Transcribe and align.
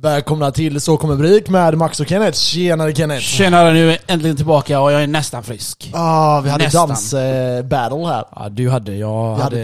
Välkomna 0.00 0.50
till 0.50 0.80
Så 0.80 0.96
kommer 0.96 1.16
Brik 1.16 1.48
med 1.48 1.78
Max 1.78 2.00
och 2.00 2.06
Kenneth. 2.08 2.38
Tjenare 2.38 2.94
Kenneth! 2.94 3.20
Tjenare, 3.20 3.72
nu 3.72 3.86
är 3.86 3.90
jag 3.90 3.98
äntligen 4.06 4.36
tillbaka 4.36 4.80
och 4.80 4.92
jag 4.92 5.02
är 5.02 5.06
nästan 5.06 5.42
frisk. 5.42 5.90
Ah, 5.94 6.40
vi 6.40 6.50
hade 6.50 6.64
Nästan. 6.64 6.88
dans-battle 6.88 8.06
här. 8.06 8.24
Ja, 8.36 8.48
du 8.48 8.70
hade, 8.70 8.94
jag 8.94 9.36
Vi 9.36 9.42
hade, 9.42 9.58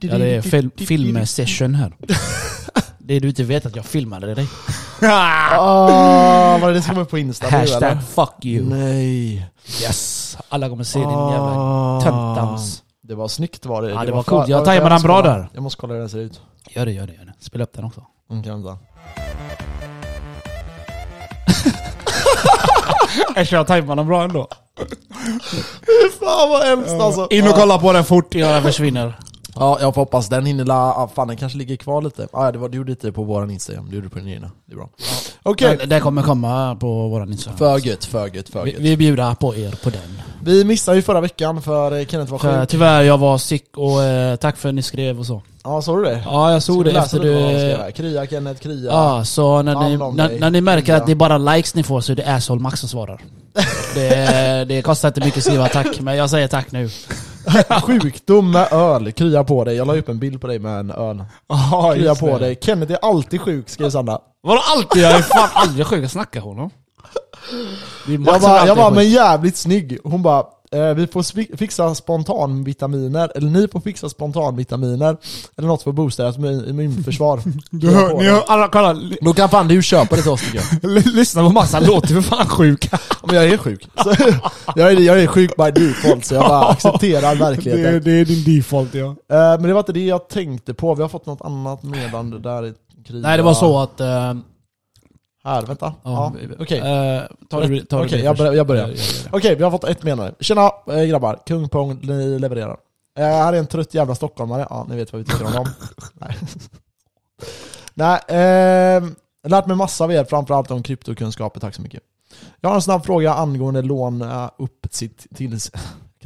jag 0.00 0.12
hade 0.12 0.42
fil, 0.42 0.70
filmsession 0.76 1.74
här. 1.74 1.92
Det 2.98 3.20
du 3.20 3.28
inte 3.28 3.44
vet 3.44 3.66
att 3.66 3.76
jag 3.76 3.84
filmade 3.84 4.34
dig. 4.34 4.46
Ah, 5.02 6.58
var 6.58 6.68
det 6.68 6.74
det 6.74 6.82
som 6.82 6.94
kom 6.94 7.02
upp 7.02 7.10
på 7.10 7.18
Insta 7.18 7.46
nu 7.50 7.56
eller? 7.56 7.72
Hashtag 7.72 7.98
fuck 8.14 8.44
you. 8.44 8.64
Nej. 8.68 9.34
Yes. 9.82 10.38
Alla 10.48 10.68
kommer 10.68 10.84
se 10.84 10.98
din 10.98 11.08
jävla 11.08 11.52
Ah. 11.56 12.00
töntdans. 12.00 12.82
Det 13.02 13.14
var 13.14 13.28
snyggt 13.28 13.66
var 13.66 13.82
det. 13.82 13.90
Ja, 13.90 14.04
det 14.04 14.12
var 14.12 14.22
coolt. 14.22 14.48
Jag 14.48 14.58
jag- 14.58 14.64
tajmade 14.64 14.94
jag 14.94 15.00
den 15.00 15.06
bra 15.06 15.22
där. 15.22 15.48
Jag 15.54 15.62
måste 15.62 15.80
kolla 15.80 15.92
hur 15.94 16.00
den 16.00 16.08
ser 16.08 16.18
ut. 16.18 16.40
Gör 16.70 16.86
det, 16.86 16.92
gör 16.92 17.06
det, 17.06 17.12
gör 17.12 17.24
det. 17.24 17.32
Spela 17.40 17.64
upp 17.64 17.72
den 17.72 17.84
också. 17.84 18.02
Mm, 18.30 18.42
kan 18.42 18.62
vänta. 18.62 18.78
Jag 23.36 23.46
kör 23.46 23.64
tajmade 23.64 23.98
den 24.00 24.06
bra 24.06 24.22
ändå. 24.22 24.48
Fan 26.20 26.50
vad 26.50 26.62
hemskt 26.66 26.90
alltså. 27.00 27.26
In 27.30 27.48
och 27.48 27.54
kolla 27.54 27.78
på 27.78 27.92
den 27.92 28.04
fort 28.04 28.34
innan 28.34 28.52
den 28.52 28.62
försvinner. 28.62 29.18
Ja, 29.58 29.78
jag 29.80 29.94
får 29.94 30.02
hoppas 30.02 30.28
den 30.28 30.46
hinner 30.46 30.64
la... 30.64 30.92
Ah, 30.92 31.08
fan 31.14 31.28
den 31.28 31.36
kanske 31.36 31.58
ligger 31.58 31.76
kvar 31.76 32.02
lite. 32.02 32.28
Ah, 32.32 32.44
ja, 32.44 32.52
det 32.52 32.58
var, 32.58 32.68
du 32.68 32.76
gjorde 32.76 32.92
inte 32.92 33.06
det 33.06 33.12
på 33.12 33.22
våran 33.22 33.50
Instagram, 33.50 33.86
du 33.88 33.94
gjorde 33.94 34.06
det 34.06 34.10
på 34.10 34.18
din 34.18 34.28
egna. 34.28 34.50
Det 34.66 34.72
är 34.72 34.76
bra. 34.76 34.88
Okej. 35.42 35.76
Den, 35.76 35.88
den 35.88 36.00
kommer 36.00 36.22
komma 36.22 36.76
på 36.76 37.08
våran 37.08 37.32
Instagram. 37.32 37.58
För 37.58 37.78
gött, 37.78 38.04
för 38.04 38.26
gött, 38.34 38.48
för 38.48 38.64
vi, 38.64 38.70
gött. 38.70 38.80
vi 38.80 38.96
bjuder 38.96 39.34
på 39.34 39.56
er 39.56 39.74
på 39.82 39.90
den. 39.90 40.20
Vi 40.42 40.64
missade 40.64 40.96
ju 40.96 41.02
förra 41.02 41.20
veckan 41.20 41.62
för 41.62 41.98
eh, 41.98 42.06
Kenneth 42.06 42.32
var 42.32 42.38
sjuk. 42.38 42.68
tyvärr, 42.68 43.02
jag 43.02 43.18
var 43.18 43.38
sick 43.38 43.76
och 43.76 44.02
eh, 44.02 44.36
tack 44.36 44.56
för 44.56 44.68
att 44.68 44.74
ni 44.74 44.82
skrev 44.82 45.18
och 45.18 45.26
så. 45.26 45.42
Ja, 45.64 45.82
såg 45.82 45.98
du 45.98 46.04
det? 46.04 46.22
Ja, 46.24 46.52
jag 46.52 46.62
Ska 46.62 46.72
såg 46.72 46.84
vi 46.84 46.92
det 46.92 46.98
efter 46.98 47.20
du... 47.20 47.92
Krya 47.92 48.26
Kenneth, 48.26 48.60
krya. 48.60 48.92
Ja, 48.92 49.24
så 49.24 49.62
när 49.62 49.88
ni, 49.88 49.96
när, 49.96 50.38
när 50.40 50.50
ni 50.50 50.60
märker 50.60 50.94
att 50.94 51.06
det 51.06 51.12
är 51.12 51.16
bara 51.16 51.38
likes 51.38 51.74
ni 51.74 51.82
får 51.82 52.00
så 52.00 52.12
är 52.12 52.16
det 52.16 52.34
asshole 52.34 52.60
Max 52.60 52.80
som 52.80 52.88
svarar. 52.88 53.20
Det, 53.94 54.64
det 54.68 54.82
kostar 54.82 55.08
inte 55.08 55.20
mycket 55.20 55.36
att 55.36 55.44
skriva 55.44 55.68
tack, 55.68 56.00
men 56.00 56.16
jag 56.16 56.30
säger 56.30 56.48
tack 56.48 56.72
nu. 56.72 56.90
Sjukdom 57.82 58.50
med 58.50 58.72
öl, 58.72 59.12
krya 59.12 59.44
på 59.44 59.64
dig. 59.64 59.76
Jag 59.76 59.86
la 59.86 59.96
upp 59.96 60.08
en 60.08 60.18
bild 60.18 60.40
på 60.40 60.46
dig 60.46 60.58
med 60.58 60.80
en 60.80 60.90
öl. 60.90 61.24
Ja, 61.48 61.92
Krya 61.94 62.14
på 62.14 62.38
dig. 62.38 62.58
Kenneth 62.62 62.92
är 62.92 62.98
alltid 63.02 63.40
sjuk, 63.40 63.68
skrev 63.68 63.90
Sandra. 63.90 64.18
Vadå 64.42 64.60
alltid? 64.76 65.02
Jag 65.02 65.12
är 65.12 65.22
fan 65.22 65.48
aldrig 65.52 65.86
sjuk, 65.86 66.04
jag 66.04 66.10
snackar 66.10 66.40
honom. 66.40 66.70
Det 68.06 68.12
Jag 68.12 68.22
bara, 68.22 68.66
jag 68.66 68.76
bara, 68.76 68.90
men 68.90 69.10
jävligt 69.10 69.56
snygg. 69.56 69.98
Hon 70.04 70.22
bara, 70.22 70.44
vi 70.94 71.06
får 71.06 71.56
fixa 71.56 71.94
spontanvitaminer, 71.94 73.32
eller 73.34 73.50
ni 73.50 73.68
får 73.68 73.80
fixa 73.80 74.08
spontanvitaminer, 74.08 75.16
eller 75.56 75.68
något 75.68 75.82
för 75.82 75.90
att 75.90 75.96
boosta 75.96 76.28
ert 76.28 76.36
immun- 76.36 76.70
immunförsvar. 76.70 77.40
Du 77.70 77.90
hör, 77.90 78.14
ni 78.18 78.24
hör, 78.24 78.42
alla, 78.46 78.68
kolla, 78.68 78.96
Då 79.20 79.32
kan 79.32 79.48
fan 79.48 79.68
du 79.68 79.82
köpa 79.82 80.16
det 80.16 80.22
till 80.22 80.30
oss 80.30 80.42
tycker 80.42 80.62
jag. 80.82 81.06
lyssna 81.14 81.42
på 81.42 81.48
Max, 81.52 81.72
han 81.72 81.84
låter 81.84 82.08
för 82.08 82.20
fan 82.20 82.46
sjuk. 82.46 82.90
Men 83.26 83.36
jag 83.36 83.44
är 83.44 83.56
sjuk. 83.56 83.88
Så, 84.04 84.14
jag, 84.76 84.92
är, 84.92 85.00
jag 85.00 85.22
är 85.22 85.26
sjuk 85.26 85.56
by 85.56 85.70
default, 85.70 86.24
så 86.24 86.34
jag 86.34 86.48
bara 86.48 86.66
accepterar 86.68 87.34
verkligheten. 87.34 88.02
det 88.04 88.10
är 88.12 88.24
din 88.24 88.56
default 88.56 88.94
ja. 88.94 89.06
Eh, 89.06 89.16
men 89.28 89.62
det 89.62 89.72
var 89.72 89.80
inte 89.80 89.92
det 89.92 90.06
jag 90.06 90.28
tänkte 90.28 90.74
på, 90.74 90.94
vi 90.94 91.02
har 91.02 91.08
fått 91.08 91.26
något 91.26 91.40
annat 91.42 91.82
meddelande 91.82 92.38
där 92.38 92.66
i 92.66 92.74
krya. 93.06 93.20
Nej 93.20 93.36
det 93.36 93.42
var 93.42 93.54
så 93.54 93.78
att... 93.78 94.00
eh, 95.46 95.52
Här, 95.52 95.62
vänta. 95.66 95.94
Ja, 96.04 96.32
ja, 96.40 96.48
Okej, 96.58 96.78
eh, 96.78 97.22
ta 97.50 97.60
det, 97.60 97.84
ta 97.86 97.98
det 97.98 98.04
Okej, 98.06 98.18
du 98.18 98.24
jag 98.24 98.32
först. 98.36 98.38
börjar- 98.38 98.52
jag 98.54 98.66
börjar. 98.66 98.88
Ja, 98.88 98.94
ja, 98.96 99.02
ja. 99.24 99.30
Okej, 99.38 99.54
vi 99.56 99.62
har 99.64 99.70
fått 99.70 99.84
ett 99.84 100.02
meddelande. 100.02 100.34
Tjena 100.40 100.70
eh, 100.88 101.04
grabbar, 101.04 101.38
Kung 101.46 101.68
Pong 101.68 101.98
ni 102.02 102.38
levererar. 102.38 102.76
Eh, 103.18 103.24
här 103.24 103.52
är 103.52 103.58
en 103.58 103.66
trött 103.66 103.94
jävla 103.94 104.14
stockholmare, 104.14 104.66
ja 104.70 104.86
ni 104.88 104.96
vet 104.96 105.12
vad 105.12 105.18
vi 105.22 105.24
tycker 105.32 105.46
om 105.46 105.52
dem. 105.52 105.66
Nej, 106.14 106.36
Nej 108.28 108.96
eh, 108.96 109.04
lärt 109.48 109.66
mig 109.66 109.76
massa 109.76 110.04
av 110.04 110.12
er, 110.12 110.24
framförallt 110.24 110.70
om 110.70 110.82
kryptokunskaper, 110.82 111.60
tack 111.60 111.74
så 111.74 111.82
mycket. 111.82 112.02
Jag 112.60 112.68
har 112.68 112.76
en 112.76 112.82
snabb 112.82 113.04
fråga 113.04 113.34
angående 113.34 113.82
låna 113.82 114.50
upp 114.58 114.86
sitt 114.90 115.26
till... 115.36 115.58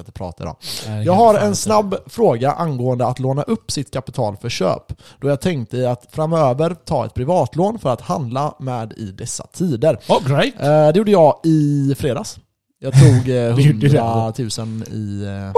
Jag 0.01 0.07
kan 0.07 0.11
inte 0.11 0.19
prata 0.19 0.43
idag. 0.45 1.05
Jag 1.05 1.13
har 1.13 1.35
en 1.39 1.57
snabb 1.57 1.97
fråga 2.07 2.53
angående 2.53 3.07
att 3.07 3.19
låna 3.19 3.43
upp 3.43 3.71
sitt 3.71 3.91
kapital 3.93 4.37
för 4.37 4.49
köp. 4.49 4.93
Då 5.21 5.29
jag 5.29 5.41
tänkte 5.41 5.77
i 5.77 5.87
att 5.87 6.07
framöver 6.11 6.75
ta 6.75 7.07
ett 7.07 7.15
privatlån 7.15 7.79
för 7.79 7.93
att 7.93 8.01
handla 8.01 8.55
med 8.59 8.93
i 8.93 9.05
dessa 9.05 9.47
tider. 9.47 9.99
Oh 10.09 10.29
great! 10.29 10.55
Eh, 10.61 10.93
det 10.93 10.97
gjorde 10.97 11.11
jag 11.11 11.41
i 11.45 11.95
fredags. 11.99 12.39
Jag 12.79 12.93
tog 12.93 13.29
eh, 13.29 13.55
Du 13.57 13.63
gjorde 13.63 13.89
det 13.89 13.99
100 13.99 14.33
000 14.39 14.83
i... 14.83 15.25
Eh, 15.25 15.53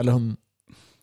eller, 0.00 0.12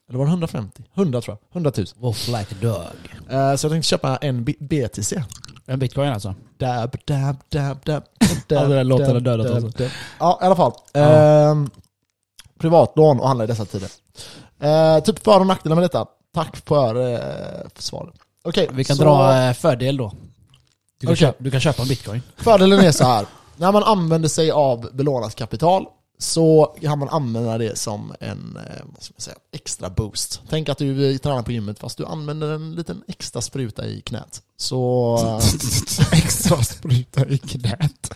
eller 0.10 0.20
var 0.20 0.26
det 0.26 0.30
150? 0.30 0.84
100 0.96 1.22
tror 1.22 1.38
jag. 1.52 1.56
100 1.56 1.72
000. 1.78 1.86
Wolf 2.00 2.28
like 2.28 2.38
a 2.40 2.58
dog. 2.62 3.36
Eh, 3.38 3.56
så 3.56 3.66
jag 3.66 3.72
tänkte 3.72 3.88
köpa 3.88 4.18
en 4.18 4.44
BTC. 4.44 5.24
En 5.66 5.80
bitcoin 5.80 6.10
alltså? 6.10 6.36
Dab, 6.58 6.96
dab, 7.06 7.36
dab, 7.50 7.78
dab, 7.86 8.04
Ja, 8.48 8.64
det 8.64 8.76
där 8.76 8.84
låten 8.84 9.12
har 9.12 9.20
dödat 9.20 9.48
dab, 9.48 9.66
oss. 9.66 9.74
dab. 9.74 9.90
Ja, 10.20 10.40
i 10.42 10.46
alla 10.46 10.56
fall. 10.56 10.72
Ja. 10.94 11.00
Ehm, 11.02 11.70
privatlån 12.60 13.20
och 13.20 13.28
handla 13.28 13.44
i 13.44 13.48
dessa 13.48 13.66
tider. 13.66 13.90
Eh, 14.60 15.04
typ 15.04 15.24
för 15.24 15.40
och 15.40 15.48
nackdelar 15.48 15.76
med 15.76 15.84
detta. 15.84 16.06
Tack 16.34 16.58
för, 16.58 17.14
eh, 17.14 17.20
för 17.76 17.84
svaret. 17.84 18.14
Okej, 18.44 18.70
Vi 18.72 18.84
kan 18.84 18.96
så 18.96 19.04
dra 19.04 19.42
eh, 19.42 19.54
fördel 19.54 19.98
då. 19.98 20.12
Du 21.00 21.08
kan, 21.08 21.14
Okej. 21.14 21.16
köpa, 21.16 21.44
du 21.44 21.52
kan 21.52 21.60
köpa 21.60 21.82
en 21.82 21.88
bitcoin. 21.88 22.22
fördelen 22.38 22.80
är 22.80 22.92
så 22.92 23.04
här. 23.06 23.26
När 23.58 23.72
man 23.72 23.84
använder 23.84 24.30
sig 24.30 24.52
av 24.52 24.96
belånat 24.96 25.36
kapital 25.36 25.86
så 26.18 26.76
kan 26.82 27.00
man 27.00 27.10
använda 27.10 27.58
det 27.58 27.78
som 27.78 28.14
en 28.20 28.58
eh, 28.58 28.86
vad 28.86 29.04
ska 29.04 29.14
man 29.14 29.22
säga, 29.22 29.36
extra 29.52 29.90
boost. 29.90 30.42
Tänk 30.50 30.70
att 30.70 30.78
du 30.78 31.12
eh, 31.12 31.18
tränar 31.18 31.44
på 31.44 31.52
gymmet 31.52 31.80
fast 31.80 31.98
du 31.98 32.06
använder 32.06 32.52
en 32.52 32.76
liten 32.76 33.04
extra 33.08 33.42
spruta 33.42 33.86
i 33.86 34.02
knät. 34.02 34.42
Så, 34.58 35.16
eh, 35.18 35.38
Extra 36.18 36.64
spruta 36.64 37.26
i 37.28 37.38
knät. 37.38 38.14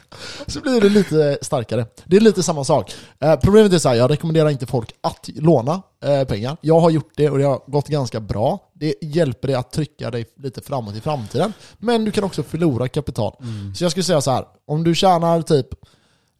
så 0.48 0.62
blir 0.62 0.82
det 0.82 0.90
lite 0.90 1.38
starkare. 1.42 1.86
Det 2.06 2.18
är 2.18 2.22
lite 2.22 2.44
samma 2.44 2.64
sak. 2.64 2.94
Problemet 3.42 3.74
är 3.74 3.80
så 3.80 3.90
här, 3.90 3.96
jag 3.96 4.12
rekommenderar 4.12 4.50
inte 4.50 4.66
folk 4.66 4.92
att 5.02 5.30
låna 5.36 5.82
pengar. 6.28 6.58
Jag 6.62 6.80
har 6.80 6.90
gjort 6.90 7.12
det 7.16 7.30
och 7.30 7.38
det 7.38 7.44
har 7.44 7.62
gått 7.68 7.88
ganska 7.88 8.20
bra. 8.20 8.72
Det 8.74 8.96
hjälper 9.02 9.48
dig 9.48 9.56
att 9.58 9.72
trycka 9.72 10.12
dig 10.12 10.26
lite 10.38 10.62
framåt 10.62 10.96
i 10.96 11.02
framtiden. 11.02 11.54
Men 11.78 12.06
du 12.06 12.12
kan 12.12 12.24
också 12.24 12.44
förlora 12.44 12.88
kapital. 12.88 13.36
Så 13.76 13.84
jag 13.84 13.92
skulle 13.92 14.04
säga 14.04 14.22
så 14.22 14.32
här, 14.32 14.46
om 14.68 14.84
du 14.84 14.96
tjänar 14.96 15.42
typ 15.42 15.68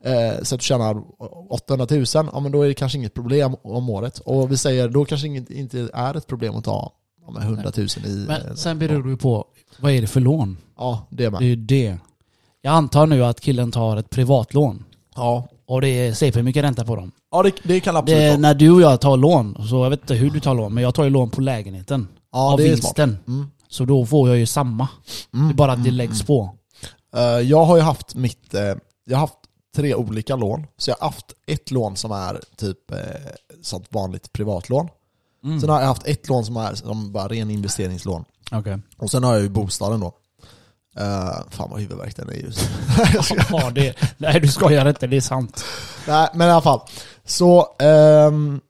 Eh, 0.04 0.44
så 0.44 0.56
att 0.56 0.62
du 0.62 0.66
tjänar 0.66 1.04
800 1.50 1.88
000, 1.90 2.06
ja 2.14 2.40
men 2.40 2.52
då 2.52 2.62
är 2.62 2.68
det 2.68 2.74
kanske 2.74 2.98
inget 2.98 3.14
problem 3.14 3.56
om 3.64 3.90
året. 3.90 4.20
Och 4.20 4.52
vi 4.52 4.58
säger, 4.58 4.90
då 4.90 5.06
kanske 5.06 5.28
inget, 5.28 5.50
inte 5.50 5.90
är 5.94 6.18
ett 6.18 6.28
problem 6.28 6.56
att 6.56 6.64
ta 6.64 6.92
ja, 7.26 7.32
men 7.32 7.42
100 7.44 7.72
000 7.78 7.88
i... 8.06 8.26
Men 8.28 8.58
sen 8.58 8.80
beror 8.80 9.04
det 9.04 9.10
ju 9.10 9.18
på, 9.18 9.46
vad 9.80 9.92
är 9.92 10.02
det 10.02 10.08
för 10.08 10.20
lån? 10.20 10.58
Ja, 10.78 11.08
det 11.10 11.30
med. 11.32 11.40
Det 11.42 11.46
är 11.46 11.50
ju 11.50 11.56
det. 11.56 11.98
Jag 12.62 12.74
antar 12.74 13.08
nu 13.08 13.26
att 13.26 13.40
killen 13.42 13.72
tar 13.72 13.98
ett 13.98 14.10
privatlån. 14.10 14.84
Ja, 15.16 15.48
Och 15.68 15.82
det 15.82 15.88
är 15.88 16.32
för 16.32 16.42
mycket 16.42 16.64
ränta 16.64 16.86
på 16.86 16.96
dem. 16.96 17.12
ja 17.32 17.44
det, 17.44 17.52
det 17.64 17.80
kan 17.80 17.96
absolut 17.96 18.20
Det 18.22 18.28
vara. 18.30 18.38
när 18.38 18.54
du 18.54 18.72
och 18.72 18.82
jag 18.82 19.02
tar 19.02 19.18
lån, 19.18 19.68
så 19.70 19.76
jag 19.86 19.90
vet 19.90 20.02
inte 20.02 20.14
hur 20.16 20.30
du 20.30 20.40
tar 20.40 20.56
lån, 20.56 20.74
men 20.74 20.84
jag 20.84 20.96
tar 20.96 21.04
ju 21.04 21.10
lån 21.10 21.30
på 21.30 21.42
lägenheten. 21.42 22.08
Ja, 22.32 22.52
av 22.54 22.58
det 22.58 22.64
vinsten. 22.64 23.18
Mm. 23.28 23.48
Så 23.70 23.86
då 23.86 24.06
får 24.06 24.30
jag 24.30 24.38
ju 24.38 24.46
samma. 24.46 24.88
Mm. 25.34 25.48
Det 25.48 25.54
är 25.54 25.56
bara 25.56 25.72
att 25.72 25.84
det 25.84 25.92
läggs 25.92 26.24
på. 26.24 26.56
Eh, 27.16 27.22
jag 27.24 27.66
har 27.66 27.76
ju 27.76 27.82
haft 27.82 28.16
mitt, 28.16 28.54
eh, 28.54 28.62
jag 29.06 29.16
har 29.18 29.20
haft 29.20 29.39
tre 29.76 29.96
olika 29.96 30.36
lån. 30.36 30.68
Så 30.78 30.90
jag 30.90 30.96
har 31.00 31.08
haft 31.08 31.34
ett 31.48 31.72
lån 31.72 31.96
som 31.96 32.12
är 32.12 32.42
typ 32.56 32.92
eh, 32.92 32.98
sånt 33.62 33.86
vanligt 33.90 34.34
privatlån. 34.34 34.90
Mm. 35.44 35.62
Sen 35.62 35.70
har 35.70 35.80
jag 35.80 35.88
haft 35.88 36.08
ett 36.08 36.28
lån 36.28 36.46
som 36.46 36.58
är 36.58 36.76
som 36.76 37.12
bara 37.12 37.28
ren 37.28 37.52
investeringslån. 37.52 38.26
Okej. 38.52 38.78
Och 38.98 39.12
sen 39.12 39.24
har 39.24 39.34
jag 39.34 39.42
ju 39.42 39.50
bostaden 39.50 40.00
då. 40.00 40.14
Uh, 41.00 41.50
fan 41.50 41.70
vad 41.70 41.80
huvudvärk 41.80 42.16
den 42.16 42.30
är 42.30 42.34
just 42.34 42.70
Ja, 43.50 43.70
det, 43.70 43.96
nej 44.18 44.40
du 44.40 44.48
skojar 44.48 44.90
inte, 44.90 45.08
det 45.08 45.18
är 45.18 45.22
sant. 45.22 45.64
Nej, 46.08 46.30
men 46.34 46.48
i 46.48 46.52
alla 46.52 46.62
fall. 46.62 46.82
Så, 47.26 47.76
ehm, 47.80 48.62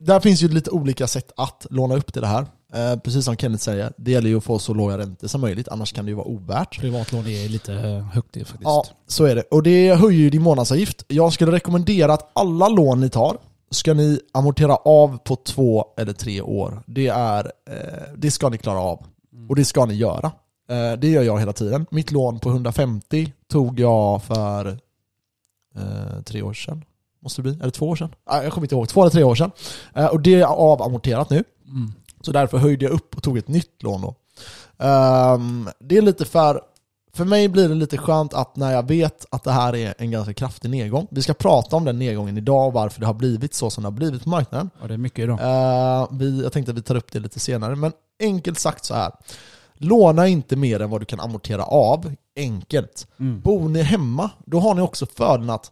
där 0.00 0.20
finns 0.20 0.42
ju 0.42 0.48
lite 0.48 0.70
olika 0.70 1.06
sätt 1.06 1.32
att 1.36 1.66
låna 1.70 1.96
upp 1.96 2.12
till 2.12 2.22
det 2.22 2.28
här. 2.28 2.46
Eh, 2.72 2.96
precis 2.96 3.24
som 3.24 3.36
Kenneth 3.36 3.64
säger, 3.64 3.92
det 3.96 4.10
gäller 4.10 4.28
ju 4.28 4.36
att 4.36 4.44
få 4.44 4.58
så 4.58 4.74
låga 4.74 4.98
räntor 4.98 5.28
som 5.28 5.40
möjligt, 5.40 5.68
annars 5.68 5.92
kan 5.92 6.04
det 6.04 6.08
ju 6.08 6.14
vara 6.14 6.26
ovärt. 6.26 6.80
Privatlån 6.80 7.26
är 7.26 7.48
lite 7.48 7.74
eh, 7.74 8.04
högt 8.04 8.32
det 8.32 8.40
faktiskt. 8.40 8.64
Ja, 8.64 8.84
så 9.06 9.24
är 9.24 9.34
det. 9.34 9.42
Och 9.42 9.62
det 9.62 9.94
höjer 9.94 10.20
ju 10.20 10.30
din 10.30 10.42
månadsavgift. 10.42 11.04
Jag 11.08 11.32
skulle 11.32 11.52
rekommendera 11.52 12.12
att 12.12 12.30
alla 12.32 12.68
lån 12.68 13.00
ni 13.00 13.10
tar 13.10 13.36
ska 13.70 13.94
ni 13.94 14.20
amortera 14.32 14.76
av 14.76 15.18
på 15.18 15.36
två 15.36 15.84
eller 15.96 16.12
tre 16.12 16.40
år. 16.40 16.82
Det, 16.86 17.06
är, 17.06 17.52
eh, 17.70 17.74
det 18.16 18.30
ska 18.30 18.48
ni 18.48 18.58
klara 18.58 18.78
av. 18.78 19.06
Och 19.48 19.56
det 19.56 19.64
ska 19.64 19.86
ni 19.86 19.94
göra. 19.94 20.32
Det 20.98 21.08
gör 21.08 21.22
jag 21.22 21.38
hela 21.38 21.52
tiden. 21.52 21.86
Mitt 21.90 22.10
lån 22.10 22.38
på 22.38 22.48
150 22.48 23.32
tog 23.50 23.80
jag 23.80 24.22
för 24.22 24.78
tre 26.24 26.42
år 26.42 26.52
sedan. 26.52 26.84
Måste 27.22 27.42
det 27.42 27.42
bli? 27.42 27.58
Eller 27.60 27.70
två 27.70 27.88
år 27.88 27.96
sedan? 27.96 28.14
Jag 28.26 28.52
kommer 28.52 28.64
inte 28.64 28.74
ihåg. 28.74 28.88
Två 28.88 29.00
eller 29.00 29.10
tre 29.10 29.22
år 29.22 29.34
sedan. 29.34 29.50
Och 30.12 30.20
det 30.20 30.34
är 30.34 30.44
avamorterat 30.44 31.30
nu. 31.30 31.44
Mm. 31.66 31.92
Så 32.20 32.32
därför 32.32 32.58
höjde 32.58 32.84
jag 32.84 32.92
upp 32.92 33.16
och 33.16 33.22
tog 33.22 33.38
ett 33.38 33.48
nytt 33.48 33.82
lån 33.82 34.02
då. 34.02 34.14
Ehm, 34.84 35.68
det 35.80 35.96
är 35.96 36.02
lite 36.02 36.24
för... 36.24 36.60
För 37.12 37.24
mig 37.24 37.48
blir 37.48 37.68
det 37.68 37.74
lite 37.74 37.98
skönt 37.98 38.34
att 38.34 38.56
när 38.56 38.72
jag 38.72 38.88
vet 38.88 39.26
att 39.30 39.44
det 39.44 39.52
här 39.52 39.76
är 39.76 39.94
en 39.98 40.10
ganska 40.10 40.34
kraftig 40.34 40.70
nedgång. 40.70 41.06
Vi 41.10 41.22
ska 41.22 41.34
prata 41.34 41.76
om 41.76 41.84
den 41.84 41.98
nedgången 41.98 42.38
idag 42.38 42.66
och 42.66 42.72
varför 42.72 43.00
det 43.00 43.06
har 43.06 43.14
blivit 43.14 43.54
så 43.54 43.70
som 43.70 43.82
det 43.82 43.86
har 43.86 43.92
blivit 43.92 44.22
på 44.24 44.28
marknaden. 44.28 44.70
Ja, 44.80 44.88
det 44.88 44.94
är 44.94 44.98
mycket 44.98 45.18
idag. 45.18 45.40
Eh, 45.40 46.08
vi, 46.12 46.42
jag 46.42 46.52
tänkte 46.52 46.72
att 46.72 46.78
vi 46.78 46.82
tar 46.82 46.94
upp 46.94 47.12
det 47.12 47.20
lite 47.20 47.40
senare, 47.40 47.76
men 47.76 47.92
enkelt 48.20 48.58
sagt 48.58 48.84
så 48.84 48.94
här. 48.94 49.12
Låna 49.74 50.28
inte 50.28 50.56
mer 50.56 50.82
än 50.82 50.90
vad 50.90 51.00
du 51.00 51.04
kan 51.04 51.20
amortera 51.20 51.64
av. 51.64 52.14
enkelt. 52.36 53.06
Mm. 53.20 53.40
Bor 53.40 53.68
ni 53.68 53.82
hemma, 53.82 54.30
då 54.44 54.60
har 54.60 54.74
ni 54.74 54.82
också 54.82 55.06
fördelen 55.06 55.50
att 55.50 55.70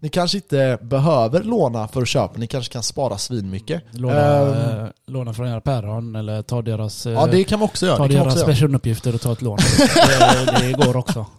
ni 0.00 0.08
kanske 0.08 0.38
inte 0.38 0.78
behöver 0.82 1.42
låna 1.42 1.88
för 1.88 2.02
att 2.02 2.08
köpa, 2.08 2.38
ni 2.38 2.46
kanske 2.46 2.72
kan 2.72 2.82
spara 2.82 3.18
svinmycket. 3.18 3.82
Låna, 3.90 4.40
eh, 4.40 4.86
låna 5.06 5.32
från 5.34 5.48
era 5.48 5.60
päron 5.60 6.16
eller 6.16 6.42
ta 6.42 6.62
deras, 6.62 7.06
eh, 7.06 7.12
Ja 7.12 7.26
det 7.26 7.44
kan 7.44 7.58
man 7.58 7.66
också 7.68 7.86
göra. 7.86 7.96
ta 7.96 8.08
deras 8.08 8.34
också 8.34 8.46
personuppgifter 8.46 9.14
och 9.14 9.20
ta 9.20 9.32
ett 9.32 9.42
lån. 9.42 9.58
det, 9.58 10.58
det 10.60 10.72
går 10.86 10.96
också. 10.96 11.26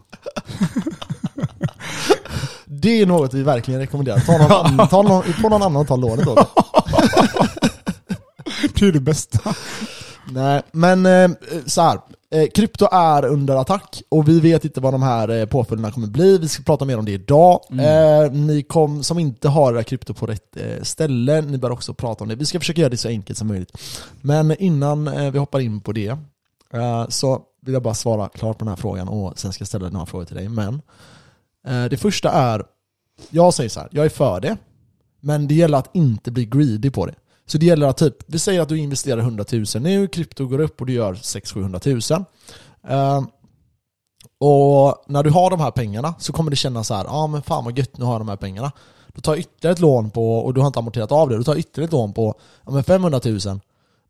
Det 2.65 3.01
är 3.01 3.05
något 3.05 3.33
vi 3.33 3.43
verkligen 3.43 3.79
rekommenderar. 3.79 4.19
Ta 4.19 4.37
någon, 4.37 4.51
annan, 4.51 4.87
ta 4.87 5.01
någon, 5.01 5.23
få 5.23 5.49
någon 5.49 5.63
annan 5.63 5.81
att 5.81 5.87
ta 5.87 5.95
lånet 5.95 6.27
åt. 6.27 6.37
Det 8.79 8.85
är 8.87 8.91
det 8.91 8.99
bästa. 8.99 9.53
Nej, 10.31 10.61
men 10.71 11.05
eh, 11.05 11.29
så 11.65 11.81
här. 11.81 11.99
Eh, 12.31 12.47
krypto 12.47 12.87
är 12.91 13.25
under 13.25 13.55
attack 13.55 14.01
och 14.09 14.27
vi 14.27 14.39
vet 14.39 14.65
inte 14.65 14.81
vad 14.81 14.93
de 14.93 15.01
här 15.01 15.29
eh, 15.29 15.45
påföljderna 15.45 15.91
kommer 15.91 16.07
bli. 16.07 16.37
Vi 16.37 16.47
ska 16.47 16.63
prata 16.63 16.85
mer 16.85 16.97
om 16.97 17.05
det 17.05 17.11
idag. 17.11 17.59
Eh, 17.71 18.31
ni 18.31 18.63
kom, 18.63 19.03
som 19.03 19.19
inte 19.19 19.49
har 19.49 19.73
era 19.73 19.83
krypto 19.83 20.13
på 20.13 20.25
rätt 20.25 20.57
eh, 20.57 20.81
ställe, 20.83 21.41
ni 21.41 21.57
bör 21.57 21.71
också 21.71 21.93
prata 21.93 22.23
om 22.23 22.29
det. 22.29 22.35
Vi 22.35 22.45
ska 22.45 22.59
försöka 22.59 22.81
göra 22.81 22.89
det 22.89 22.97
så 22.97 23.07
enkelt 23.07 23.37
som 23.37 23.47
möjligt. 23.47 23.77
Men 24.21 24.55
innan 24.61 25.07
eh, 25.07 25.31
vi 25.31 25.39
hoppar 25.39 25.59
in 25.59 25.81
på 25.81 25.91
det 25.91 26.17
eh, 26.73 27.07
så 27.09 27.41
vill 27.61 27.73
jag 27.73 27.83
bara 27.83 27.93
svara 27.93 28.29
klart 28.29 28.57
på 28.57 28.65
den 28.65 28.69
här 28.69 28.75
frågan 28.75 29.07
och 29.07 29.39
sen 29.39 29.53
ska 29.53 29.61
jag 29.61 29.67
ställa 29.67 29.89
några 29.89 30.05
frågor 30.05 30.25
till 30.25 30.35
dig. 30.35 30.49
Men 30.49 30.81
det 31.89 31.97
första 31.97 32.31
är, 32.31 32.63
jag 33.29 33.53
säger 33.53 33.69
så 33.69 33.79
här, 33.79 33.89
jag 33.91 34.05
är 34.05 34.09
för 34.09 34.39
det, 34.39 34.57
men 35.19 35.47
det 35.47 35.55
gäller 35.55 35.77
att 35.77 35.95
inte 35.95 36.31
bli 36.31 36.45
greedy 36.45 36.89
på 36.89 37.05
det. 37.05 37.15
Så 37.47 37.57
det 37.57 37.65
gäller 37.65 37.87
att 37.87 37.97
typ, 37.97 38.15
vi 38.25 38.39
säger 38.39 38.61
att 38.61 38.69
du 38.69 38.77
investerar 38.77 39.17
100 39.17 39.45
000 39.51 39.65
nu, 39.79 40.07
krypto 40.07 40.45
går 40.45 40.59
upp 40.59 40.81
och 40.81 40.87
du 40.87 40.93
gör 40.93 41.13
600-700 41.13 42.13
000. 42.13 42.25
Ehm, 42.87 43.27
och 44.39 45.03
när 45.07 45.23
du 45.23 45.29
har 45.29 45.49
de 45.49 45.59
här 45.59 45.71
pengarna 45.71 46.15
så 46.19 46.33
kommer 46.33 46.49
det 46.49 46.55
kännas 46.57 46.87
så 46.87 46.93
här, 46.93 47.05
ja 47.05 47.11
ah, 47.11 47.27
men 47.27 47.41
fan 47.41 47.65
vad 47.65 47.77
gött, 47.77 47.97
nu 47.97 48.05
har 48.05 48.11
jag 48.11 48.21
de 48.21 48.29
här 48.29 48.35
pengarna. 48.35 48.71
Då 49.07 49.21
tar 49.21 49.31
jag 49.31 49.39
ytterligare 49.39 49.73
ett 49.73 49.79
lån 49.79 50.09
på, 50.09 50.37
och 50.37 50.53
du 50.53 50.59
har 50.59 50.67
inte 50.67 50.79
amorterat 50.79 51.11
av 51.11 51.29
det, 51.29 51.37
då 51.37 51.43
tar 51.43 51.53
jag 51.53 51.59
ytterligare 51.59 51.87
ett 51.87 51.91
lån 51.91 52.13
på 52.13 52.35
ja, 52.65 52.71
men 52.71 52.83
500 52.83 53.21
000. 53.25 53.39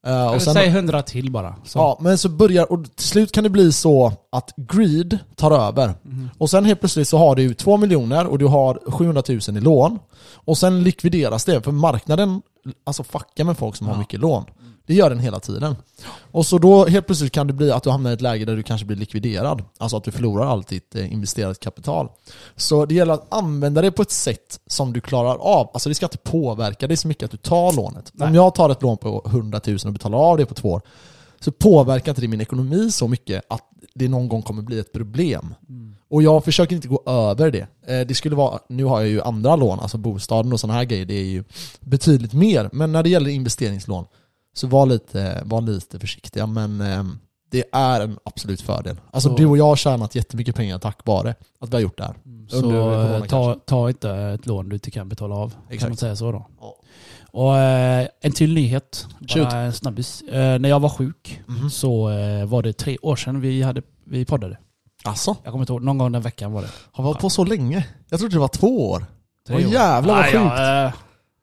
Eh, 0.06 0.34
och 0.34 0.42
sen, 0.42 0.54
Säg 0.54 0.70
hundra 0.70 1.02
till 1.02 1.32
bara. 1.32 1.56
Så. 1.64 1.80
Ja, 1.80 1.98
men 2.02 2.18
så 2.18 2.30
börjar, 2.30 2.72
och 2.72 2.96
till 2.96 3.08
slut 3.08 3.32
kan 3.32 3.44
det 3.44 3.50
bli 3.50 3.72
så 3.72 4.14
att 4.32 4.54
greed 4.58 5.18
tar 5.36 5.52
över. 5.52 5.94
Och 6.38 6.50
sen 6.50 6.66
helt 6.66 6.80
plötsligt 6.80 7.08
så 7.08 7.18
har 7.18 7.36
du 7.36 7.54
2 7.54 7.78
miljoner 7.78 8.28
och 8.28 8.38
du 8.40 8.46
har 8.46 8.80
700 8.92 9.24
000 9.30 9.40
i 9.58 9.62
lån. 9.62 10.00
Och 10.34 10.58
sen 10.58 10.84
likvideras 10.84 11.46
det, 11.46 11.62
för 11.62 11.72
marknaden 11.72 12.42
alltså 12.86 13.04
fuckar 13.04 13.44
med 13.44 13.58
folk 13.58 13.76
som 13.76 13.88
har 13.88 13.94
Ja. 13.94 14.00
mycket 14.00 14.20
lån. 14.20 14.44
Det 14.88 14.94
gör 14.94 15.10
den 15.10 15.20
hela 15.20 15.40
tiden. 15.40 15.76
Och 16.32 16.46
så 16.46 16.58
då 16.58 16.86
helt 16.86 17.06
plötsligt 17.06 17.32
kan 17.32 17.48
det 17.48 17.54
bli 17.54 17.72
att 17.72 17.84
du 17.84 17.90
hamnar 17.90 18.10
i 18.12 18.14
ett 18.14 18.22
läge 18.22 18.46
där 18.46 18.56
du 18.56 18.64
kanske 18.64 18.86
blir 18.88 18.98
likviderad. 18.98 19.64
Alltså 19.78 19.98
att 19.98 20.04
du 20.04 20.12
förlorar 20.12 20.46
allt 20.46 20.68
ditt 20.68 20.96
eh, 20.96 21.14
investerat 21.14 21.60
kapital. 21.60 22.10
Så 22.56 22.86
det 22.86 22.96
gäller 22.96 23.14
att 23.14 23.34
använda 23.34 23.82
det 23.82 23.92
på 23.92 24.02
ett 24.02 24.12
sätt 24.12 24.60
som 24.68 24.94
du 24.94 25.02
klarar 25.02 25.36
av. 25.36 25.70
Alltså 25.74 25.90
det 25.90 25.96
ska 25.96 26.06
inte 26.06 26.18
påverka 26.18 26.88
dig 26.88 26.98
så 26.98 27.08
mycket 27.08 27.24
att 27.24 27.32
du 27.32 27.38
tar 27.38 27.74
lånet. 27.74 28.12
Nej. 28.14 28.28
Om 28.28 28.36
jag 28.36 28.56
tar 28.56 28.70
ett 28.70 28.82
lån 28.82 28.98
på 28.98 29.24
100 29.26 29.62
000 29.68 29.78
och 29.86 29.94
betalar 29.94 30.18
av 30.18 30.38
det 30.38 30.46
på 30.46 30.54
två 30.54 30.70
år, 30.70 30.82
så 31.40 31.52
påverkar 31.52 32.12
inte 32.12 32.22
det 32.22 32.28
min 32.28 32.42
ekonomi 32.42 32.92
så 32.92 33.08
mycket 33.08 33.44
att 33.50 33.62
det 33.96 34.08
någon 34.08 34.28
gång 34.30 34.42
kommer 34.42 34.62
bli 34.62 34.80
ett 34.80 34.94
problem. 34.94 35.54
Och 36.10 36.24
jag 36.24 36.44
försöker 36.46 36.76
inte 36.76 36.88
gå 36.88 37.04
över 37.06 37.52
det. 37.52 37.68
Eh, 37.88 38.08
Det 38.08 38.16
skulle 38.16 38.36
vara, 38.36 38.60
nu 38.70 38.84
har 38.84 39.00
jag 39.00 39.10
ju 39.10 39.22
andra 39.22 39.56
lån, 39.56 39.80
alltså 39.80 39.98
bostaden 39.98 40.54
och 40.54 40.60
sådana 40.60 40.78
här 40.78 40.86
grejer, 40.86 41.06
det 41.06 41.14
är 41.14 41.26
ju 41.26 41.44
betydligt 41.80 42.34
mer. 42.34 42.70
Men 42.74 42.92
när 42.92 43.04
det 43.04 43.10
gäller 43.10 43.30
investeringslån, 43.30 44.06
så 44.58 44.68
var 44.68 44.86
lite, 44.86 45.42
var 45.46 45.62
lite 45.62 46.00
försiktiga. 46.00 46.46
Men 46.48 46.82
eh, 46.82 47.04
det 47.52 47.64
är 47.72 48.02
en 48.02 48.18
absolut 48.26 48.62
fördel. 48.62 48.98
Alltså 49.12 49.30
Så- 49.30 49.36
du 49.36 49.46
och 49.46 49.58
jag 49.58 49.66
har 49.66 49.76
tjänat 49.76 50.16
jättemycket 50.16 50.56
pengar 50.56 50.80
tack 50.80 51.00
vare 51.06 51.36
att 51.60 51.70
vi 51.70 51.74
har 51.76 51.82
gjort 51.82 51.98
det 51.98 52.04
här. 52.04 52.16
Så 52.50 52.56
Under 52.58 52.72
corona 52.82 53.16
eh, 53.16 53.22
ta, 53.24 53.44
kanske. 53.46 53.66
ta 53.66 53.90
inte 53.90 54.12
ett 54.12 54.46
lån 54.46 54.70
du 54.70 54.76
inte 54.76 54.92
kan 54.92 55.10
betala 55.10 55.36
av. 55.36 55.50
Kan 55.50 55.60
Exakt. 55.70 55.90
man 55.90 55.98
säga 55.98 56.16
så 56.16 56.32
då. 56.32 56.48
Ja. 56.60 56.76
Och 57.32 57.58
eh, 57.58 58.08
en 58.22 58.32
till 58.32 58.54
nyhet. 58.54 59.08
Bara 59.36 59.58
en 59.60 59.74
snabbis. 59.74 60.22
Eh, 60.22 60.60
när 60.60 60.70
jag 60.70 60.80
var 60.80 60.90
sjuk 60.90 61.42
Mhm. 61.48 61.70
så 61.70 62.10
eh, 62.10 62.46
var 62.46 62.64
det 62.64 62.74
tre 62.74 62.98
år 63.02 63.16
sedan 63.16 63.42
vi, 63.42 63.62
hade, 63.62 63.82
vi 64.06 64.26
poddade. 64.26 64.58
Alltså, 65.04 65.36
Jag 65.44 65.52
kommer 65.52 65.64
inte 65.64 65.74
ihåg, 65.74 65.84
någon 65.84 65.98
gång 65.98 66.12
den 66.12 66.22
veckan 66.22 66.52
var 66.52 66.62
det. 66.62 66.68
har 66.92 67.04
vi 67.04 67.08
hållit 67.08 67.22
på 67.22 67.30
så 67.30 67.46
länge? 67.46 67.88
Jag 68.10 68.20
trodde 68.20 68.36
det 68.36 68.40
var 68.40 68.48
två 68.48 68.90
år. 68.90 69.06
Tre 69.48 69.56
Åh, 69.56 69.68
år. 69.68 69.74
jävlar 69.74 70.16
vad 70.16 70.26
sjukt. 70.26 70.36
ja, 70.36 70.86
eh, 70.86 70.94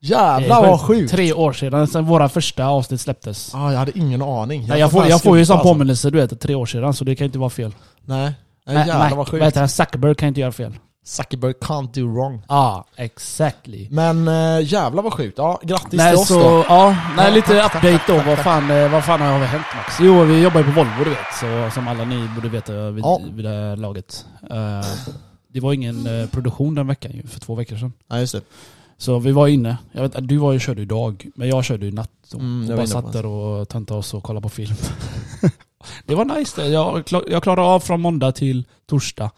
Jävlar 0.09 0.61
vad 0.61 0.81
sjukt! 0.81 1.11
Tre 1.11 1.33
år 1.33 1.53
sedan, 1.53 1.87
sen 1.87 2.05
våra 2.05 2.29
första 2.29 2.65
avsnitt 2.65 3.01
släpptes. 3.01 3.55
Ah, 3.55 3.71
jag 3.71 3.79
hade 3.79 3.97
ingen 3.99 4.21
aning. 4.21 4.65
Nej, 4.67 4.79
jag, 4.79 4.91
får 4.91 5.07
jag 5.07 5.21
får 5.23 5.37
ju 5.37 5.45
sån 5.45 5.53
alltså. 5.57 5.69
påminnelse 5.69 6.09
du 6.09 6.17
vet, 6.17 6.39
tre 6.41 6.55
år 6.55 6.65
sedan, 6.65 6.93
så 6.93 7.03
det 7.05 7.15
kan 7.15 7.25
inte 7.25 7.39
vara 7.39 7.49
fel. 7.49 7.71
Nej, 8.05 8.33
Nej 8.65 8.75
Nej, 8.75 8.87
jävlar 8.87 9.09
vad 9.09 9.17
Vad 9.17 9.29
sjukt. 9.29 9.45
heter 9.45 9.59
han? 9.59 9.69
Zuckerberg 9.69 10.15
kan 10.15 10.27
inte 10.27 10.39
göra 10.39 10.51
fel. 10.51 10.73
Zuckerberg 11.05 11.53
can't 11.53 11.93
do 11.93 12.13
wrong. 12.13 12.41
Ja, 12.49 12.55
ah, 12.55 12.85
exactly. 12.95 13.87
Men 13.91 14.27
äh, 14.27 14.61
jävlar 14.73 15.03
vad 15.03 15.13
sjukt. 15.13 15.37
Ja, 15.37 15.59
grattis 15.63 15.93
Nej, 15.97 16.11
till 16.11 16.19
oss 16.19 16.27
så, 16.27 16.39
då. 16.39 16.65
ja, 16.69 16.95
nej, 17.17 17.31
lite 17.33 17.47
tack, 17.61 17.75
update 17.75 17.97
tack, 17.97 18.07
då. 18.07 18.15
tack, 18.17 18.27
Vad 18.27 18.37
fan, 18.39 18.71
eh, 18.71 18.91
vad 18.91 19.03
fan 19.03 19.21
har 19.21 19.39
hänt 19.39 19.65
Max? 19.75 19.97
Jo, 20.01 20.23
vi 20.23 20.41
jobbar 20.43 20.59
ju 20.59 20.65
på 20.65 20.71
Volvo 20.71 21.03
du 21.03 21.09
vet, 21.09 21.17
så, 21.39 21.69
som 21.75 21.87
alla 21.87 22.05
ni 22.05 22.27
borde 22.35 22.49
veta 22.49 22.91
vid, 22.91 23.03
Ja. 23.03 23.19
vid 23.33 23.45
det 23.45 23.49
här 23.49 23.75
laget. 23.75 24.25
Eh, 24.51 24.87
det 25.53 25.59
var 25.59 25.73
ingen 25.73 26.21
eh, 26.21 26.27
produktion 26.29 26.75
den 26.75 26.87
veckan 26.87 27.11
ju, 27.11 27.27
för 27.27 27.39
två 27.39 27.55
veckor 27.55 27.75
sedan. 27.75 27.93
Ja, 28.09 28.19
just 28.19 28.33
det. 28.33 28.41
Så 28.97 29.19
vi 29.19 29.31
var 29.31 29.47
inne. 29.47 29.77
Jag 29.91 30.01
vet, 30.01 30.27
du 30.27 30.37
var 30.37 30.51
ju, 30.53 30.59
körde 30.59 30.81
ju 30.81 30.85
dag, 30.85 31.27
men 31.35 31.47
jag 31.49 31.65
körde 31.65 31.85
ju 31.85 31.91
natt. 31.91 32.11
Och, 32.33 32.39
Mm, 32.39 32.75
bara 32.75 32.87
satt 32.87 33.13
där 33.13 33.25
och 33.25 33.69
tantade 33.69 33.99
oss 33.99 34.13
och 34.13 34.23
kollade 34.23 34.43
på 34.43 34.49
film. 34.49 34.75
det 36.05 36.15
var 36.15 36.25
nice 36.25 36.61
det. 36.61 36.67
Jag, 36.67 37.03
jag 37.27 37.43
klarade 37.43 37.61
av 37.61 37.79
från 37.79 38.01
måndag 38.01 38.31
till 38.31 38.65
torsdag. 38.85 39.31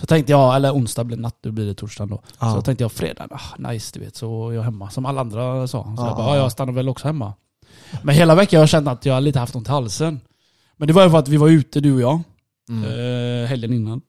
Så 0.00 0.06
tänkte 0.06 0.32
jag, 0.32 0.56
eller 0.56 0.72
onsdag 0.74 1.04
blir 1.04 1.16
natt, 1.16 1.36
då 1.40 1.50
blir 1.50 1.66
det 1.66 1.74
torsdag 1.74 2.06
då. 2.06 2.22
Ja. 2.38 2.54
Så 2.54 2.62
tänkte 2.62 2.84
jag 2.84 2.92
fredag, 2.92 3.26
ah, 3.30 3.70
nice 3.72 3.90
du 3.98 4.04
vet, 4.04 4.16
så 4.16 4.48
är 4.50 4.54
jag 4.54 4.62
hemma. 4.62 4.90
Som 4.90 5.06
alla 5.06 5.20
andra 5.20 5.66
sa. 5.68 5.82
Så 5.84 5.94
Ja, 5.96 6.06
jag 6.06 6.16
bara, 6.16 6.36
ja, 6.36 6.42
jag 6.42 6.52
stannar 6.52 6.72
väl 6.72 6.88
också 6.88 7.06
hemma. 7.06 7.32
Men 8.02 8.14
hela 8.14 8.34
veckan 8.34 8.58
har 8.58 8.62
jag 8.62 8.68
känt 8.68 8.88
att 8.88 9.06
jag 9.06 9.22
lite 9.22 9.38
haft 9.38 9.54
ont 9.56 9.68
i 9.68 9.70
halsen. 9.70 10.20
Men 10.76 10.86
det 10.88 10.92
var 10.94 11.04
ju 11.04 11.10
för 11.10 11.18
att 11.18 11.28
vi 11.28 11.36
var 11.36 11.48
ute 11.48 11.80
du 11.80 11.92
och 11.94 12.00
jag, 12.00 12.20
Mm. 12.68 12.84
eh, 12.84 13.48
helgen 13.48 13.72
innan. 13.72 14.00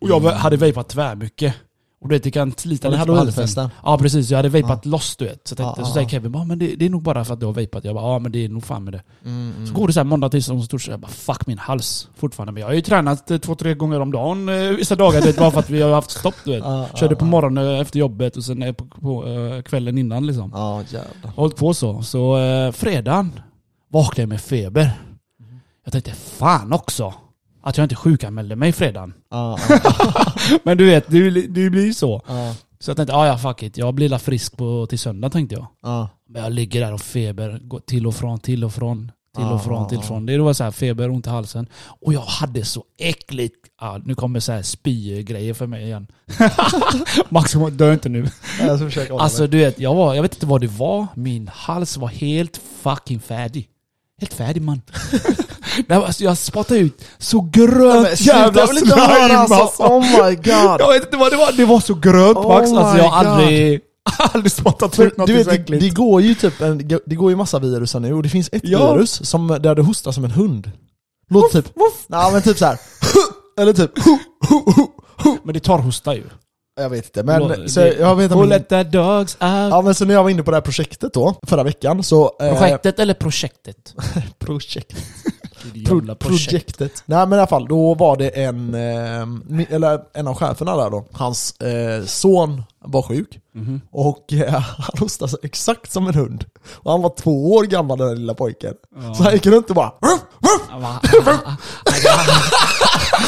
Och 0.00 0.08
jag 0.08 0.20
hade 0.20 0.56
vapat 0.56 0.88
tvärmycket. 0.88 1.54
Och 2.00 2.08
du 2.08 2.14
vet, 2.14 2.22
det 2.22 2.30
kan 2.30 2.52
slita 2.56 2.88
Ja, 2.88 2.90
det 2.90 2.98
lite 2.98 3.06
på 3.06 3.40
halsen. 3.40 3.70
Ja 3.84 3.98
precis, 3.98 4.30
jag 4.30 4.38
hade 4.38 4.48
vapat 4.48 4.86
loss 4.86 5.16
du 5.16 5.24
vet. 5.24 5.48
Så, 5.48 5.54
tänkte, 5.56 5.80
Ja, 5.80 5.84
så 5.84 5.90
ja, 5.90 5.94
säger 5.94 6.06
ja. 6.06 6.10
Kevin 6.10 6.32
bara, 6.32 6.44
men 6.44 6.58
det, 6.58 6.76
det 6.76 6.86
är 6.86 6.90
nog 6.90 7.02
bara 7.02 7.24
för 7.24 7.34
att 7.34 7.40
du 7.40 7.46
har 7.46 7.52
vapat. 7.52 7.84
Jag 7.84 7.94
bara, 7.94 8.12
ja 8.12 8.18
men 8.18 8.32
det 8.32 8.44
är 8.44 8.48
nog 8.48 8.64
fan 8.64 8.84
med 8.84 8.92
det. 8.92 9.02
Mm, 9.24 9.52
mm. 9.56 9.66
Så 9.66 9.74
går 9.74 9.86
det 9.86 9.92
så 9.92 10.00
här 10.00 10.04
måndag, 10.04 10.28
tisdag, 10.28 10.52
onsdag, 10.54 10.70
torsdag. 10.70 10.92
Jag 10.92 11.00
bara, 11.00 11.08
fuck 11.08 11.46
min 11.46 11.58
hals 11.58 12.08
fortfarande. 12.16 12.52
Men 12.52 12.60
jag 12.60 12.68
har 12.68 12.74
ju 12.74 12.80
tränat 12.80 13.30
eh, 13.30 13.38
två, 13.38 13.54
tre 13.54 13.74
gånger 13.74 14.00
om 14.00 14.12
dagen 14.12 14.48
eh, 14.48 14.54
vissa 14.54 14.96
dagar. 14.96 15.20
Du 15.20 15.26
vet, 15.26 15.38
bara 15.38 15.50
för 15.50 15.60
att 15.60 15.70
vi 15.70 15.82
har 15.82 15.90
haft 15.90 16.10
stopp 16.10 16.34
du 16.44 16.50
vet. 16.50 16.64
Ja, 16.64 16.88
Körde 16.94 17.14
ja, 17.14 17.18
på 17.18 17.24
ja. 17.24 17.30
morgonen 17.30 17.80
efter 17.80 17.98
jobbet 17.98 18.36
och 18.36 18.44
sen 18.44 18.62
eh, 18.62 18.72
på, 18.72 18.84
på 18.86 19.28
eh, 19.28 19.62
kvällen 19.62 19.98
innan 19.98 20.26
liksom. 20.26 20.50
Ja, 20.54 20.82
jävlar. 20.82 21.32
Hållit 21.36 21.56
på 21.56 21.74
så. 21.74 22.02
Så 22.02 22.38
eh, 22.38 22.72
fredagen 22.72 23.40
vaknade 23.88 24.22
jag 24.22 24.28
med 24.28 24.40
feber. 24.40 24.90
Jag 25.84 25.92
tänkte, 25.92 26.12
fan 26.12 26.72
också. 26.72 27.14
Att 27.66 27.76
jag 27.76 27.84
inte 27.84 27.94
sjukanmälde 27.94 28.56
mig 28.56 28.72
fredagen. 28.72 29.14
Ja, 29.30 29.58
ja, 29.68 30.32
Men 30.62 30.78
du 30.78 30.86
vet, 30.86 31.10
det, 31.10 31.30
det 31.30 31.70
blir 31.70 31.84
ju 31.86 31.94
så. 31.94 32.22
ja, 32.28 32.54
Så 32.80 32.90
jag 32.90 32.96
tänkte, 32.96 33.14
ah, 33.14 33.26
ja 33.26 33.38
fuck 33.38 33.62
it. 33.62 33.76
Jag 33.78 33.94
blir 33.94 34.08
la 34.08 34.18
frisk 34.18 34.56
på, 34.56 34.86
till 34.86 34.98
söndag 34.98 35.30
tänkte 35.30 35.54
jag. 35.54 35.66
ja. 35.82 36.08
Men 36.28 36.42
jag 36.42 36.52
ligger 36.52 36.80
där 36.80 36.92
och 36.92 37.00
feber, 37.00 37.58
går 37.62 37.80
till 37.80 38.06
och 38.06 38.14
från, 38.14 38.38
till 38.38 38.64
och 38.64 38.72
från, 38.72 39.12
till 39.36 39.44
Ah, 39.44 39.50
och 39.54 39.64
från, 39.64 39.88
till 39.88 39.98
och 39.98 40.04
ah, 40.04 40.06
från. 40.06 40.26
Det 40.26 40.38
var 40.38 40.52
så 40.52 40.64
här 40.64 40.70
feber, 40.70 41.10
ont 41.10 41.26
i 41.26 41.30
halsen. 41.30 41.66
Och 42.00 42.12
jag 42.12 42.20
hade 42.20 42.64
så 42.64 42.84
äckligt, 42.98 43.56
ah, 43.78 43.98
nu 43.98 44.14
kommer 44.14 44.40
så 44.40 44.52
här 44.52 44.62
spy-grejer 44.62 45.54
för 45.54 45.66
mig 45.66 45.84
igen. 45.84 46.06
Max, 47.28 47.52
dö 47.72 47.92
inte 47.92 48.08
nu. 48.08 48.28
Hålla 48.60 49.22
Alltså 49.22 49.46
du 49.46 49.58
vet, 49.58 49.78
jag, 49.78 49.94
var, 49.94 50.14
jag 50.14 50.22
vet 50.22 50.34
inte 50.34 50.46
vad 50.46 50.60
det 50.60 50.66
var. 50.66 51.06
Min 51.14 51.48
hals 51.48 51.96
var 51.96 52.08
helt 52.08 52.60
fucking 52.82 53.20
färdig. 53.20 53.68
Helt 54.20 54.34
färdig 54.34 54.62
man. 54.62 54.82
Nej, 55.88 55.98
alltså, 55.98 56.24
jag 56.24 56.38
spottade 56.38 56.80
ut 56.80 57.04
så 57.18 57.40
grönt 57.52 58.08
Sluta, 58.18 58.38
jävla 58.38 58.66
slime 58.66 59.36
alltså. 59.36 59.54
alltså. 59.54 59.82
Oh 59.82 60.00
my 60.00 60.34
god. 60.34 60.80
Jag 60.80 60.92
vet 60.92 61.04
inte 61.04 61.16
vad 61.16 61.30
det 61.32 61.36
var, 61.36 61.52
det 61.52 61.64
var 61.64 61.80
så 61.80 61.94
grönt 61.94 62.36
Oh 62.38 62.48
Max. 62.48 62.72
Alltså 62.72 62.98
jag 62.98 63.04
har 63.08 63.24
aldrig, 63.24 63.80
aldrig 64.18 64.52
spottat 64.52 64.98
ut 64.98 65.16
något 65.16 65.26
du 65.26 65.32
vet, 65.32 65.44
så 65.44 65.50
det, 65.50 65.56
äckligt. 65.56 65.82
det 65.82 65.90
går 65.90 66.20
ju 66.22 66.34
typ 66.34 66.60
en, 66.60 66.88
det 67.06 67.14
går 67.14 67.30
ju 67.30 67.36
massa 67.36 67.58
virus 67.58 67.92
här 67.94 68.00
nu 68.00 68.12
och 68.14 68.22
det 68.22 68.28
finns 68.28 68.48
ett 68.52 68.62
Ja. 68.64 68.92
virus 68.92 69.28
som, 69.30 69.46
där 69.60 69.74
du 69.74 69.82
hostar 69.82 70.12
som 70.12 70.24
en 70.24 70.30
hund. 70.30 70.70
Låt 71.30 71.52
typ, 71.52 71.66
nej 72.08 72.32
men 72.32 72.42
typ 72.42 72.58
så 72.58 72.64
här. 72.66 72.78
Eller 73.60 73.72
typ, 73.72 73.90
Men 75.44 75.54
det 75.54 75.60
tar 75.60 75.78
hosta 75.78 76.14
ju. 76.14 76.22
jag 76.80 76.90
vet 76.90 77.04
inte 77.04 77.22
men, 77.22 77.48
Det- 77.48 77.68
så 77.68 77.80
jag 77.80 78.16
vet 78.16 78.30
att 78.30 78.36
Who 78.36 78.40
min, 78.40 78.48
let 78.48 78.68
the 78.68 78.82
dogs 78.82 79.34
out. 79.34 79.40
Ja 79.40 79.82
men 79.82 79.94
så 79.94 80.04
när 80.04 80.14
jag 80.14 80.22
var 80.22 80.30
inne 80.30 80.42
på 80.42 80.50
det 80.50 80.56
här 80.56 80.62
projektet 80.62 81.12
då, 81.14 81.34
förra 81.46 81.62
veckan 81.62 82.02
så... 82.02 82.24
eh, 82.40 82.48
Projektet 84.38 84.96
Pro, 85.86 86.00
Pro, 86.00 86.14
projektet. 86.14 87.02
Nej 87.06 87.26
men 87.26 87.32
i 87.32 87.40
alla 87.40 87.46
fall, 87.46 87.68
då 87.68 87.94
var 87.94 88.16
det 88.16 88.28
en, 88.28 88.74
eh, 88.74 89.74
eller 89.74 90.00
en 90.12 90.26
av 90.26 90.34
cheferna 90.34 90.76
där 90.76 90.90
då, 90.90 91.04
hans 91.12 91.60
eh, 91.60 92.04
son 92.04 92.62
var 92.86 93.02
sjuk. 93.02 93.38
Mhm. 93.54 93.80
Och 93.92 94.32
eh, 94.32 94.52
han 94.78 94.98
hostade 95.00 95.30
så 95.30 95.38
exakt 95.42 95.92
som 95.92 96.06
en 96.08 96.14
hund. 96.14 96.44
Och 96.72 96.92
han 96.92 97.02
var 97.02 97.12
två 97.18 97.54
år 97.54 97.64
gammal 97.64 97.98
den 97.98 98.08
där 98.08 98.16
lilla 98.16 98.34
pojken. 98.34 98.74
Så 99.16 99.22
han 99.22 99.32
gick 99.32 99.46
runt 99.46 99.70
och 99.70 99.76
bara 99.76 99.88
"Ruff, 100.02 100.20
ruff." 100.40 100.62
Ja, 100.70 100.78
va? 100.78 101.00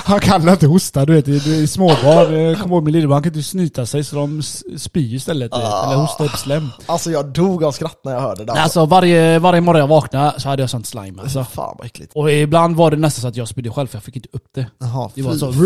Han 0.04 0.20
kan 0.20 0.48
inte 0.48 0.66
hosta, 0.66 1.04
du 1.04 1.12
vet. 1.14 1.24
Det 1.24 1.32
är 1.62 1.66
småbarn. 1.66 2.34
Jag 2.40 2.58
kommer 2.60 2.74
ihåg 2.74 2.84
min 2.84 2.92
lillebror, 2.92 3.14
han 3.14 3.22
kan 3.22 3.32
inte 3.32 3.42
snyta 3.48 3.86
sig 3.86 4.04
så 4.04 4.16
de 4.16 4.42
spyr 4.78 5.14
istället. 5.14 5.52
vet. 5.52 5.58
Eller 5.60 5.96
hosta 5.96 6.24
upp 6.24 6.36
slem. 6.36 6.68
Alltså 6.86 7.10
jag 7.10 7.26
dog 7.26 7.64
av 7.64 7.72
skratt 7.72 8.00
när 8.04 8.12
jag 8.12 8.20
hörde 8.20 8.44
det. 8.44 8.52
Alltså 8.52 8.86
varje, 8.86 9.38
varje 9.38 9.60
morgon 9.60 9.80
jag 9.80 9.86
vaknade 9.88 10.40
så 10.40 10.48
hade 10.48 10.62
jag 10.62 10.70
sånt 10.70 10.86
slime 10.86 11.22
alltså. 11.22 11.44
Fan 11.44 11.74
vad 11.78 11.86
äckligt. 11.86 12.12
Och 12.14 12.32
ibland 12.32 12.76
var 12.76 12.90
det 12.90 12.96
nästan 12.96 13.22
så 13.22 13.28
att 13.28 13.36
jag 13.36 13.48
spydde 13.48 13.70
själv 13.70 13.86
för 13.86 13.96
jag 13.96 14.02
fick 14.02 14.16
inte 14.16 14.28
upp 14.32 14.44
det. 14.54 14.66
Jaha, 14.78 15.10
Det 15.14 15.22
var 15.22 15.34
så, 15.34 15.52
fan. 15.52 15.64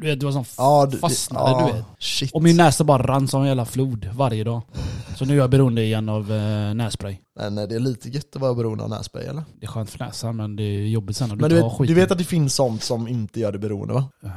du 0.00 0.06
vet, 0.10 0.20
det 0.20 0.26
var 0.26 0.32
som 0.32 0.44
Ja, 0.58 0.86
du, 0.90 0.98
fastnade 0.98 1.50
ja, 1.50 1.66
du 1.66 1.72
vet. 1.72 1.84
Shit. 1.98 2.32
Och 2.32 2.42
min 2.42 2.56
näsa 2.56 2.84
bara 2.84 3.02
rann 3.02 3.28
som 3.34 3.42
en 3.42 3.48
jävla 3.48 3.64
flod 3.64 4.08
varje 4.14 4.44
dag. 4.44 4.62
Så 5.16 5.24
nu 5.24 5.32
är 5.32 5.38
jag 5.38 5.50
beroende 5.50 5.82
igen 5.82 6.08
av 6.08 6.32
eh, 6.32 6.74
nässpray. 6.74 7.16
Men 7.38 7.58
eh, 7.58 7.64
det 7.68 7.74
är 7.74 7.80
lite 7.80 8.08
gött 8.08 8.36
att 8.36 8.42
vara 8.42 8.54
beroende 8.54 8.84
av 8.84 8.90
nässpray 8.90 9.24
eller? 9.26 9.42
Det 9.60 9.66
är 9.66 9.70
skönt 9.70 9.90
för 9.90 9.98
näsan 9.98 10.36
men 10.36 10.56
det 10.56 10.62
är 10.62 10.86
jobbigt 10.86 11.16
sen 11.16 11.28
när 11.28 11.36
du 11.36 11.40
Men 11.40 11.50
du 11.50 11.60
tar 11.60 11.68
vet, 11.68 11.78
skiten. 11.78 11.94
du 11.94 12.00
vet 12.00 12.10
att 12.10 12.18
det 12.18 12.24
finns 12.24 12.54
sånt 12.54 12.82
som 12.82 13.08
inte 13.08 13.40
gör 13.40 13.52
det 13.52 13.58
beroende 13.58 13.94
va? 13.94 14.04
Eh, 14.24 14.30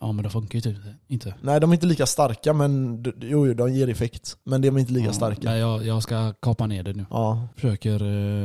Ja 0.00 0.12
men 0.12 0.22
det 0.24 0.30
funkar 0.30 0.54
ju 0.56 0.60
typ 0.60 0.76
inte. 1.08 1.34
Nej 1.40 1.60
de 1.60 1.70
är 1.70 1.74
inte 1.74 1.86
lika 1.86 2.06
starka 2.06 2.52
men 2.52 3.02
jo, 3.20 3.46
jo 3.46 3.54
de 3.54 3.72
ger 3.74 3.88
effekt. 3.88 4.36
Men 4.46 4.62
de 4.62 4.76
är 4.76 4.80
inte 4.80 4.92
lika 4.92 5.12
starka. 5.12 5.40
Nej 5.50 5.60
jag, 5.60 5.86
jag 5.86 6.02
ska 6.02 6.32
kapa 6.32 6.66
ner 6.66 6.82
det 6.82 6.92
nu. 6.92 7.06
Ja. 7.10 7.48
Försöker 7.54 7.94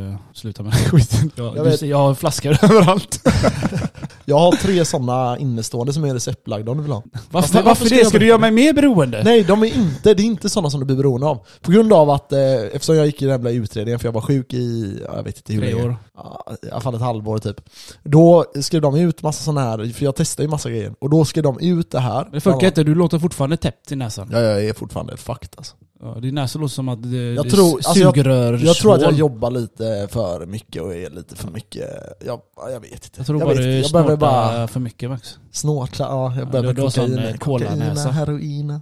eh, 0.10 0.16
sluta 0.34 0.63
med 0.63 0.72
den 0.74 0.80
skiten. 0.80 1.32
Jag, 1.36 1.58
Jag 1.58 1.82
jag 1.82 1.98
har 1.98 2.13
flaskor 2.16 2.51
överallt. 2.63 3.22
Jag 4.30 4.40
har 4.40 4.52
tre 4.52 4.86
sådana 4.86 5.38
innestående 5.38 5.94
som 5.94 6.04
är 6.04 6.14
receptlagda 6.14 6.72
om 6.72 6.78
du 6.78 6.84
vill 6.84 6.92
ha. 6.92 7.04
Varför, 7.32 7.54
varför 7.54 7.64
varför, 7.64 7.86
ska 7.86 7.96
det? 7.96 8.02
jag 8.02 8.08
Ska 8.10 8.20
du 8.20 8.28
göra 8.28 8.38
mig 8.38 8.52
mer 8.52 8.74
beroende? 8.74 9.22
Nej, 9.24 9.44
de 9.44 9.64
är 9.64 9.68
inte, 9.68 10.14
det 10.14 10.22
är 10.22 10.26
inte 10.26 10.50
sådana 10.50 10.70
som 10.70 10.80
du 10.80 10.86
blir 10.86 10.96
beroende 10.96 11.28
av. 11.28 11.46
På 11.62 11.72
grund 11.72 11.94
av 11.94 12.10
att, 12.10 12.34
eh, 12.34 12.40
eftersom 12.74 12.96
jag 12.96 13.06
gick 13.06 13.22
i 13.22 13.26
den 13.26 13.32
jävla 13.32 13.50
utredningen 13.52 14.00
för 14.00 14.08
jag 14.08 14.14
var 14.14 14.22
sjuk 14.22 14.54
i, 14.54 14.98
ja, 15.06 15.16
jag 15.16 15.24
vet 15.24 15.38
inte 15.38 15.54
hur 15.54 15.62
Tre 15.62 15.74
länge. 15.74 15.86
år. 15.88 15.96
Ja, 16.16 16.46
I 16.64 16.72
alla 16.72 16.82
fall 16.82 16.96
ett 16.96 17.02
halvår 17.02 17.38
typ. 17.38 17.62
Då 18.04 18.46
skrev 18.62 18.82
de 18.82 18.96
ut 18.96 19.22
massa 19.22 19.44
sådana 19.44 19.62
här, 19.62 19.94
för 19.94 20.06
jag 20.06 20.16
testade 20.16 20.44
ju 20.46 20.50
massa 20.50 20.70
grejer. 20.70 20.94
Och 21.00 21.10
då 21.10 21.26
skrev 21.26 21.44
de 21.44 21.60
ut 21.60 21.92
det 21.92 22.00
här. 22.00 22.30
Det 22.32 22.42
funkar 22.42 22.68
inte, 22.68 22.84
du 22.84 22.96
låter 22.96 23.20
fortfarande 23.20 23.58
täppt 23.58 23.92
i 23.92 23.96
näsan. 23.96 24.30
Ja, 24.32 24.40
jag 24.40 24.66
är 24.66 24.74
fortfarande 24.74 25.18
fucked 25.18 25.50
alltså. 25.58 25.76
Ja, 26.01 26.20
din 26.20 26.36
näsa 26.36 26.60
låter 26.60 26.74
som 26.74 26.89
att 26.89 27.03
det, 27.12 27.18
Jag 27.34 27.46
det 27.46 27.51
tror- 27.51 27.75
alltså 27.77 28.00
jag- 28.00 28.60
Jag 28.60 28.75
tror 28.75 28.96
att 28.96 29.01
jag 29.01 29.13
jobbar 29.13 29.51
lite 29.51 30.08
för 30.12 30.46
mycket 30.46 30.82
och 30.82 30.96
är 30.96 31.10
lite 31.10 31.36
för 31.36 31.51
mycket, 31.51 31.89
jag, 32.25 32.39
ja, 32.58 32.70
jag 32.70 32.79
vet 32.79 32.91
inte. 32.91 33.10
Jag 33.18 33.25
tror 33.25 33.39
jag 33.39 33.48
bara 33.48 33.58
du 33.58 33.84
snortar 33.84 34.18
bara 34.18 34.68
för 34.68 34.79
mycket 34.79 35.10
Max. 35.10 35.38
snorta, 35.51 36.03
ja 36.03 36.34
jag 36.36 36.41
Ja, 36.41 36.46
behöver 36.46 36.89
sån, 36.89 37.08
kokain, 37.08 37.18
eh, 37.18 37.38
kokain, 37.38 37.82
heroin. 38.12 38.79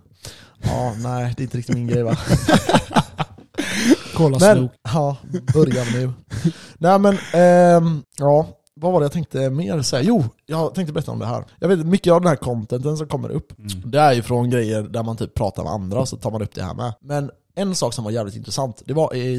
Ja, 0.64 0.94
nej 1.04 1.34
det 1.38 1.42
är 1.42 1.44
inte 1.44 1.58
riktigt 1.58 1.76
min 1.76 1.88
grej 1.88 2.04
va. 2.04 2.18
Kola 4.16 4.38
Men, 4.40 4.58
snok. 4.58 4.72
ja, 4.94 5.18
börja 5.54 5.84
nu. 5.84 6.12
Nej 6.78 7.00
men, 7.00 7.18
ehm, 7.34 8.04
ja, 8.18 8.48
vad 8.80 8.92
var 8.94 9.00
det 9.00 9.04
jag 9.06 9.12
tänkte 9.12 9.50
mer 9.50 9.82
säga? 9.82 10.04
Jo, 10.04 10.24
jag 10.46 10.76
tänkte 10.76 10.94
berätta 10.94 11.12
om 11.12 11.20
det 11.20 11.26
här. 11.26 11.46
Jag 11.60 11.68
vet 11.68 11.86
mycket 11.86 12.14
av 12.14 12.22
den 12.22 12.28
här 12.30 12.36
contenten 12.36 12.98
som 12.98 13.08
kommer 13.08 13.30
upp, 13.30 13.54
Mm. 13.60 13.92
det 13.92 14.00
är 14.00 14.14
ju 14.14 14.22
från 14.22 14.50
grejer 14.50 14.82
där 14.84 15.04
man 15.04 15.18
typ 15.18 15.34
pratar 15.34 15.64
med 15.64 15.72
andra, 15.72 16.06
så 16.06 16.18
tar 16.18 16.32
man 16.32 16.42
upp 16.42 16.56
det 16.56 16.64
här 16.64 16.74
med. 16.74 16.94
Men 17.02 17.32
en 17.56 17.76
sak 17.76 17.94
som 17.94 18.04
var 18.04 18.12
jävligt 18.12 18.36
intressant, 18.36 18.82
det 18.86 18.94
var 18.94 19.16
i 19.16 19.38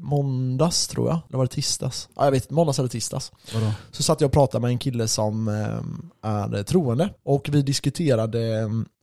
måndags 0.00 0.88
tror 0.88 1.08
jag, 1.08 1.18
eller 1.28 1.38
var 1.38 1.44
det 1.44 1.50
tisdags? 1.52 2.08
Ja, 2.16 2.24
jag 2.24 2.30
vet 2.32 2.42
inte, 2.44 2.54
måndags 2.54 2.78
eller 2.78 2.88
tisdags. 2.88 3.32
Vadå? 3.54 3.66
Så 3.90 4.02
satt 4.02 4.20
jag 4.20 4.28
och 4.28 4.32
pratade 4.32 4.62
med 4.62 4.68
en 4.70 4.78
kille 4.78 5.08
som 5.08 5.48
eh, 5.48 6.30
är 6.30 6.62
troende, 6.62 7.10
och 7.24 7.48
vi 7.52 7.62
diskuterade, 7.62 8.58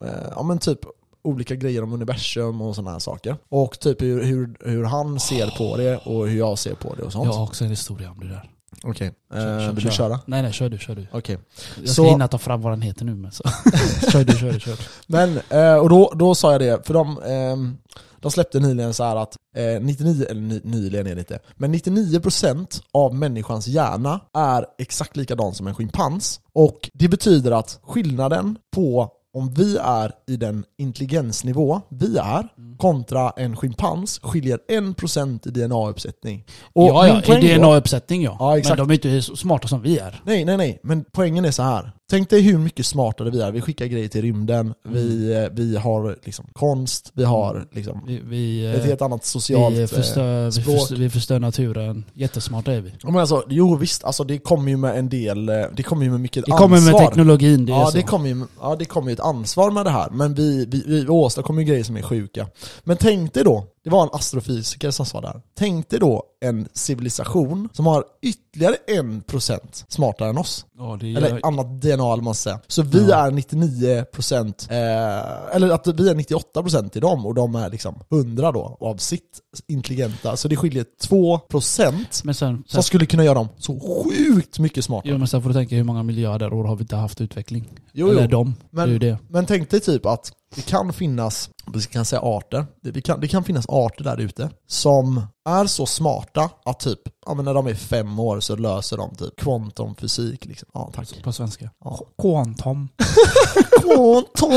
eh, 0.05 0.09
ja 0.35 0.43
men 0.43 0.57
typ 0.59 0.79
olika 1.23 1.55
grejer 1.55 1.83
om 1.83 1.93
universum 1.93 2.61
och 2.61 2.75
sådana 2.75 2.91
här 2.91 2.99
saker. 2.99 3.37
Och 3.49 3.79
typ 3.79 4.01
hur, 4.01 4.23
hur, 4.23 4.55
hur 4.65 4.83
han 4.83 5.19
ser 5.19 5.57
på 5.57 5.77
det 5.77 5.97
och 5.97 6.27
hur 6.27 6.37
jag 6.37 6.59
ser 6.59 6.73
på 6.75 6.95
det 6.95 7.03
och 7.03 7.11
sånt. 7.11 7.25
Jag 7.25 7.33
har 7.33 7.43
också 7.43 7.63
en 7.63 7.69
historia 7.69 8.11
om 8.11 8.19
det 8.19 8.27
där. 8.27 8.49
Okej, 8.83 9.11
Kör, 9.33 9.59
eh, 9.59 9.65
kör, 9.65 9.71
vill 9.73 9.83
kör. 9.83 9.89
du 9.89 9.95
köra? 9.95 10.19
Nej 10.25 10.41
nej, 10.41 10.53
kör 10.53 10.69
du, 10.69 10.77
kör 10.77 10.95
du. 10.95 11.07
Okej. 11.11 11.37
Jag 11.79 11.85
ska 11.89 11.93
Så- 12.03 12.09
hinna 12.09 12.27
ta 12.27 12.37
fram 12.37 12.61
vad 12.61 12.71
den 12.71 12.81
heter 12.81 13.05
nu 13.05 13.15
men 13.15 13.31
så. 13.31 13.43
kör 14.11 14.23
du, 14.23 14.33
kör 14.37 14.51
du, 14.51 14.59
kör 14.59 14.71
du. 14.71 14.83
Men, 15.07 15.39
eh, 15.49 15.75
och 15.75 15.89
då, 15.89 16.13
då 16.15 16.35
sa 16.35 16.51
jag 16.51 16.61
det, 16.61 16.87
för 16.87 16.93
de, 16.93 17.21
ehm, 17.23 17.77
de 18.19 18.31
släppte 18.31 18.59
nyligen 18.59 18.93
så 18.93 19.03
här 19.03 19.15
att 19.15 19.35
eh, 19.55 19.81
99, 19.81 20.25
eller 20.29 20.41
ny, 20.41 20.61
nyligen 20.63 21.07
är 21.07 21.15
det 21.15 21.19
inte, 21.19 21.39
men 21.55 21.71
99% 21.75 22.81
av 22.93 23.15
människans 23.15 23.67
hjärna 23.67 24.19
är 24.33 24.65
exakt 24.77 25.15
likadan 25.17 25.53
som 25.53 25.67
en 25.67 25.75
schimpans. 25.75 26.39
Och 26.53 26.89
det 26.93 27.07
betyder 27.07 27.51
att 27.51 27.79
skillnaden 27.83 28.57
på 28.75 29.09
om 29.37 29.53
vi 29.53 29.77
är 29.77 30.11
i 30.27 30.37
den 30.37 30.63
intelligensnivå 30.77 31.81
vi 31.89 32.17
är 32.17 32.47
kontra 32.77 33.29
en 33.29 33.55
schimpans 33.55 34.19
skiljer 34.23 34.59
1% 34.69 35.47
i 35.47 35.51
DNA-uppsättning. 35.51 36.45
Och 36.73 36.87
ja 36.87 37.07
ja, 37.07 37.37
i 37.37 37.57
DNA-uppsättning 37.57 38.23
ja. 38.23 38.37
Ja, 38.39 38.57
exakt. 38.57 38.77
Men 38.77 38.87
de 38.87 38.93
är 38.93 38.95
inte 38.95 39.21
så 39.21 39.35
smarta 39.35 39.67
som 39.67 39.81
vi 39.81 39.97
är. 39.97 40.21
Nej, 40.25 40.45
nej, 40.45 40.57
nej. 40.57 40.79
Men 40.83 41.05
poängen 41.11 41.45
är 41.45 41.51
så 41.51 41.63
här. 41.63 41.91
Tänk 42.09 42.29
dig 42.29 42.41
hur 42.41 42.57
mycket 42.57 42.85
smartare 42.85 43.29
vi 43.29 43.41
är. 43.41 43.51
Vi 43.51 43.61
skickar 43.61 43.85
grejer 43.85 44.07
till 44.07 44.21
rymden, 44.21 44.73
vi, 44.89 45.33
eh, 45.33 45.49
vi 45.51 45.77
har 45.77 46.17
liksom 46.23 46.45
konst, 46.53 47.11
vi 47.13 47.23
har 47.23 47.67
liksom 47.71 48.03
Vi, 48.07 48.21
vi, 48.25 48.65
ett 48.65 48.79
eh, 48.79 48.85
helt 48.85 49.01
annat 49.01 49.25
socialt 49.25 49.75
vi, 49.75 49.81
eh, 49.81 49.87
förstör, 49.87 50.45
vi, 50.45 50.51
språk. 50.51 50.79
förstör, 50.79 50.95
vi 50.95 51.09
förstör 51.09 51.39
naturen. 51.39 52.05
Jättesmarta 52.13 52.73
är 52.73 52.81
vi. 52.81 52.91
Men 53.03 53.17
alltså, 53.17 53.43
jo 53.49 53.75
visst, 53.75 54.03
alltså 54.03 54.23
det 54.23 54.37
kommer 54.37 54.71
ju 54.71 54.77
med 54.77 54.99
en 54.99 55.09
del, 55.09 55.49
eh, 55.49 55.55
det 55.73 55.83
kommer 55.83 56.03
ju 56.03 56.11
med 56.11 56.19
mycket 56.19 56.45
Det 56.45 56.51
kommer 56.51 56.77
ansvar. 56.77 56.99
med 56.99 57.07
teknologin, 57.07 57.65
det 57.65 57.71
ja, 57.71 57.91
det 57.93 58.01
kommer 58.01 58.29
ju, 58.29 58.45
ja, 58.61 58.75
det 58.79 58.85
kommer 58.85 59.09
ju 59.09 59.13
ett 59.13 59.19
ansvar 59.19 59.71
med 59.71 59.85
det 59.85 59.91
här, 59.91 60.09
men 60.09 60.33
vi, 60.33 60.65
vi, 60.65 60.83
vi 60.85 61.07
åstadkommer 61.07 61.61
ju 61.61 61.67
grejer 61.67 61.83
som 61.83 61.97
är 61.97 62.01
sjuka. 62.01 62.47
Men 62.83 62.97
tänk 62.97 63.33
dig 63.33 63.43
då, 63.43 63.65
det 63.87 63.91
var 63.91 64.03
en 64.03 64.09
astrofysiker 64.13 64.91
som 64.91 65.05
sa 65.05 65.21
där, 65.21 65.41
tänk 65.57 65.89
dig 65.89 65.99
då 65.99 66.23
en 66.41 66.67
civilisation 66.73 67.69
som 67.73 67.85
har 67.85 68.03
ytterligare 68.21 68.75
1% 68.87 69.85
smartare 69.87 70.29
än 70.29 70.37
oss. 70.37 70.65
ja, 70.77 70.97
det 70.99 71.07
Eller 71.15 71.29
gör, 71.29 71.39
annat 71.43 71.81
DNA 71.81 72.13
eller 72.13 72.21
man 72.23 72.35
säga. 72.35 72.59
Så 72.67 72.81
vi 72.81 73.07
Ja. 73.09 73.27
är 73.27 73.31
99% 73.31 74.67
eh, 74.71 75.55
eller 75.55 75.69
att 75.69 75.87
vi 75.87 76.09
är 76.09 76.15
98% 76.15 76.97
i 76.97 76.99
dem 76.99 77.25
och 77.25 77.33
de 77.35 77.55
är 77.55 77.69
liksom 77.69 77.95
100 78.11 78.51
då 78.51 78.77
av 78.79 78.97
sitt 78.97 79.39
intelligenta. 79.67 80.37
Så 80.37 80.47
det 80.47 80.55
skiljer 80.55 80.85
2% 81.03 82.21
men 82.23 82.33
sen, 82.33 82.33
sen, 82.33 82.63
som 82.67 82.83
skulle 82.83 83.05
kunna 83.05 83.23
göra 83.23 83.33
dem 83.35 83.47
så 83.57 83.79
sjukt 83.79 84.59
mycket 84.59 84.85
smartare. 84.85 85.11
jo, 85.11 85.17
men 85.17 85.27
sen 85.27 85.41
får 85.41 85.49
du 85.49 85.53
tänka 85.53 85.75
hur 85.75 85.83
många 85.83 86.03
miljarder 86.03 86.53
år 86.53 86.63
har 86.63 86.75
vi 86.75 86.81
inte 86.81 86.95
haft 86.95 87.21
utveckling? 87.21 87.69
Jo, 87.93 88.09
Eller 88.09 88.21
jo. 88.21 88.27
de. 88.27 88.55
Men- 88.71 88.85
det 88.89 88.91
är 88.91 88.93
ju 88.93 88.99
det. 88.99 89.17
Men 89.29 89.45
tänk 89.45 89.69
dig 89.69 89.79
typ 89.79 90.05
att 90.05 90.31
det 90.55 90.61
kan 90.61 90.93
finnas, 90.93 91.49
vi 91.73 91.81
kan 91.81 92.05
säga 92.05 92.21
arter, 92.21 92.65
det, 92.83 93.01
kan, 93.01 93.19
det 93.19 93.27
kan 93.27 93.43
finnas 93.43 93.65
arter 93.69 94.03
där 94.03 94.17
ute 94.17 94.49
som 94.67 95.21
är 95.49 95.65
så 95.65 95.85
smarta 95.85 96.49
att 96.65 96.79
typ, 96.79 96.99
ja 97.25 97.33
men 97.33 97.45
när 97.45 97.53
de 97.53 97.67
är 97.67 97.73
fem 97.73 98.19
år 98.19 98.39
så 98.39 98.55
löser 98.55 98.97
de 98.97 99.15
typ 99.15 99.39
kvantumfysik 99.39 100.45
liksom. 100.45 100.69
Ja 100.73 100.91
tack. 100.95 101.23
På 101.23 101.31
svenska. 101.31 101.69
Ja. 101.83 101.99
Quantum. 102.21 102.89
Kvantum! 103.81 104.51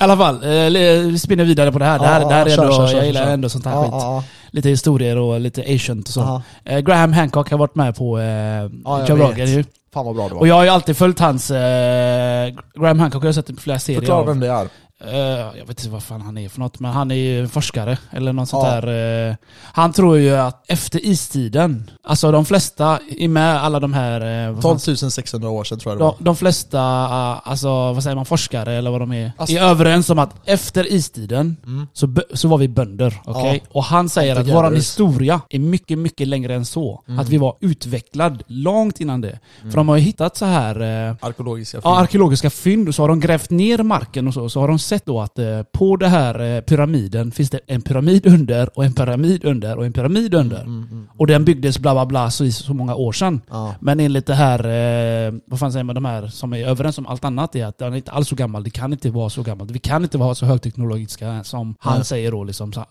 I 0.00 0.04
alla 0.04 0.16
fall, 0.16 0.34
eh, 0.34 0.70
vi 1.10 1.18
spinner 1.18 1.44
vidare 1.44 1.72
på 1.72 1.78
det 1.78 1.84
här. 1.84 1.98
Det 1.98 2.06
här, 2.06 2.20
Ja, 2.20 2.28
det 2.28 2.34
här 2.34 2.46
är 2.46 2.50
kör, 2.56 2.62
ändå, 2.62 2.76
kör, 2.76 2.86
kör, 2.88 2.96
jag 2.96 3.06
gillar 3.06 3.26
ändå 3.30 3.48
sånt 3.48 3.64
här 3.64 3.72
Ja, 3.72 3.82
skit. 3.82 3.90
ja, 3.92 4.24
Lite 4.50 4.68
historier 4.68 5.16
och 5.16 5.40
lite 5.40 5.62
ancient 5.68 6.08
och 6.08 6.14
så. 6.14 6.20
ja. 6.20 6.42
Eh, 6.64 6.78
Graham 6.80 7.12
Hancock 7.12 7.50
har 7.50 7.58
varit 7.58 7.74
med 7.74 7.96
på 7.96 8.18
eh, 8.18 8.24
jag 8.24 9.08
Joe. 9.08 9.16
Rogan 9.16 9.46
ju. 9.46 9.64
Fan 9.92 10.06
vad 10.06 10.14
bra 10.14 10.28
det 10.28 10.34
var. 10.34 10.40
Och 10.40 10.48
jag 10.48 10.54
har 10.54 10.64
ju 10.64 10.68
alltid 10.70 10.96
följt 10.96 11.18
hans... 11.18 11.50
Eh, 11.50 12.54
Graham 12.74 12.98
Hancock 12.98 13.22
har 13.22 13.28
jag 13.28 13.34
sett 13.34 13.50
i 13.50 13.56
flera 13.56 13.78
serier 13.78 14.00
Förklara 14.00 14.24
vem 14.24 14.40
det 14.40 14.48
är. 14.48 14.68
Eh, 15.04 15.18
jag 15.58 15.66
vet 15.66 15.68
inte 15.80 15.88
vad 15.90 16.02
fan 16.02 16.20
han 16.20 16.38
är 16.38 16.48
för 16.48 16.60
något, 16.60 16.80
men 16.80 16.92
han 16.92 17.10
är 17.10 17.14
ju 17.14 17.40
en 17.40 17.48
forskare 17.48 17.98
eller 18.10 18.32
något 18.32 18.48
sånt 18.48 18.64
Ja. 18.66 18.80
där. 18.80 19.28
eh, 19.30 19.36
han 19.62 19.92
tror 19.92 20.18
ju 20.18 20.36
att 20.36 20.64
efter 20.70 21.04
istiden, 21.06 21.90
alltså 22.04 22.30
de 22.32 22.44
flesta 22.44 22.98
är 23.18 23.28
med 23.28 23.62
alla 23.64 23.80
de 23.80 23.92
här... 23.92 24.20
fan 24.60 24.78
12 24.78 24.78
600 25.10 25.48
år 25.48 25.64
sedan 25.64 25.78
tror 25.78 25.92
jag 25.92 25.98
det 25.98 26.04
de, 26.04 26.06
var. 26.06 26.16
de 26.18 26.36
flesta, 26.36 26.78
eh, 26.78 27.48
alltså 27.50 27.68
vad 27.68 28.02
säger 28.02 28.16
man, 28.16 28.24
forskare 28.26 28.74
eller 28.74 28.90
vad 28.90 29.00
de 29.00 29.12
är, 29.12 29.32
Alltså- 29.36 29.56
är 29.56 29.62
överens 29.62 30.10
om 30.10 30.18
att 30.18 30.34
efter 30.44 30.92
istiden 30.92 31.56
Mm. 31.66 31.86
så, 31.92 32.14
så 32.34 32.48
var 32.48 32.58
vi 32.58 32.68
bönder. 32.68 33.20
okej? 33.24 33.62
Och 33.72 33.84
han 33.84 34.08
säger 34.08 34.36
att 34.36 34.48
vår 34.48 34.74
historia 34.74 35.40
är 35.50 35.58
mycket, 35.58 35.98
mycket 35.98 36.28
längre 36.28 36.54
än 36.54 36.64
så. 36.64 37.02
Mm. 37.08 37.18
Att 37.20 37.28
vi 37.28 37.36
var 37.38 37.56
utvecklad 37.60 38.42
långt 38.46 39.00
innan 39.00 39.20
det. 39.20 39.38
För 39.62 39.76
de 39.76 39.88
har 39.88 39.96
ju 39.96 40.02
hittat 40.02 40.36
så 40.36 40.44
här 40.44 40.76
Arkeologiska 41.20 41.76
Ja, 41.76 41.82
fynd. 41.90 42.02
arkeologiska 42.02 42.50
fynd 42.50 42.88
och 42.88 42.94
så 42.94 43.02
har 43.02 43.08
de 43.08 43.20
grävt 43.20 43.50
ner 43.50 43.82
marken 43.82 44.28
och 44.28 44.34
så, 44.34 44.48
så 44.48 44.60
har 44.60 44.68
de 44.68 44.78
sett 44.88 45.06
då 45.06 45.20
att 45.20 45.38
eh, 45.38 45.62
på 45.62 45.96
det 45.96 46.08
här 46.08 46.56
eh, 46.56 46.60
pyramiden 46.60 47.30
finns 47.32 47.50
det 47.50 47.60
en 47.66 47.82
pyramid 47.82 48.26
under 48.26 48.78
och 48.78 48.84
en 48.84 48.92
pyramid 48.92 49.44
under 49.44 49.76
och 49.76 49.86
en 49.86 49.92
pyramid 49.92 50.34
under. 50.34 50.60
Mm, 50.60 50.88
mm. 50.90 51.08
Och 51.16 51.26
den 51.26 51.44
byggdes 51.44 51.78
bla 51.78 51.94
bla 51.94 52.06
bla 52.06 52.30
så, 52.30 52.50
så 52.52 52.74
många 52.74 52.94
år 52.94 53.12
sedan. 53.12 53.40
Ja. 53.50 53.74
Men 53.80 54.00
enligt 54.00 54.26
det 54.26 54.34
här, 54.34 54.58
eh, 54.58 55.34
vad 55.46 55.60
fan 55.60 55.72
säger 55.72 55.84
man, 55.84 55.94
de 55.94 56.04
här 56.04 56.26
som 56.26 56.52
är 56.52 56.66
överens 56.66 56.98
om 56.98 57.06
allt 57.06 57.24
annat 57.24 57.56
är 57.56 57.66
att 57.66 57.78
den 57.78 57.92
är 57.92 57.96
inte 57.96 58.10
alls 58.10 58.28
så 58.28 58.34
gammal, 58.34 58.64
det 58.64 58.70
kan 58.70 58.92
inte 58.92 59.10
vara 59.10 59.30
så 59.30 59.42
gammalt. 59.42 59.70
Vi 59.70 59.78
kan 59.78 60.02
inte 60.02 60.18
vara 60.18 60.34
så 60.34 60.46
högteknologiska 60.46 61.44
som 61.44 61.74
han 61.78 62.04
säger 62.04 62.32
då 62.32 62.44
liksom. 62.44 62.72
Så, 62.72 62.84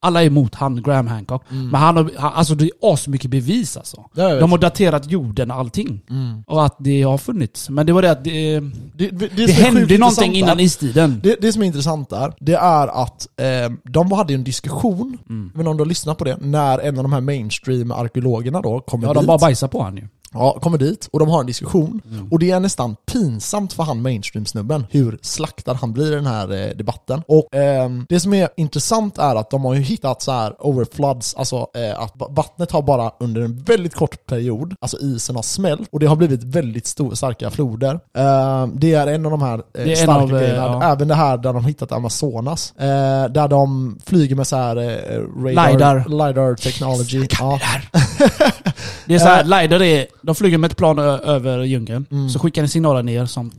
alla 0.00 0.22
är 0.22 0.26
emot 0.26 0.54
han, 0.54 0.82
Graham 0.82 1.06
Hancock. 1.06 1.42
Mm. 1.50 1.68
Men 1.68 1.80
han 1.80 1.96
har, 1.96 2.10
alltså 2.16 2.54
det 2.54 2.64
är 2.64 2.70
asmycket 2.80 3.30
bevis 3.30 3.76
alltså. 3.76 4.04
De 4.14 4.50
har 4.50 4.58
daterat 4.58 5.10
jorden 5.10 5.50
och 5.50 5.56
allting. 5.56 6.00
Mm. 6.10 6.42
Och 6.46 6.64
att 6.64 6.76
det 6.78 7.02
har 7.02 7.18
funnits. 7.18 7.70
Men 7.70 7.86
det 7.86 7.92
var 7.92 8.02
det 8.02 8.10
att 8.10 8.24
det, 8.24 8.60
Det, 8.96 9.10
det, 9.10 9.28
det, 9.36 9.52
hände 9.52 9.98
någonting 9.98 10.34
innan 10.34 10.60
istiden. 10.60 11.20
Det, 11.22 11.40
det 11.46 11.52
som 11.52 11.62
är 11.62 11.66
intressant 11.66 12.10
där, 12.10 12.32
det 12.40 12.54
är 12.54 12.88
att 13.02 13.28
eh, 13.40 13.72
de 13.84 14.12
hade 14.12 14.32
ju 14.32 14.34
en 14.38 14.44
diskussion, 14.44 15.18
Mm. 15.28 15.50
men 15.54 15.66
om 15.66 15.76
du 15.76 15.80
har 15.82 15.88
lyssnat 15.88 16.18
på 16.18 16.24
det, 16.24 16.36
när 16.40 16.78
en 16.78 16.98
av 16.98 17.02
de 17.04 17.12
här 17.12 17.20
mainstream-arkeologerna 17.20 18.62
då 18.62 18.80
kommer 18.80 19.06
Ja, 19.06 19.12
dit. 19.12 19.20
de 19.22 19.26
bara 19.26 19.38
bajsar 19.38 19.68
på 19.68 19.82
han 19.82 19.96
ju. 19.96 20.08
Ja, 20.34 20.58
kommer 20.62 20.78
dit 20.78 21.08
och 21.12 21.18
de 21.18 21.28
har 21.28 21.40
en 21.40 21.46
diskussion. 21.46 22.00
Mm. 22.10 22.28
Och 22.32 22.38
det 22.38 22.50
är 22.50 22.60
nästan 22.60 22.96
pinsamt 23.12 23.72
för 23.72 23.82
han 23.82 24.02
mainstream-snubben 24.02 24.84
hur 24.90 25.18
slaktad 25.22 25.74
han 25.74 25.92
blir 25.92 26.12
i 26.12 26.14
den 26.14 26.26
här 26.26 26.52
eh, 26.52 26.76
debatten. 26.76 27.22
Och 27.28 27.54
ehm, 27.54 28.06
det 28.08 28.20
som 28.20 28.34
är 28.34 28.48
intressant 28.56 29.18
är 29.18 29.34
att 29.36 29.50
de 29.50 29.64
har 29.64 29.74
ju 29.74 29.80
hittat 29.80 30.22
så 30.22 30.32
här 30.32 30.54
overfloods, 30.66 31.34
alltså 31.34 31.56
eh, 31.56 32.00
att 32.00 32.12
va- 32.16 32.28
vattnet 32.30 32.70
har 32.70 32.82
bara 32.82 33.10
under 33.20 33.40
en 33.40 33.56
väldigt 33.62 33.94
kort 33.94 34.26
period, 34.26 34.74
alltså 34.80 34.96
isen 35.00 35.36
har 35.36 35.42
smält 35.42 35.88
och 35.92 36.00
det 36.00 36.06
har 36.06 36.16
blivit 36.16 36.44
väldigt 36.44 36.86
stor, 36.86 37.14
starka 37.14 37.50
floder. 37.50 38.00
Ehm, 38.18 38.72
det 38.74 38.94
är 38.94 39.06
en 39.06 39.24
av 39.24 39.30
de 39.30 39.42
här 39.42 39.62
eh, 39.78 39.94
starka 39.94 40.12
av, 40.12 40.34
eh, 40.34 40.38
grejerna. 40.40 40.56
ja. 40.80 40.92
Även 40.92 41.08
det 41.08 41.14
här 41.14 41.36
där 41.36 41.52
de 41.52 41.64
hittat 41.64 41.92
Amazonas, 41.92 42.72
eh, 42.78 42.84
där 43.30 43.48
de 43.48 43.98
flyger 44.06 44.36
med 44.36 44.46
så 44.46 44.56
här 44.56 44.76
eh, 44.76 45.20
radar, 45.44 45.70
LiDAR. 45.72 46.04
LiDAR 46.08 46.54
technology. 46.54 47.26
Ja. 47.40 47.60
Det 49.06 49.14
är 49.14 49.18
så 49.18 49.26
här, 49.28 49.44
LiDAR 49.62 49.82
är, 49.82 50.06
de 50.26 50.34
flyger 50.34 50.58
med 50.58 50.70
ett 50.70 50.76
plan 50.76 50.98
över 50.98 51.62
djungeln, 51.62 52.06
Mm. 52.10 52.28
så 52.28 52.38
skickar 52.38 52.62
en 52.62 52.68
signaler 52.68 53.02
ner 53.02 53.26
som 53.26 53.50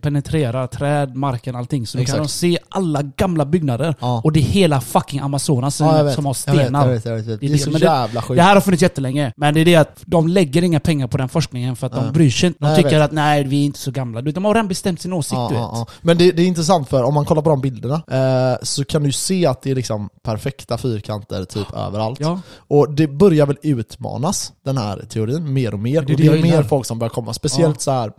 penetrerar 0.00 0.66
träd, 0.66 1.16
marken, 1.16 1.56
allting. 1.56 1.86
Så 1.86 1.98
Exakt. 1.98 2.16
kan 2.16 2.24
de 2.24 2.28
se 2.28 2.58
alla 2.68 3.02
gamla 3.02 3.44
byggnader. 3.44 3.94
Ja. 4.00 4.20
Och 4.24 4.32
det 4.32 4.40
är 4.40 4.44
hela 4.44 4.80
fucking 4.80 5.20
Amazonas 5.20 5.80
Ja, 5.80 6.12
som 6.12 6.26
har 6.26 6.34
stenar. 6.34 6.86
jag 6.86 6.94
vet, 6.94 7.04
jag 7.04 7.14
vet, 7.16 7.26
jag 7.26 7.32
vet. 7.32 7.40
Det 7.40 7.46
Det 7.46 7.46
är 7.46 7.48
är 7.48 7.52
det. 7.52 7.58
så 7.58 7.70
Men 7.70 7.80
det- 7.80 7.86
jävla 7.86 8.22
sjukt. 8.22 8.36
Det 8.36 8.42
här 8.42 8.54
har 8.54 8.60
funnits 8.60 8.82
jättelänge, 8.82 9.32
men 9.36 9.54
det 9.54 9.60
är 9.60 9.64
det 9.64 9.76
att 9.76 10.02
de 10.06 10.28
lägger 10.28 10.62
inga 10.62 10.80
pengar 10.80 11.06
på 11.06 11.16
den 11.16 11.28
forskningen 11.28 11.76
för 11.76 11.86
att 11.86 11.92
de 11.92 12.02
Nej. 12.04 12.12
bryr 12.12 12.30
sig 12.30 12.46
inte. 12.46 12.58
De 12.64 12.76
tycker 12.82 13.00
att 13.00 13.12
nej, 13.12 13.44
vi 13.44 13.60
är 13.62 13.64
inte 13.66 13.78
så 13.78 13.90
gamla. 13.90 14.22
De 14.22 14.44
har 14.44 14.54
redan 14.54 14.68
bestämt 14.68 15.00
sin 15.00 15.12
åsikt 15.12 15.32
Ja, 15.32 15.48
du 15.48 15.54
vet. 15.54 15.60
ja, 15.62 15.70
ja. 15.74 15.86
Men 16.02 16.18
det, 16.18 16.32
det 16.32 16.42
är 16.42 16.46
intressant 16.46 16.88
för 16.88 17.02
om 17.02 17.14
man 17.14 17.24
kollar 17.24 17.42
på 17.42 17.50
de 17.50 17.60
bilderna 17.60 17.94
eh, 18.10 18.58
så 18.62 18.84
kan 18.84 19.02
du 19.02 19.12
se 19.12 19.46
att 19.46 19.62
det 19.62 19.70
är 19.70 19.74
liksom 19.74 20.08
perfekta 20.22 20.78
fyrkanter 20.78 21.44
typ 21.44 21.72
överallt. 21.76 22.20
Ja. 22.20 22.40
Och 22.68 22.90
det 22.94 23.06
börjar 23.08 23.46
väl 23.46 23.56
utmanas, 23.62 24.52
den 24.64 24.78
här 24.78 25.04
teorin, 25.08 25.52
mer 25.52 25.72
och 25.74 25.80
mer. 25.80 26.02
Det 26.16 26.26
är 26.26 26.30
det 26.30 26.36
det 26.42 26.48
är 26.48 26.56
mer 26.56 26.62
folk 26.62 26.86
som 26.86 26.98
börjar 26.98 27.10
komma, 27.10 27.32
speciellt 27.34 27.80
så 27.80 27.90
här 27.90 28.12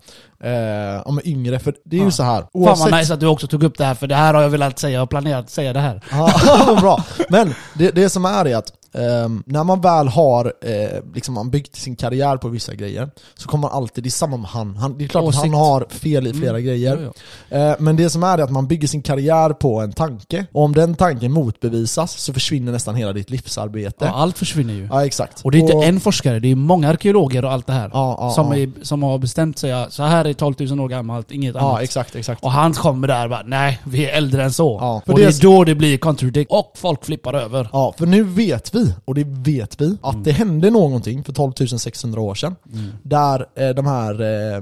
eh, 0.43 1.01
om 1.07 1.19
yngre, 1.23 1.59
för 1.59 1.75
det 1.85 1.95
är 1.95 1.99
ju 1.99 2.05
Ja. 2.05 2.11
så 2.11 2.23
här. 2.23 2.39
Fan 2.41 2.49
oavsett- 2.53 2.91
vad 2.91 2.99
nice 2.99 3.13
att 3.13 3.19
du 3.19 3.27
också 3.27 3.47
tog 3.47 3.63
upp 3.63 3.77
det 3.77 3.85
här, 3.85 3.95
för 3.95 4.07
det 4.07 4.15
här 4.15 4.33
har 4.33 4.41
jag 4.41 4.49
velat 4.49 4.79
säga. 4.79 4.93
Jag 4.93 5.01
har 5.01 5.07
planerat 5.07 5.45
att 5.45 5.49
säga 5.51 5.73
det 5.73 5.79
här. 5.79 6.01
Ja, 6.11 6.77
bra. 6.81 7.03
Men 7.29 7.53
det, 7.73 7.91
det 7.91 8.09
som 8.09 8.25
är 8.25 8.45
är 8.45 8.55
att 8.55 8.71
ehm, 8.93 9.43
när 9.45 9.63
man 9.63 9.81
väl 9.81 10.07
har 10.07 10.53
eh, 10.61 10.99
liksom 11.15 11.33
man 11.33 11.49
byggt 11.49 11.75
sin 11.75 11.95
karriär 11.95 12.37
på 12.37 12.47
vissa 12.47 12.73
grejer 12.75 13.09
så 13.35 13.47
kommer 13.49 13.61
man 13.61 13.71
alltid, 13.77 14.03
det 14.03 14.07
är 14.07 14.11
samma 14.11 14.37
med 14.37 14.49
han, 14.49 14.75
han 14.77 14.97
det 14.97 15.03
är 15.03 15.07
klart 15.07 15.29
att 15.29 15.35
han 15.35 15.41
Åsikt. 15.43 15.55
har 15.55 15.85
fel 15.89 16.27
i 16.27 16.33
flera 16.33 16.49
Mm. 16.57 16.65
grejer. 16.65 16.97
Ja, 17.03 17.11
ja. 17.49 17.71
Eh, 17.71 17.75
Men 17.79 17.95
det 17.95 18.09
som 18.09 18.23
är 18.23 18.37
är 18.37 18.43
att 18.43 18.51
man 18.51 18.67
bygger 18.67 18.87
sin 18.87 19.01
karriär 19.01 19.49
på 19.49 19.81
en 19.81 19.91
tanke, 19.93 20.45
och 20.51 20.63
om 20.63 20.73
den 20.73 20.95
tanken 20.95 21.31
motbevisas 21.31 22.11
så 22.11 22.33
försvinner 22.33 22.71
nästan 22.71 22.95
hela 22.95 23.13
ditt 23.13 23.29
livsarbete. 23.29 23.95
Ja, 23.99 24.05
Ja, 24.05 24.13
allt 24.13 24.37
försvinner 24.37 24.73
ju. 24.73 25.05
exakt. 25.05 25.41
Och 25.41 25.51
det 25.51 25.57
är 25.57 25.59
inte 25.59 25.73
en 25.87 25.99
forskare, 25.99 26.39
det 26.39 26.51
är 26.51 26.55
många 26.55 26.89
arkeologer 26.89 27.45
och 27.45 27.51
allt 27.51 27.67
det 27.67 27.73
här. 27.73 27.89
Ja, 27.93 28.17
ja, 28.19 28.29
som, 28.29 28.47
ja. 28.51 28.57
är, 28.57 28.69
som 28.81 29.03
har 29.03 29.17
bestämt 29.17 29.59
sig, 29.59 29.85
så 29.89 30.03
här 30.03 30.25
är 30.25 30.33
12 30.33 30.55
000 30.59 30.79
år 30.79 30.87
gammalt, 30.89 31.31
inget 31.31 31.55
Ja, 31.55 31.61
annat. 31.69 31.81
exakt, 31.81 32.15
exakt. 32.15 32.43
Och 32.43 32.51
han 32.51 32.73
kommer 32.73 33.07
där 33.07 33.23
och 33.23 33.29
bara, 33.29 33.43
nej, 33.45 33.79
vi 33.83 34.05
är 34.09 34.17
äldre 34.17 34.43
än 34.43 34.53
så. 34.53 34.77
Ja, 34.81 35.01
och 35.05 35.15
det 35.15 35.21
det 35.21 35.27
är- 35.27 35.37
är 35.37 35.41
då 35.41 35.63
det 35.63 35.75
blir 35.75 35.97
contradict, 35.97 36.51
och 36.51 36.71
folk 36.75 37.05
flippar 37.05 37.33
över. 37.33 37.69
Ja, 37.73 37.93
för 37.97 38.05
nu 38.05 38.23
vet 38.23 38.75
vi, 38.75 38.82
och 39.05 39.15
det 39.15 39.23
vet 39.27 39.81
vi, 39.81 39.97
att 40.01 40.23
det 40.23 40.31
hände 40.31 40.69
någonting 40.69 41.23
för 41.23 41.33
12 41.33 41.53
600 41.77 42.21
år 42.21 42.35
sedan. 42.35 42.55
Där 43.03 43.45
eh, 43.55 43.69
de 43.69 43.85
här, 43.85 44.21
eh, 44.21 44.57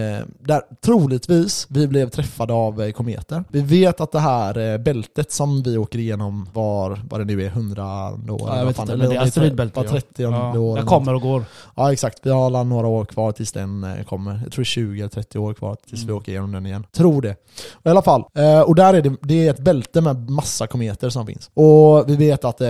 eh, 0.00 0.24
där 0.40 0.62
troligtvis 0.84 1.66
vi 1.70 1.86
blev 1.86 2.08
träffade 2.08 2.52
av 2.52 2.82
eh, 2.82 2.92
kometer. 2.92 3.44
Vi 3.48 3.60
vet 3.60 4.00
att 4.00 4.12
det 4.12 4.20
här 4.20 4.78
bältet 4.78 5.32
som 5.32 5.62
vi 5.62 5.76
åker 5.76 5.98
igenom 5.98 6.48
var, 6.52 7.00
vad 7.10 7.20
det 7.20 7.24
nu 7.24 7.42
är, 7.42 7.46
100 7.46 7.84
år? 7.84 8.20
Ja, 8.28 8.58
jag 8.58 8.66
vet 8.66 8.78
inte, 8.78 8.96
men 8.96 9.08
det 9.08 9.14
är 9.14 9.20
om 9.20 9.26
asteroidbälte. 9.26 9.80
Var 9.80 9.86
30 9.86 10.22
ja. 10.22 10.58
år. 10.58 10.76
det 10.76 10.82
kommer 10.82 11.14
och 11.14 11.22
går. 11.22 11.44
Ja 11.76 11.92
exakt, 11.92 12.18
vi 12.22 12.30
har 12.30 12.64
några 12.64 12.86
år 12.86 13.04
kvar 13.04 13.32
tills 13.32 13.52
den 13.52 13.86
kommer. 14.08 14.40
Jag 14.42 14.52
tror 14.52 14.64
20 14.64 15.00
eller 15.00 15.08
30 15.08 15.38
år 15.38 15.54
kvar 15.54 15.76
tills 15.88 16.04
vi 16.04 16.12
åker 16.12 16.32
igenom 16.32 16.52
den 16.52 16.66
igen. 16.66 16.86
Tror 16.92 17.22
det. 17.22 17.36
I 17.84 17.88
alla 17.88 18.02
fall, 18.02 18.24
och 18.66 18.74
där 18.74 18.94
är 18.94 19.02
det, 19.02 19.16
det 19.22 19.46
är 19.46 19.50
ett 19.50 19.60
bälte 19.60 20.00
med 20.00 20.30
massa 20.30 20.66
kometer 20.66 21.10
som 21.10 21.26
finns. 21.26 21.50
Och 21.54 22.10
vi 22.10 22.16
vet 22.16 22.44
att 22.44 22.60
eh, 22.60 22.68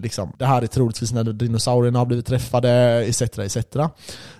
liksom, 0.00 0.25
det 0.38 0.46
här 0.46 0.62
är 0.62 0.66
troligtvis 0.66 1.12
när 1.12 1.24
dinosaurierna 1.24 1.98
har 1.98 2.06
blivit 2.06 2.26
träffade, 2.26 2.70
etc. 3.06 3.22
etc. 3.22 3.56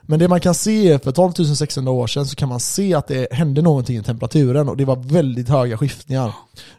Men 0.07 0.19
det 0.19 0.29
man 0.29 0.41
kan 0.41 0.55
se 0.55 0.99
för 0.99 1.13
12 1.13 1.33
600 1.33 1.93
år 1.93 2.07
sedan 2.07 2.27
så 2.27 2.37
kan 2.37 2.49
man 2.49 2.61
se 2.61 2.95
att 2.95 3.07
det 3.07 3.33
hände 3.33 3.63
någonting 3.63 3.97
i 3.97 4.03
temperaturen 4.03 4.69
och 4.69 4.77
det 4.77 4.85
var 4.85 4.97
väldigt 4.97 5.49
höga 5.49 5.79
skiftningar. 5.79 6.33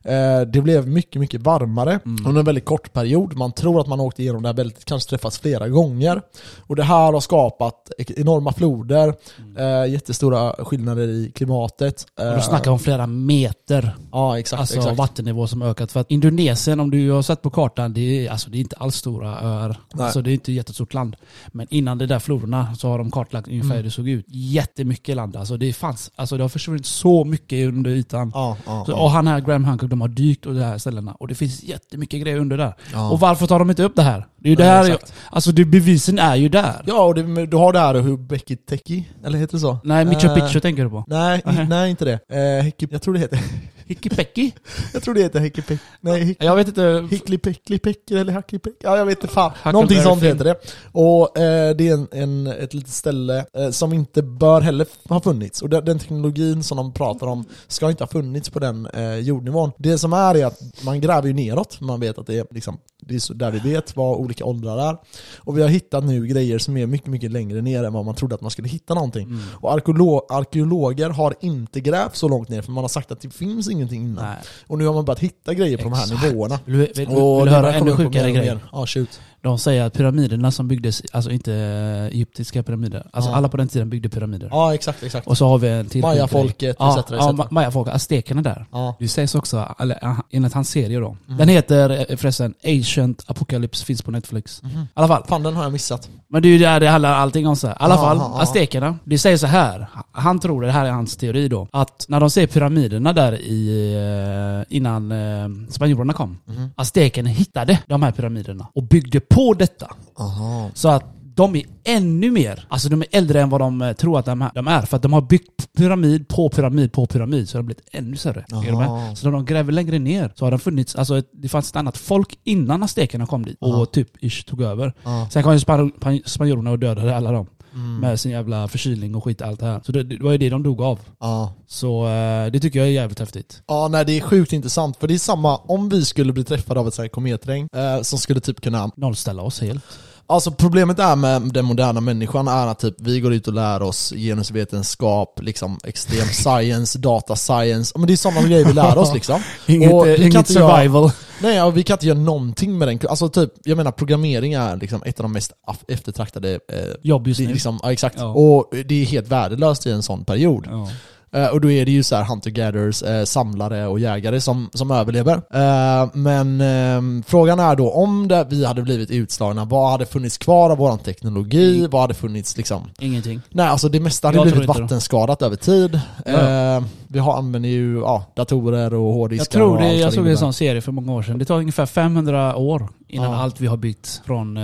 Eh, 0.03 0.41
det 0.41 0.61
blev 0.61 0.87
mycket, 0.87 1.19
mycket 1.19 1.41
varmare 1.41 1.99
under 2.05 2.39
en 2.39 2.45
väldigt 2.45 2.65
kort 2.65 2.93
period. 2.93 3.37
Man 3.37 3.51
tror 3.51 3.81
att 3.81 3.87
man 3.87 3.99
åkte 3.99 4.21
igenom 4.21 4.41
det 4.41 4.49
här 4.49 4.53
bältet, 4.53 4.85
kanske 4.85 5.09
träffats 5.09 5.39
flera 5.39 5.67
gånger. 5.67 6.21
Och 6.57 6.75
det 6.75 6.83
här 6.83 7.13
har 7.13 7.19
skapat 7.19 7.91
enorma 7.97 8.53
floder, 8.53 9.13
eh, 9.57 9.91
jättestora 9.91 10.65
skillnader 10.65 11.07
i 11.07 11.31
klimatet. 11.35 12.05
Och 12.17 12.27
Eh, 12.27 12.35
då 12.35 12.41
snackar 12.41 12.63
vi 12.63 12.69
om 12.69 12.79
flera 12.79 13.07
meter. 13.07 13.95
Ja, 14.11 14.39
exakt. 14.39 14.59
Alltså 14.59 14.77
exakt. 14.77 14.97
vattennivå 14.97 15.47
som 15.47 15.61
ökat. 15.61 15.91
För 15.91 15.99
att 15.99 16.11
Indonesien, 16.11 16.79
om 16.79 16.91
du 16.91 17.11
har 17.11 17.21
sett 17.21 17.41
på 17.41 17.49
kartan, 17.49 17.93
det 17.93 18.25
är, 18.27 18.31
alltså, 18.31 18.49
det 18.49 18.57
är 18.57 18.59
inte 18.59 18.75
alls 18.75 18.95
stora 18.95 19.39
öar. 19.41 19.77
Nej. 19.93 20.05
Alltså, 20.05 20.21
det 20.21 20.31
är 20.31 20.33
inte 20.33 20.51
ett 20.51 20.55
jättestort 20.55 20.93
land. 20.93 21.15
Men 21.51 21.67
innan 21.69 21.97
de 21.97 22.05
där 22.05 22.19
floderna 22.19 22.75
så 22.75 22.87
har 22.87 22.97
de 22.97 23.11
kartlagt 23.17 23.47
ungefär 23.47 23.65
Mm. 23.67 23.77
hur 23.77 23.83
det 23.83 23.91
såg 23.91 24.09
ut. 24.09 24.25
Jättemycket 24.27 25.15
land. 25.15 25.35
Alltså 25.35 25.57
det, 25.57 25.73
fanns, 25.73 26.11
alltså, 26.15 26.37
det 26.37 26.43
har 26.43 26.49
försvunnit 26.49 26.85
så 26.85 27.23
mycket 27.25 27.67
under 27.67 27.91
ytan. 27.91 28.31
Ja, 28.33 28.57
ja, 28.65 28.83
Så, 28.85 28.95
och 28.97 29.11
han 29.11 29.27
här, 29.27 29.39
Graham 29.39 29.63
Hancock, 29.65 29.89
de 29.89 30.01
har 30.01 30.07
dykt 30.07 30.43
på 30.43 30.49
de 30.49 30.59
här 30.63 30.77
ställena. 30.77 31.11
Och 31.13 31.27
det 31.27 31.35
finns 31.35 31.63
jättemycket 31.63 32.21
grejer 32.21 32.37
under 32.39 32.57
där. 32.57 32.73
Och 33.11 33.19
varför 33.19 33.47
tar 33.47 33.59
de 33.59 33.69
inte 33.69 33.83
upp 33.83 33.95
det 33.95 34.01
här? 34.03 34.27
Det 34.39 34.47
är 34.47 34.49
ju 34.49 34.55
där, 34.55 34.83
exakt. 34.83 35.13
alltså 35.31 35.51
det, 35.51 35.65
bevisen 35.65 36.19
är 36.19 36.35
ju 36.35 36.49
där. 36.49 36.81
Ja, 36.85 37.03
och 37.03 37.15
det, 37.15 37.45
du 37.45 37.57
har 37.57 37.73
det 37.73 37.79
här 37.79 37.93
Hubeki 37.95 38.55
Teki, 38.55 39.07
eller 39.25 39.39
heter 39.39 39.53
det 39.53 39.59
så? 39.59 39.77
Nej, 39.83 40.05
Micho 40.05 40.27
Eh, 40.27 40.33
Picchu 40.35 40.59
tänker 40.59 40.83
du 40.83 40.89
på. 40.89 41.03
Nej, 41.07 41.41
Nej. 41.45 41.67
nej 41.69 41.89
inte 41.89 42.05
det. 42.05 42.63
Hicki, 42.63 42.87
jag 42.91 43.01
tror 43.01 43.13
det 43.13 43.19
heter, 43.19 43.39
Hickipecki? 43.87 44.53
jag 44.93 45.03
tror 45.03 45.13
det 45.13 45.21
heter 45.21 45.39
Hickipek, 45.39 45.79
nej 46.01 46.23
Hick, 46.23 46.43
Jag 46.43 46.55
vet 46.55 46.67
inte. 46.67 47.07
Hicklipecklipeck 47.09 48.11
eller 48.11 48.33
Hackipeck, 48.33 48.75
ja 48.79 48.97
jag 48.97 49.05
vet 49.05 49.21
inte 49.23 49.33
fan. 49.33 49.51
Någonting 49.65 50.01
sånt 50.01 50.23
heter 50.23 50.43
det. 50.43 50.55
Och 50.91 51.37
eh, 51.37 51.75
det 51.75 51.87
är 51.87 51.93
en, 51.93 52.07
en, 52.11 52.47
ett 52.47 52.73
litet 52.73 52.93
ställe 52.93 53.45
eh, 53.53 53.69
som 53.69 53.93
inte 53.93 54.21
bör 54.21 54.61
heller 54.61 54.87
ha 55.09 55.21
funnits. 55.21 55.61
Och 55.61 55.69
den, 55.69 55.85
den 55.85 55.99
teknologin 55.99 56.63
som 56.63 56.77
de 56.77 56.93
pratar 56.93 57.27
om 57.27 57.45
ska 57.67 57.89
inte 57.89 58.03
ha 58.03 58.09
funnits 58.09 58.49
på 58.49 58.59
den 58.59 58.85
eh, 58.85 59.15
jordnivån. 59.15 59.71
Det 59.77 59.97
som 59.97 60.13
är 60.13 60.35
är 60.35 60.45
att 60.45 60.61
man 60.81 61.01
gräver 61.01 61.27
ju 61.27 61.33
neråt, 61.33 61.81
man 61.81 61.99
vet 61.99 62.17
att 62.17 62.27
det 62.27 62.37
är 62.37 62.45
liksom, 62.51 62.77
det 63.07 63.15
är 63.15 63.19
så 63.19 63.33
där 63.33 63.51
vi 63.51 63.59
vet 63.73 63.95
vad 63.95 64.17
olika 64.17 64.45
åldrar 64.45 64.89
är. 64.89 64.97
Och 65.37 65.57
vi 65.57 65.61
har 65.61 65.69
hittat 65.69 66.03
nu 66.03 66.27
grejer 66.27 66.57
som 66.59 66.77
är 66.77 66.85
mycket, 66.87 67.07
mycket 67.07 67.31
längre 67.31 67.61
ner 67.61 67.83
än 67.83 67.93
vad 67.93 68.05
man 68.05 68.15
trodde 68.15 68.35
att 68.35 68.41
man 68.41 68.51
skulle 68.51 68.67
hitta 68.67 68.93
någonting. 68.93 69.23
Mm. 69.23 69.39
Och 69.53 69.71
arkeolo- 69.71 70.21
arkeologer 70.29 71.09
har 71.09 71.33
inte 71.39 71.79
grävt 71.81 72.15
så 72.15 72.27
långt 72.27 72.49
ner 72.49 72.61
för 72.61 72.71
man 72.71 72.83
har 72.83 72.89
sagt 72.89 73.11
att 73.11 73.21
det 73.21 73.29
finns 73.29 73.69
ingenting 73.69 74.01
innan. 74.01 74.25
Nej. 74.25 74.37
Och 74.67 74.77
nu 74.77 74.85
har 74.85 74.93
man 74.93 75.05
börjat 75.05 75.19
hitta 75.19 75.53
grejer 75.53 75.77
på 75.77 75.83
de 75.83 75.93
här 75.93 76.03
Exakt. 76.03 76.23
nivåerna. 76.23 76.59
Vill 76.65 76.75
vill, 76.75 76.91
vill, 76.95 77.07
Och 77.07 77.39
vill 77.39 77.45
du 77.45 77.51
höra 77.51 77.73
ännu 77.73 77.95
sjukare 77.95 78.31
grejer? 78.31 78.59
Ja, 78.71 78.85
shoot. 78.87 79.19
De 79.47 79.57
säger 79.59 79.83
att 79.83 79.93
pyramiderna 79.93 80.51
som 80.51 80.67
byggdes, 80.67 81.01
alltså 81.11 81.31
inte 81.31 81.53
eh, 81.53 82.05
egyptiska 82.05 82.63
pyramider, 82.63 83.03
alltså 83.13 83.31
Ja. 83.31 83.35
alla 83.35 83.49
på 83.49 83.57
den 83.57 83.67
tiden 83.67 83.89
byggde 83.89 84.09
pyramider. 84.09 84.47
Ja, 84.51 84.73
exakt, 84.73 85.03
exakt. 85.03 85.27
Och 85.27 85.37
så 85.37 85.47
har 85.47 85.57
vi 85.57 85.69
en 85.69 85.85
till 85.85 86.01
Mayafolket, 86.01 86.75
Ja, 86.79 86.99
etc. 86.99 87.11
ja 87.11 87.31
ma- 87.31 87.47
mayafolket, 87.51 87.93
aztekerna 87.95 88.41
där. 88.41 88.65
Ja. 88.71 88.95
Det 88.99 89.07
sägs 89.07 89.35
också, 89.35 89.57
ah, 89.57 90.15
enligt 90.31 90.53
hans 90.53 90.69
serie 90.69 90.99
då. 90.99 91.17
Mhm. 91.27 91.37
Den 91.37 91.49
heter 91.49 91.89
eh, 92.11 92.17
förresten 92.17 92.53
Ancient 92.65 93.23
Apocalypse, 93.27 93.85
finns 93.85 94.01
på 94.01 94.11
Netflix. 94.11 94.63
Mhm. 94.63 94.71
I 94.81 94.87
alla 94.93 95.07
fall. 95.07 95.23
Fan, 95.27 95.43
den 95.43 95.55
har 95.55 95.63
jag 95.63 95.71
missat. 95.71 96.09
Men 96.29 96.41
det 96.41 96.47
är 96.47 96.51
ju 96.51 96.57
där 96.57 96.79
det 96.79 96.87
handlar 96.89 97.13
allting 97.13 97.47
om 97.47 97.55
så 97.55 97.67
här. 97.67 97.73
I 97.73 97.77
alla 97.79 97.95
Ja, 97.95 98.01
fall, 98.01 98.17
ja, 98.17 98.41
aztekerna. 98.41 98.95
Det 99.03 99.17
säger 99.17 99.37
så 99.37 99.47
här. 99.47 99.87
Han 100.11 100.39
tror, 100.39 100.61
det 100.61 100.71
här 100.71 100.85
är 100.85 100.91
hans 100.91 101.17
teori 101.17 101.47
då, 101.47 101.67
att 101.71 102.05
när 102.09 102.19
de 102.19 102.29
ser 102.29 102.47
pyramiderna 102.47 103.13
där 103.13 103.33
i, 103.41 104.63
eh, 104.69 104.75
innan 104.77 105.11
eh, 105.11 105.47
spanjorerna 105.69 106.13
kom. 106.13 106.37
Mhm. 106.45 106.69
Aztekerna 106.75 107.29
hittade 107.29 107.79
de 107.87 108.03
här 108.03 108.11
pyramiderna 108.11 108.67
och 108.73 108.83
byggde 108.83 109.19
på 109.19 109.36
detta. 109.53 109.95
Aha. 110.19 110.69
Så 110.73 110.89
att 110.89 111.03
de 111.35 111.55
är 111.55 111.63
ännu 111.83 112.31
mer, 112.31 112.65
alltså 112.69 112.89
de 112.89 113.01
är 113.01 113.07
äldre 113.11 113.41
än 113.41 113.49
vad 113.49 113.61
de 113.61 113.81
eh, 113.81 113.93
tror 113.93 114.19
att 114.19 114.25
de 114.25 114.41
är. 114.67 114.81
För 114.81 114.95
att 114.97 115.03
de 115.03 115.13
har 115.13 115.21
byggt 115.21 115.73
pyramid 115.77 116.27
på 116.27 116.49
pyramid 116.49 116.91
på 116.93 117.05
pyramid, 117.05 117.49
så 117.49 117.57
de 117.57 117.59
har 117.59 117.63
blivit 117.63 117.83
ännu 117.91 118.15
större. 118.17 118.45
Aha. 118.53 119.15
Så 119.15 119.27
när 119.27 119.31
de 119.31 119.45
gräver 119.45 119.71
längre 119.73 119.99
ner 119.99 120.31
så 120.35 120.45
har 120.45 120.51
det 120.51 120.57
funnits, 120.57 120.95
alltså 120.95 121.21
det 121.33 121.49
fanns 121.49 121.69
ett 121.69 121.75
annat 121.75 121.97
folk 121.97 122.39
innan 122.43 122.83
aztekerna 122.83 123.25
kom 123.25 123.45
dit 123.45 123.57
och 123.59 123.73
Aha. 123.73 123.85
typ 123.85 124.23
ish 124.23 124.43
tog 124.45 124.61
över. 124.61 124.93
Ja. 125.03 125.27
Sen 125.31 125.43
kom 125.43 125.53
ju 125.53 125.59
span- 125.59 125.91
pan- 125.99 126.21
spanjorerna 126.25 126.71
och 126.71 126.79
dödade 126.79 127.15
alla 127.17 127.31
dem. 127.31 127.47
Mm. 127.77 127.99
Med 127.99 128.19
sin 128.19 128.31
jävla 128.31 128.67
förkylning 128.67 129.15
och 129.15 129.23
skit 129.23 129.41
allt 129.41 129.59
det 129.59 129.65
här. 129.65 129.81
Så 129.85 129.91
det, 129.91 130.03
det 130.03 130.23
var 130.23 130.31
ju 130.31 130.37
det 130.37 130.49
de 130.49 130.63
dog 130.63 130.81
av. 130.81 130.99
Ja. 131.19 131.53
Så 131.67 132.07
eh, 132.07 132.51
det 132.51 132.59
tycker 132.59 132.79
jag 132.79 132.87
är 132.87 132.91
jävligt 132.91 133.19
häftigt. 133.19 133.61
Ja, 133.67 133.87
nej 133.87 134.05
det 134.05 134.17
är 134.17 134.21
sjukt 134.21 134.53
intressant, 134.53 134.97
för 134.97 135.07
det 135.07 135.13
är 135.13 135.19
samma 135.19 135.57
om 135.57 135.89
vi 135.89 136.05
skulle 136.05 136.33
bli 136.33 136.43
träffade 136.43 136.79
av 136.79 136.87
ett 136.87 136.93
sånt 136.93 137.03
här 137.03 137.09
kometregn, 137.09 137.69
eh, 137.75 138.01
som 138.01 138.19
skulle 138.19 138.39
typ 138.39 138.61
kunna 138.61 138.91
Nollställa 138.95 139.41
oss 139.41 139.61
helt. 139.61 139.83
Alltså 140.29 140.51
problemet 140.51 140.99
är 140.99 141.15
med 141.15 141.41
den 141.41 141.65
moderna 141.65 142.01
människan 142.01 142.47
är 142.47 142.67
att 142.67 142.79
typ, 142.79 142.95
vi 142.97 143.19
går 143.19 143.33
ut 143.33 143.47
och 143.47 143.53
lär 143.53 143.81
oss 143.81 144.13
genusvetenskap, 144.15 145.39
liksom 145.41 145.79
extrem 145.83 146.27
science, 146.31 146.99
data 146.99 147.35
science, 147.35 147.93
men 147.97 148.07
det 148.07 148.13
är 148.13 148.17
sådana 148.17 148.41
grejer 148.47 148.65
vi 148.65 148.73
lär 148.73 148.97
oss 148.97 149.13
liksom. 149.13 149.41
Inget, 149.65 149.93
Och 149.93 150.05
vi 150.07 150.13
eh, 150.13 150.21
inget 150.21 150.35
inte 150.35 150.53
göra- 150.53 150.75
survival. 150.77 151.11
Nej, 151.41 151.61
och 151.61 151.77
vi 151.77 151.83
kan 151.83 151.93
inte 151.95 152.05
göra 152.07 152.17
någonting 152.19 152.77
med 152.77 152.87
den. 152.87 152.99
Alltså 153.09 153.29
typ, 153.29 153.51
jag 153.63 153.77
menar 153.77 153.91
programmering 153.91 154.53
är 154.53 154.75
liksom 154.77 155.03
ett 155.05 155.19
av 155.19 155.23
de 155.23 155.31
mest 155.33 155.51
eftertraktade 155.87 156.53
eh, 156.53 156.79
Jobb 157.03 157.27
just 157.27 157.39
nu. 157.39 157.47
liksom, 157.47 157.79
ja, 157.83 157.91
exakt. 157.91 158.15
Ja. 158.19 158.25
Och 158.25 158.69
det 158.85 159.01
är 159.01 159.05
helt 159.05 159.27
värdelöst 159.27 159.85
i 159.87 159.91
en 159.91 160.03
sån 160.03 160.25
period. 160.25 160.67
Ja. 160.71 160.89
Eh, 161.33 161.47
och 161.47 161.61
då 161.61 161.71
är 161.71 161.85
det 161.85 161.91
ju 161.91 162.03
så 162.03 162.15
här 162.15 162.23
hunter-gatherers, 162.23 163.03
eh, 163.03 163.23
samlare 163.25 163.87
och 163.87 163.99
jägare 163.99 164.41
som, 164.41 164.69
som 164.73 164.91
överlever. 164.91 165.33
Eh, 165.33 166.09
men 166.13 166.61
ehm, 166.61 167.23
frågan 167.27 167.59
är 167.59 167.75
då, 167.75 167.91
om 167.91 168.27
det, 168.27 168.47
vi 168.49 168.65
hade 168.65 168.81
blivit 168.81 169.11
utslagna, 169.11 169.65
vad 169.65 169.91
hade 169.91 170.05
funnits 170.05 170.37
kvar 170.37 170.69
av 170.69 170.77
våran 170.77 170.99
teknologi? 170.99 171.77
Mm. 171.77 171.91
Vad 171.91 172.01
hade 172.01 172.13
funnits 172.13 172.57
liksom? 172.57 172.89
Ingenting. 172.99 173.41
Nej, 173.49 173.67
alltså 173.67 173.89
det 173.89 173.99
mesta 173.99 174.27
hade 174.27 174.37
Jag 174.37 174.47
blivit 174.47 174.67
vattenskadat 174.67 175.41
över 175.41 175.55
tid. 175.55 175.99
Ja. 176.25 176.83
Vi 177.09 177.19
har, 177.19 177.37
använder 177.37 177.69
ju 177.69 177.99
ja, 177.99 178.25
datorer 178.35 178.93
och 178.93 179.13
hårddiskar 179.13 179.43
Jag 179.43 179.49
tror 179.51 179.77
det, 179.77 179.93
jag 179.95 180.13
såg 180.13 180.27
en 180.27 180.37
sån 180.37 180.53
serie 180.53 180.81
för 180.81 180.91
många 180.91 181.13
år 181.13 181.21
sedan. 181.21 181.39
Det 181.39 181.45
tar 181.45 181.57
ungefär 181.59 181.85
500 181.85 182.55
år 182.55 182.87
innan 183.07 183.31
Ja. 183.31 183.37
allt 183.37 183.61
vi 183.61 183.67
har 183.67 183.77
byggt 183.77 184.21
från 184.25 184.57
eh, 184.57 184.63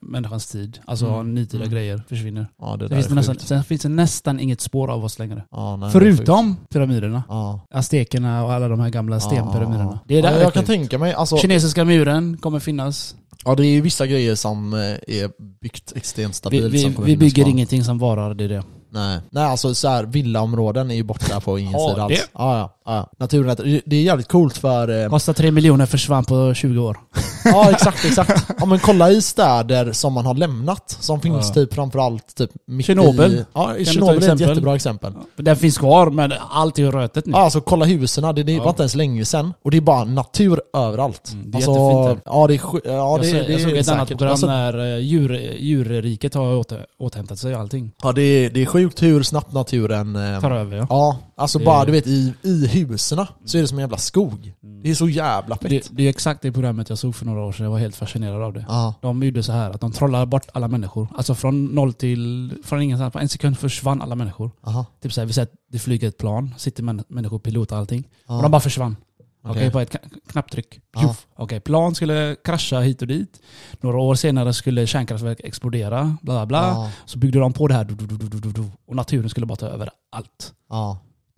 människans 0.00 0.46
tid, 0.46 0.78
alltså 0.84 1.06
Mm. 1.06 1.34
nutida 1.34 1.62
Mm. 1.64 1.74
grejer, 1.74 2.02
försvinner. 2.08 2.46
Ja, 2.60 2.76
det 2.76 2.78
Sen 2.78 2.88
där 2.88 2.96
finns, 2.96 3.06
det 3.08 3.14
nästan, 3.14 3.38
sen 3.38 3.64
finns 3.64 3.82
det 3.82 3.88
nästan 3.88 4.40
inget 4.40 4.60
spår 4.60 4.90
av 4.90 5.04
oss 5.04 5.18
längre. 5.18 5.44
Ja, 5.50 5.76
nej, 5.76 5.86
det. 5.86 5.92
Förutom 5.92 6.56
pyramiderna. 6.70 7.22
Ja. 7.28 7.60
Aztekerna 7.70 8.44
och 8.44 8.52
alla 8.52 8.68
de 8.68 8.80
här 8.80 8.90
gamla 8.90 9.20
stenpyramiderna. 9.20 9.98
Det 10.06 10.18
är 10.18 10.22
där 10.22 10.30
ja, 10.30 10.36
det 10.36 10.42
jag 10.42 10.54
kan 10.54 10.64
tänka 10.64 10.98
mig, 10.98 11.12
alltså, 11.14 11.36
Kinesiska 11.36 11.84
muren 11.84 12.36
kommer 12.36 12.58
finnas. 12.60 13.14
ja 13.44 13.54
det 13.54 13.66
är 13.66 13.70
ju 13.70 13.80
vissa 13.80 14.06
grejer 14.06 14.34
som 14.34 14.74
eh, 14.74 14.80
är 14.80 15.30
byggt 15.62 15.92
extremt 15.96 16.30
Vi, 16.30 16.34
stabilt 16.34 16.64
vi, 16.74 16.78
vi 16.78 16.82
finnas 16.94 17.04
bygger 17.18 17.42
kvar. 17.42 17.50
ingenting 17.50 17.84
som 17.84 17.98
varar, 17.98 18.34
det 18.34 18.44
är 18.44 18.48
det. 18.48 18.62
Nej, 18.90 19.20
nej 19.30 19.44
alltså 19.44 19.74
så 19.74 19.88
här, 19.88 20.04
villaområden 20.04 20.90
är 20.90 20.94
ju 20.94 21.02
borta 21.02 21.40
på 21.40 21.58
ingen 21.58 21.72
sida 21.90 22.02
alls. 22.02 22.14
det- 22.14 22.28
Ja, 22.34 22.58
ja, 22.58 22.74
ja. 22.88 23.10
Naturen, 23.18 23.50
är- 23.50 23.82
det 23.86 23.96
är 23.96 24.02
jävligt 24.02 24.28
coolt 24.28 24.56
för... 24.58 25.02
Eh, 25.04 25.08
Kostar 25.10 25.32
3 25.32 25.50
miljoner 25.50 25.86
försvann 25.86 26.24
på 26.24 26.54
20 26.54 26.78
år. 26.82 26.98
ja 27.44 27.70
exakt, 27.70 28.04
exakt. 28.04 28.46
Ja 28.58 28.66
men 28.66 28.78
kolla 28.78 29.10
i 29.10 29.22
städer 29.22 29.92
som 29.92 30.12
man 30.12 30.26
har 30.26 30.34
lämnat, 30.34 30.96
som 31.00 31.20
finns 31.20 31.48
Ja. 31.48 31.54
typ 31.54 31.74
framförallt 31.74 32.34
typ 32.34 32.50
mitt 32.66 32.86
Tjernobyl. 32.86 33.32
i... 33.34 33.44
Ja, 33.54 33.74
Tjernobyl 33.84 34.22
är 34.28 34.34
ett 34.34 34.40
jättebra 34.40 34.74
exempel. 34.74 35.12
Den 35.36 35.56
finns 35.56 35.78
kvar, 35.78 36.10
men 36.10 36.32
allt 36.50 36.78
är 36.78 36.82
ju 36.82 36.90
rötet 36.90 37.26
nu. 37.26 37.32
Ja, 37.32 37.38
alltså 37.38 37.60
kolla 37.60 37.84
husen, 37.84 38.34
det, 38.34 38.42
det 38.42 38.52
Ja. 38.52 38.62
var 38.62 38.70
inte 38.70 38.82
ens 38.82 38.94
länge 38.94 39.24
sedan. 39.24 39.54
Och 39.64 39.70
det 39.70 39.76
är 39.76 39.80
bara 39.80 40.04
natur 40.04 40.60
överallt. 40.76 41.30
Mm, 41.32 41.50
det 41.50 41.56
är 41.56 41.56
alltså, 41.56 41.70
jättefint 41.72 42.22
Ja, 42.24 42.46
det 42.46 42.54
är, 42.54 42.60
ja, 42.74 42.80
jag, 42.84 43.20
det, 43.20 43.26
såg, 43.26 43.34
det 43.46 43.52
jag 43.52 43.60
såg 43.60 43.70
är 43.70 43.80
ett 43.80 43.88
annat 43.88 44.08
program 44.08 44.30
Alltså, 44.30 44.46
när 44.46 44.92
eh, 44.94 44.98
djur, 44.98 45.32
djurriket 45.58 46.34
har 46.34 46.56
åter, 46.56 46.86
återhämtat 46.98 47.38
sig 47.38 47.54
och 47.54 47.60
allting. 47.60 47.92
ja, 48.02 48.12
det, 48.12 48.22
är, 48.22 48.50
det 48.50 48.62
är 48.62 48.66
sjukt 48.66 49.02
hur 49.02 49.22
snabbt 49.22 49.52
naturen... 49.52 50.16
Eh, 50.34 50.40
Tar 50.40 50.50
över 50.50 50.76
ja. 50.76 50.86
Ja, 50.90 51.16
alltså 51.38 51.58
Det- 51.58 51.64
bara 51.64 51.84
du 51.84 51.92
vet 51.92 52.06
i, 52.06 52.34
i 52.42 52.66
husen 52.66 53.26
så 53.44 53.58
är 53.58 53.62
det 53.62 53.68
som 53.68 53.78
en 53.78 53.82
jävla 53.82 53.96
skog. 53.98 54.54
Det 54.82 54.90
är 54.90 54.94
så 54.94 55.08
jävla 55.08 55.56
fett. 55.56 55.70
Det, 55.70 55.88
det 55.90 56.02
är 56.02 56.08
exakt 56.08 56.42
det 56.42 56.52
programmet 56.52 56.88
jag 56.88 56.98
såg 56.98 57.14
för 57.14 57.26
några 57.26 57.40
år 57.44 57.52
sedan, 57.52 57.64
jag 57.64 57.70
var 57.70 57.78
helt 57.78 57.96
fascinerad 57.96 58.42
av 58.42 58.52
det. 58.52 58.64
Ja. 58.68 58.94
De 59.02 59.22
gjorde 59.22 59.42
så 59.42 59.52
här 59.52 59.70
att 59.70 59.80
de 59.80 59.92
trollade 59.92 60.26
bort 60.26 60.46
alla 60.52 60.68
människor. 60.68 61.08
Alltså 61.16 61.34
från 61.34 61.64
noll 61.64 61.92
till, 61.92 62.52
från 62.64 62.82
ingenstans, 62.82 63.12
på 63.12 63.18
en 63.18 63.28
sekund 63.28 63.58
försvann 63.58 64.02
alla 64.02 64.14
människor. 64.14 64.50
Aha. 64.66 64.86
Typ 65.02 65.12
såhär, 65.12 65.26
vi 65.26 65.32
säger 65.32 65.46
att 65.46 65.52
det 65.72 65.78
flyger 65.78 66.08
ett 66.08 66.18
plan, 66.18 66.54
sitter 66.58 66.82
män, 66.82 67.04
människor, 67.08 67.38
pilot 67.38 67.72
och 67.72 67.78
allting. 67.78 68.08
Ja. 68.28 68.36
Och 68.36 68.42
de 68.42 68.50
bara 68.50 68.60
försvann. 68.60 68.96
Okej, 69.44 69.50
Okej. 69.60 69.70
på 69.70 69.80
ett 69.80 69.92
kna- 69.92 70.20
knapptryck. 70.28 70.80
Okej, 71.36 71.60
plan 71.60 71.94
skulle 71.94 72.36
krascha 72.44 72.80
hit 72.80 73.02
och 73.02 73.08
dit. 73.08 73.40
Några 73.80 73.98
år 73.98 74.14
senare 74.14 74.52
skulle 74.54 74.86
kärnkraftverk 74.86 75.40
explodera, 75.44 76.16
bla 76.22 76.34
bla 76.34 76.46
bla. 76.46 76.90
Så 77.06 77.18
byggde 77.18 77.38
de 77.38 77.52
på 77.52 77.68
det 77.68 77.74
här, 77.74 77.84
du, 77.84 77.94
du, 77.94 78.06
du, 78.06 78.16
du, 78.16 78.38
du, 78.38 78.52
du, 78.52 78.64
och 78.88 78.96
naturen 78.96 79.30
skulle 79.30 79.46
bara 79.46 79.56
ta 79.56 79.66
över 79.66 79.90
allt. 80.12 80.52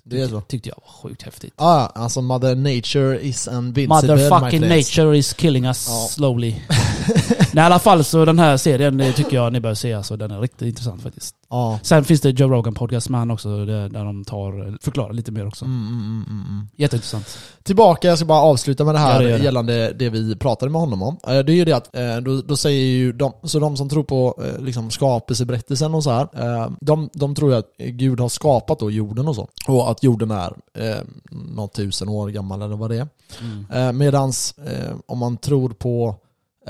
Det 0.04 0.20
är 0.20 0.28
så. 0.28 0.40
Tyckte 0.40 0.68
jag 0.68 0.76
var 0.86 0.92
sjukt 1.02 1.22
häftigt. 1.22 1.54
Ja, 1.56 1.92
alltså 1.94 2.22
mother 2.22 2.54
nature 2.54 3.20
is 3.20 3.48
invincible 3.48 3.86
Motherfucking 4.16 4.68
nature 4.68 5.18
is 5.18 5.32
killing 5.32 5.64
us 5.66 5.86
Ja. 5.88 6.08
slowly. 6.10 6.54
Nej 7.52 7.62
i 7.62 7.66
alla 7.66 7.78
fall 7.78 8.04
så 8.04 8.24
den 8.24 8.38
här 8.38 8.56
serien 8.56 8.98
det 8.98 9.12
tycker 9.12 9.36
jag 9.36 9.52
ni 9.52 9.60
bör 9.60 9.74
se 9.74 9.92
alltså. 9.94 10.16
Den 10.16 10.30
är 10.30 10.40
riktigt 10.40 10.68
intressant 10.68 11.02
faktiskt. 11.02 11.34
Ja. 11.50 11.78
Sen 11.82 12.04
finns 12.04 12.20
det 12.20 12.30
Joe 12.30 12.48
Rogan 12.48 12.74
podcast 12.74 13.08
med 13.08 13.20
han 13.20 13.30
också 13.30 13.64
där, 13.64 13.88
de 13.88 14.24
tar, 14.24 14.78
förklarar 14.82 15.12
lite 15.12 15.32
mer 15.32 15.46
också. 15.46 15.64
Mm, 15.64 15.86
mm, 15.86 15.98
mm, 15.98 16.24
mm, 16.30 16.46
mm. 16.48 16.68
Jätteintressant. 16.76 17.38
Tillbaka, 17.62 18.08
jag 18.08 18.18
ska 18.18 18.26
bara 18.26 18.40
avsluta 18.40 18.84
med 18.84 18.94
det 18.94 18.98
här 18.98 19.22
Ja, 19.22 19.28
det 19.28 19.38
det. 19.38 19.44
gällande 19.44 19.92
det 19.92 20.08
vi 20.10 20.36
pratade 20.36 20.72
med 20.72 20.80
honom 20.80 21.02
om. 21.02 21.16
Det 21.22 21.30
är 21.30 21.50
ju 21.50 21.64
det 21.64 21.72
att, 21.72 21.96
eh, 21.96 22.16
då, 22.16 22.42
då 22.42 22.56
säger 22.56 22.84
ju 22.84 23.12
de, 23.12 23.32
så 23.42 23.58
de 23.58 23.76
som 23.76 23.88
tror 23.88 24.02
på 24.02 24.42
eh, 24.44 24.64
liksom 24.64 24.90
skapelseberättelsen 24.90 25.94
och 25.94 26.04
så 26.04 26.10
här, 26.10 26.28
eh, 26.34 26.70
de, 26.80 27.10
de 27.12 27.34
tror 27.34 27.50
ju 27.52 27.58
att 27.58 27.76
Gud 27.78 28.20
har 28.20 28.28
skapat 28.28 28.78
då 28.78 28.90
jorden 28.90 29.28
och 29.28 29.34
så. 29.36 29.48
Och 29.68 29.90
att 29.90 30.02
jorden 30.02 30.30
är 30.30 30.52
eh, 30.74 30.96
något 31.30 31.74
tusen 31.74 32.08
år 32.08 32.28
gammal 32.28 32.62
eller 32.62 32.76
vad 32.76 32.90
det 32.90 32.96
är. 32.96 33.08
Mm. 33.40 33.66
Eh, 33.72 33.92
medans 33.92 34.54
eh, 34.66 34.94
om 35.06 35.18
man 35.18 35.36
tror 35.36 35.68
på 35.68 36.16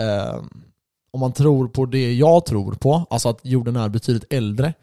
eh, 0.00 0.42
om 1.12 1.20
man 1.20 1.32
tror 1.32 1.68
på 1.68 1.86
det 1.86 2.12
jag 2.14 2.46
tror 2.46 2.72
på, 2.72 3.06
alltså 3.10 3.28
att 3.28 3.40
jorden 3.42 3.76
är 3.76 3.88
betydligt 3.88 4.32
äldre, 4.32 4.74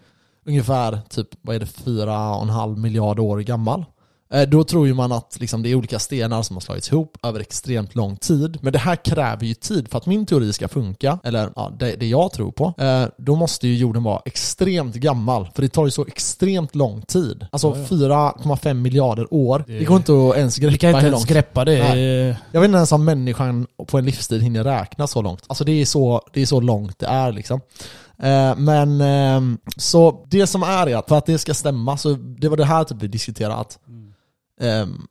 ungefär 0.45 0.99
typ, 1.09 1.27
vad 1.41 1.55
är 1.55 1.59
det, 1.59 1.65
4,5 1.65 2.77
miljarder 2.77 3.23
år 3.23 3.39
gammal. 3.39 3.85
Eh, 4.29 4.41
Då 4.49 4.63
tror 4.63 4.87
ju 4.87 4.93
man 4.93 5.11
att 5.11 5.37
liksom, 5.39 5.63
det 5.63 5.69
är 5.69 5.75
olika 5.75 5.99
stenar 5.99 6.41
som 6.43 6.55
har 6.55 6.61
slagits 6.61 6.91
ihop 6.91 7.17
över 7.23 7.39
extremt 7.39 7.95
lång 7.95 8.15
tid. 8.17 8.57
Men 8.61 8.73
det 8.73 8.79
här 8.79 8.95
kräver 8.95 9.45
ju 9.45 9.53
tid 9.53 9.91
för 9.91 9.97
att 9.97 10.05
min 10.05 10.25
teori 10.25 10.53
ska 10.53 10.67
funka, 10.67 11.19
eller 11.23 11.49
ja, 11.55 11.71
det, 11.79 11.95
det 11.95 12.07
jag 12.07 12.31
tror 12.31 12.51
på. 12.51 12.73
Eh, 12.77 13.03
då 13.17 13.35
måste 13.35 13.67
ju 13.67 13.75
jorden 13.77 14.03
vara 14.03 14.21
extremt 14.25 14.95
gammal, 14.95 15.49
för 15.55 15.61
det 15.61 15.69
tar 15.69 15.85
ju 15.85 15.91
så 15.91 16.05
extremt 16.05 16.75
lång 16.75 17.01
tid. 17.01 17.45
Alltså 17.51 17.67
Ja, 17.67 17.75
ja. 17.89 18.33
4,5 18.43 18.73
miljarder 18.73 19.33
år. 19.33 19.63
Det, 19.67 19.79
Det- 19.79 19.85
går 19.85 19.97
inte 19.97 20.11
att 20.29 20.37
ens 20.37 20.57
greppa 20.57 20.71
Vi 20.71 20.77
kan 20.77 20.89
inte 20.89 20.99
ens 21.05 21.11
långt. 21.11 21.27
greppa 21.29 21.65
det. 21.65 21.77
Jag 22.51 22.61
vet 22.61 22.67
inte 22.67 22.77
ens 22.77 22.91
om 22.91 23.05
människan 23.05 23.67
på 23.87 23.97
en 23.97 24.05
livstid 24.05 24.41
hinner 24.43 24.63
räkna 24.63 25.07
så 25.07 25.21
långt. 25.21 25.43
Alltså 25.47 25.63
det 25.63 25.71
är 25.71 25.85
så, 25.85 26.21
det 26.33 26.41
är 26.41 26.45
så 26.45 26.59
långt 26.61 26.99
det 26.99 27.05
är 27.05 27.31
liksom. 27.31 27.61
Eh, 28.23 28.55
men 28.57 29.01
ehm, 29.01 29.57
så 29.77 30.25
det 30.27 30.47
som 30.47 30.63
är 30.63 30.87
är 30.89 30.95
att 30.95 31.07
för 31.09 31.17
att 31.17 31.25
det 31.25 31.37
ska 31.37 31.53
stämma, 31.53 31.97
så 31.97 32.09
det 32.13 32.49
var 32.49 32.57
det 32.57 32.65
här 32.65 32.83
typ 32.83 32.97
vi 33.01 33.07
diskuterade 33.07 33.55
att 33.55 33.79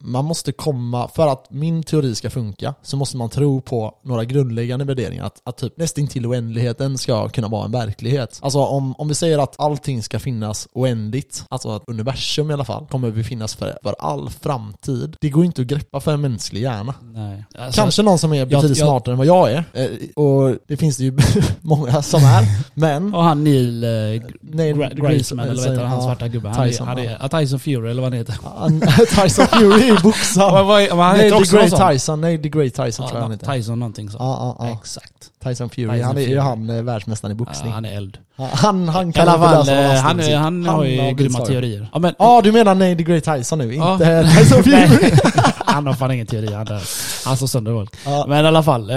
man 0.00 0.24
måste 0.24 0.52
komma, 0.52 1.08
för 1.08 1.26
att 1.28 1.46
min 1.50 1.82
teori 1.82 2.14
ska 2.14 2.30
funka 2.30 2.74
så 2.82 2.96
måste 2.96 3.16
man 3.16 3.28
tro 3.30 3.60
på 3.60 3.94
några 4.04 4.24
grundläggande 4.24 4.84
värderingar. 4.84 5.24
Att, 5.24 5.40
att 5.44 5.56
typ 5.56 5.76
nästintill 5.76 6.26
oändligheten 6.26 6.98
ska 6.98 7.28
kunna 7.28 7.48
vara 7.48 7.64
en 7.64 7.72
verklighet. 7.72 8.38
Alltså 8.42 8.58
om, 8.58 8.94
om 8.98 9.08
vi 9.08 9.14
säger 9.14 9.38
att 9.38 9.54
allting 9.60 10.02
ska 10.02 10.18
finnas 10.18 10.68
oändligt, 10.72 11.44
alltså 11.48 11.70
att 11.70 11.82
universum 11.86 12.50
i 12.50 12.54
alla 12.54 12.64
fall, 12.64 12.86
kommer 12.86 13.10
vi 13.10 13.24
finnas 13.24 13.54
för, 13.54 13.78
för 13.82 13.94
all 13.98 14.30
framtid. 14.30 15.16
Det 15.20 15.28
går 15.30 15.44
inte 15.44 15.60
att 15.62 15.66
greppa 15.68 16.00
för 16.00 16.12
en 16.14 16.20
mänsklig 16.20 16.60
hjärna. 16.62 16.94
Nej. 17.02 17.44
Alltså, 17.58 17.80
Kanske 17.80 18.02
någon 18.02 18.18
som 18.18 18.32
är 18.32 18.46
betydligt 18.46 18.78
jag- 18.78 18.88
smartare 18.88 19.12
än 19.12 19.18
vad 19.18 19.26
jag 19.26 19.50
är. 19.52 19.64
Eh, 19.72 19.86
Och 20.24 20.56
det 20.68 20.76
finns 20.76 20.96
det 20.96 21.04
ju 21.04 21.18
många 21.60 22.02
som 22.02 22.20
är. 22.24 22.44
Men... 22.74 23.14
Och 23.14 23.22
han 23.22 23.44
Neil 23.44 23.84
eh, 23.84 23.88
Gra- 23.88 24.94
Graceman, 24.94 25.48
eller 25.48 25.62
vad 25.62 25.70
heter 25.70 25.84
han, 25.84 25.98
ja, 25.98 26.02
svarta 26.04 26.28
gubben? 26.28 26.52
Han 26.52 26.68
Tyson, 26.68 26.86
han 27.20 27.28
Tyson 27.30 27.60
Fury 27.60 27.90
eller 27.90 28.02
vad 28.02 28.12
han 28.12 28.18
heter. 28.18 28.34
Han, 29.38 29.46
Tyson 29.48 29.60
Fury 29.72 29.88
är 29.88 30.02
boxaren. 30.02 30.66
Vad- 30.66 31.06
han 31.06 31.16
heter 31.20 31.36
också 31.36 31.56
Great. 31.56 31.90
Tyson. 31.92 32.20
Nej, 32.20 32.42
The 32.42 32.48
Great 32.48 32.74
Tyson 32.74 33.06
tror 33.08 33.18
jag 33.18 33.22
han 33.22 33.30
Ja, 33.30 33.36
heter. 33.36 33.52
Tyson 33.52 33.78
någonting 33.78 34.10
så. 34.10 34.16
Ja, 34.20 34.56
ja, 34.58 34.66
ja. 34.66 34.72
Exakt. 34.80 35.12
Tyson 35.44 35.70
Fury. 35.70 35.88
Tyson 35.90 36.04
han 36.06 36.16
är 36.18 36.20
ju 36.20 36.38
han 36.38 36.70
eh, 36.70 36.82
världsmästaren 36.82 37.32
i 37.36 37.38
Ja, 37.40 37.44
boxning. 37.44 37.72
han 37.72 37.84
är 37.84 37.96
eld. 37.96 38.18
Han, 38.52 38.88
han 38.88 39.12
kan 39.12 39.28
inte 39.28 39.50
lösa 39.50 39.92
eh, 39.94 40.00
han, 40.00 40.20
är- 40.20 40.36
han 40.36 40.66
har 40.66 40.84
ju 40.84 41.12
grymma 41.14 41.38
teorier. 41.38 41.88
Ja, 41.92 41.98
men, 41.98 42.14
Ja, 42.18 42.40
du 42.44 42.52
menar 42.52 42.74
nej, 42.74 42.96
The 42.96 43.02
Great 43.02 43.24
Tyson 43.24 43.58
nu, 43.58 43.74
Ja. 43.74 43.92
inte 43.92 44.30
Tyson 44.38 44.62
Fury? 44.64 45.10
Han 45.66 45.86
har 45.86 45.94
fan 45.94 46.10
ingen 46.10 46.26
teori. 46.26 46.52
Han, 46.52 46.66
han 47.24 47.36
slår 47.36 47.48
sönder 47.48 47.72
folk. 47.72 47.94
Ja. 48.04 48.24
Men 48.28 48.44
i 48.44 48.48
alla 48.48 48.62
fall. 48.62 48.90
Eh, 48.90 48.96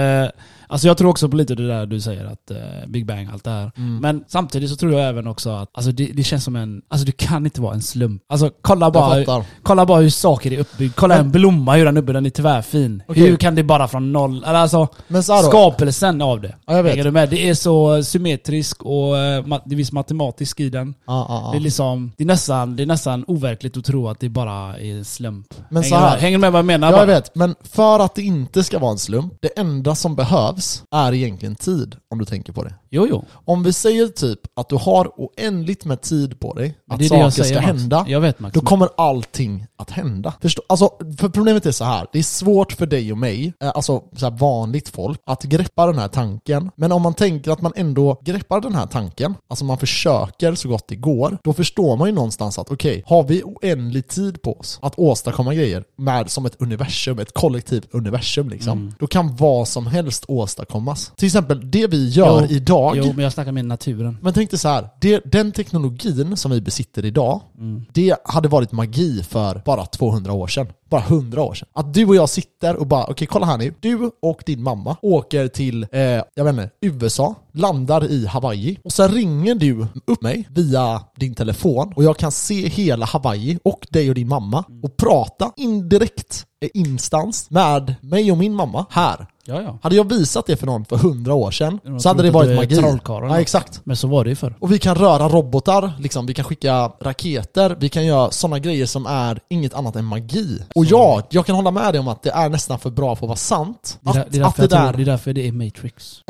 alltså 0.70 0.86
jag 0.86 0.98
tror 0.98 1.10
också 1.10 1.28
på 1.28 1.36
lite 1.36 1.54
det 1.54 1.66
där 1.68 1.86
du 1.86 2.00
säger, 2.00 2.24
att 2.24 2.50
eh, 2.50 2.56
Big 2.88 3.06
Bang, 3.06 3.28
allt 3.32 3.44
det 3.44 3.50
här. 3.50 3.72
Mm. 3.76 3.96
Men 3.96 4.24
samtidigt 4.28 4.70
så 4.70 4.76
tror 4.76 4.92
jag 4.92 5.08
även 5.08 5.26
också 5.26 5.50
att 5.50 5.68
alltså 5.72 5.92
det, 5.92 6.04
det 6.14 6.22
känns 6.24 6.44
som 6.44 6.56
en... 6.56 6.82
Alltså 6.88 7.06
det 7.06 7.12
kan 7.12 7.44
inte 7.44 7.60
vara 7.60 7.74
en 7.74 7.82
slump. 7.82 8.22
Alltså 8.28 8.50
kolla 8.62 8.90
bara, 8.90 9.44
kolla 9.62 9.86
bara 9.86 10.00
hur 10.00 10.10
saker 10.10 10.52
är 10.52 10.58
uppbyggda. 10.58 10.94
Kolla 10.96 11.14
Men- 11.16 11.24
en 11.26 11.32
blomma, 11.32 11.74
hur 11.74 11.84
den 11.84 11.96
är 11.96 12.00
uppbyggd, 12.00 12.16
den 12.16 12.26
är 12.26 12.30
tvärfin. 12.30 13.02
Okej. 13.08 13.22
Hur 13.22 13.36
kan 13.36 13.54
det 13.54 13.62
bara 13.62 13.88
från 13.88 14.12
noll... 14.12 14.44
Alltså, 14.44 14.88
Men 15.08 15.22
då. 15.28 15.36
skapelsen 15.42 16.22
av 16.22 16.40
det. 16.40 16.54
Ja, 16.66 16.76
jag 16.76 16.82
vet. 16.82 17.04
Du 17.04 17.10
med? 17.10 17.28
Det 17.30 17.48
är 17.48 17.54
så 17.54 18.02
symmetrisk 18.04 18.82
och 18.82 19.18
eh, 19.18 19.44
det 19.64 19.76
finns 19.76 19.92
matematisk 19.92 20.60
i 20.60 20.68
den. 20.70 20.94
Ja, 21.06 21.26
ja, 21.28 21.48
Det 21.52 21.58
är 21.58 21.60
liksom, 21.60 22.12
det 22.16 22.24
är 22.24 22.26
nästan, 22.26 22.76
det 22.76 22.82
är 22.82 22.86
nästan 22.86 23.24
overkligt 23.26 23.76
att 23.76 23.84
tro 23.84 24.08
att 24.08 24.20
det 24.20 24.28
bara 24.28 24.78
är 24.78 24.94
en 24.98 25.04
slump. 25.04 25.46
Men 25.68 25.82
hänger, 25.82 25.96
så 25.96 26.02
här- 26.04 26.10
med? 26.10 26.20
hänger 26.20 26.38
du 26.38 26.40
med 26.40 26.52
vad 26.52 26.58
jag 26.58 26.66
menar? 26.66 26.92
Ja, 26.92 26.98
jag 26.98 27.06
vet. 27.06 27.34
Men 27.34 27.54
för 27.62 27.98
att 28.00 28.14
det 28.14 28.22
inte 28.22 28.64
ska 28.64 28.78
vara 28.78 28.92
en 28.92 28.98
slump, 28.98 29.32
det 29.40 29.58
enda 29.58 29.94
som 29.94 30.16
behövs 30.16 30.59
är 30.90 31.14
egentligen 31.14 31.54
tid, 31.54 31.96
om 32.10 32.18
du 32.18 32.24
tänker 32.24 32.52
på 32.52 32.64
det. 32.64 32.74
Jo, 32.92 33.06
jo. 33.10 33.24
Om 33.44 33.62
vi 33.62 33.72
säger 33.72 34.08
typ 34.08 34.38
att 34.56 34.68
du 34.68 34.76
har 34.76 35.10
oändligt 35.16 35.84
med 35.84 36.00
tid 36.00 36.40
på 36.40 36.54
dig 36.54 36.74
att 36.90 36.98
det 36.98 37.04
är 37.04 37.08
det 37.10 37.30
saker 37.30 37.30
säger, 37.30 37.44
ska 37.60 37.66
Max. 37.66 37.80
hända, 37.80 38.04
Jag 38.08 38.20
vet 38.20 38.40
Max. 38.40 38.54
då 38.54 38.60
kommer 38.60 38.88
allting 38.96 39.66
att 39.78 39.90
hända. 39.90 40.34
Förstå? 40.42 40.62
Alltså, 40.68 40.90
för 41.18 41.28
problemet 41.28 41.66
är 41.66 41.72
så 41.72 41.84
här. 41.84 42.06
det 42.12 42.18
är 42.18 42.22
svårt 42.22 42.72
för 42.72 42.86
dig 42.86 43.12
och 43.12 43.18
mig, 43.18 43.52
eh, 43.62 43.68
alltså 43.74 44.02
så 44.16 44.30
vanligt 44.30 44.88
folk, 44.88 45.20
att 45.26 45.42
greppa 45.42 45.86
den 45.86 45.98
här 45.98 46.08
tanken. 46.08 46.70
Men 46.76 46.92
om 46.92 47.02
man 47.02 47.14
tänker 47.14 47.50
att 47.50 47.62
man 47.62 47.72
ändå 47.76 48.18
greppar 48.24 48.60
den 48.60 48.74
här 48.74 48.86
tanken, 48.86 49.34
alltså 49.48 49.64
man 49.64 49.78
försöker 49.78 50.54
så 50.54 50.68
gott 50.68 50.88
det 50.88 50.96
går, 50.96 51.38
då 51.44 51.52
förstår 51.52 51.96
man 51.96 52.08
ju 52.08 52.14
någonstans 52.14 52.58
att 52.58 52.70
okej, 52.70 53.02
har 53.06 53.22
vi 53.22 53.42
oändlig 53.44 54.08
tid 54.08 54.42
på 54.42 54.58
oss 54.58 54.78
att 54.82 54.98
åstadkomma 54.98 55.54
grejer 55.54 55.84
med 55.98 56.30
som 56.30 56.46
ett 56.46 56.56
universum, 56.58 57.18
ett 57.18 57.34
kollektivt 57.34 57.88
universum 57.90 58.48
liksom, 58.48 58.70
Mm. 58.78 58.94
då 58.98 59.06
kan 59.06 59.36
vad 59.36 59.68
som 59.68 59.86
helst 59.86 60.24
åstadkommas. 60.28 61.12
Till 61.16 61.26
exempel 61.26 61.70
det 61.70 61.86
vi 61.86 62.08
gör 62.08 62.40
Jo, 62.50 62.56
idag, 62.56 62.79
Jo, 62.96 63.12
men 63.14 63.22
jag 63.24 63.32
snackar 63.32 63.52
med 63.52 63.64
naturen. 63.64 64.18
men 64.22 64.32
tänk 64.32 64.50
dig 64.50 64.58
så 64.58 64.68
här, 64.68 64.88
det, 65.00 65.20
den 65.24 65.52
teknologin 65.52 66.36
som 66.36 66.50
vi 66.50 66.60
besitter 66.60 67.04
idag, 67.04 67.40
Mm. 67.58 67.84
det 67.92 68.16
hade 68.24 68.48
varit 68.48 68.72
magi 68.72 69.22
för 69.22 69.62
bara 69.64 69.86
200 69.86 70.32
år 70.32 70.46
sedan. 70.46 70.66
Bara 70.90 71.00
100 71.02 71.42
år 71.42 71.54
sedan. 71.54 71.68
Att 71.74 71.94
du 71.94 72.04
och 72.06 72.14
jag 72.16 72.28
sitter 72.28 72.76
och 72.76 72.86
bara, 72.86 73.04
okej 73.04 73.26
kolla 73.26 73.46
här 73.46 73.58
nu. 73.58 73.74
Du 73.80 74.10
och 74.22 74.42
din 74.46 74.62
mamma 74.62 74.96
åker 75.02 75.48
till, 75.48 75.86
eh, 75.92 76.00
jag 76.34 76.44
vet 76.44 76.48
inte, 76.52 76.70
USA, 76.80 77.34
landar 77.52 78.10
i 78.10 78.26
Hawaii 78.26 78.78
och 78.84 78.92
sen 78.92 79.08
ringer 79.08 79.54
du 79.54 79.86
upp 80.06 80.22
mig 80.22 80.48
via 80.50 81.02
din 81.16 81.34
telefon 81.34 81.92
och 81.96 82.04
jag 82.04 82.16
kan 82.16 82.32
se 82.32 82.68
hela 82.68 83.06
Hawaii 83.06 83.58
och 83.64 83.86
dig 83.90 84.08
och 84.08 84.14
din 84.14 84.28
mamma 84.28 84.64
och 84.82 84.96
prata 84.96 85.52
indirekt, 85.56 86.46
eh, 86.64 86.68
instans, 86.74 87.50
med 87.50 87.94
mig 88.00 88.32
och 88.32 88.38
min 88.38 88.54
mamma 88.54 88.86
här. 88.90 89.26
Ja, 89.50 89.62
ja. 89.62 89.78
Hade 89.82 89.96
jag 89.96 90.08
visat 90.08 90.46
det 90.46 90.56
för 90.56 90.66
någon 90.66 90.84
för 90.84 90.96
100 90.96 91.34
år 91.34 91.50
sedan 91.50 91.80
De 91.84 92.00
så 92.00 92.08
hade 92.08 92.22
det 92.22 92.30
varit 92.30 92.56
magi. 92.56 92.98
Ja, 93.04 93.40
exakt. 93.40 93.80
Men 93.84 93.96
så 93.96 94.08
var 94.08 94.24
det 94.24 94.30
ju 94.30 94.36
förr. 94.36 94.54
Och 94.60 94.72
vi 94.72 94.78
kan 94.78 94.94
röra 94.94 95.28
robotar, 95.28 95.92
liksom, 95.98 96.26
vi 96.26 96.34
kan 96.34 96.44
skicka 96.44 96.92
raketer, 97.00 97.76
vi 97.80 97.88
kan 97.88 98.06
göra 98.06 98.30
sådana 98.30 98.58
grejer 98.58 98.86
som 98.86 99.06
är 99.06 99.40
inget 99.48 99.74
annat 99.74 99.96
än 99.96 100.04
magi. 100.04 100.58
Och 100.74 100.84
ja, 100.84 101.22
jag 101.30 101.46
kan 101.46 101.56
hålla 101.56 101.70
med 101.70 101.94
dig 101.94 102.00
om 102.00 102.08
att 102.08 102.22
det 102.22 102.30
är 102.30 102.48
nästan 102.48 102.78
för 102.78 102.90
bra 102.90 103.16
för 103.16 103.26
att 103.26 103.28
vara 103.28 103.36
sant. 103.36 103.98
Det 104.00 104.10
är, 104.10 104.14
där, 104.14 104.20
Att, 104.20 104.32
det 104.32 104.38
är, 104.38 104.40
därför, 104.42 104.56
det 104.56 104.62
jag 104.62 104.70
tror, 104.70 104.86
där... 104.86 104.92
det 104.92 105.02
är 105.02 105.06
därför 105.06 105.32
det 105.32 105.48
är 105.48 105.52
Matrix. 105.52 106.20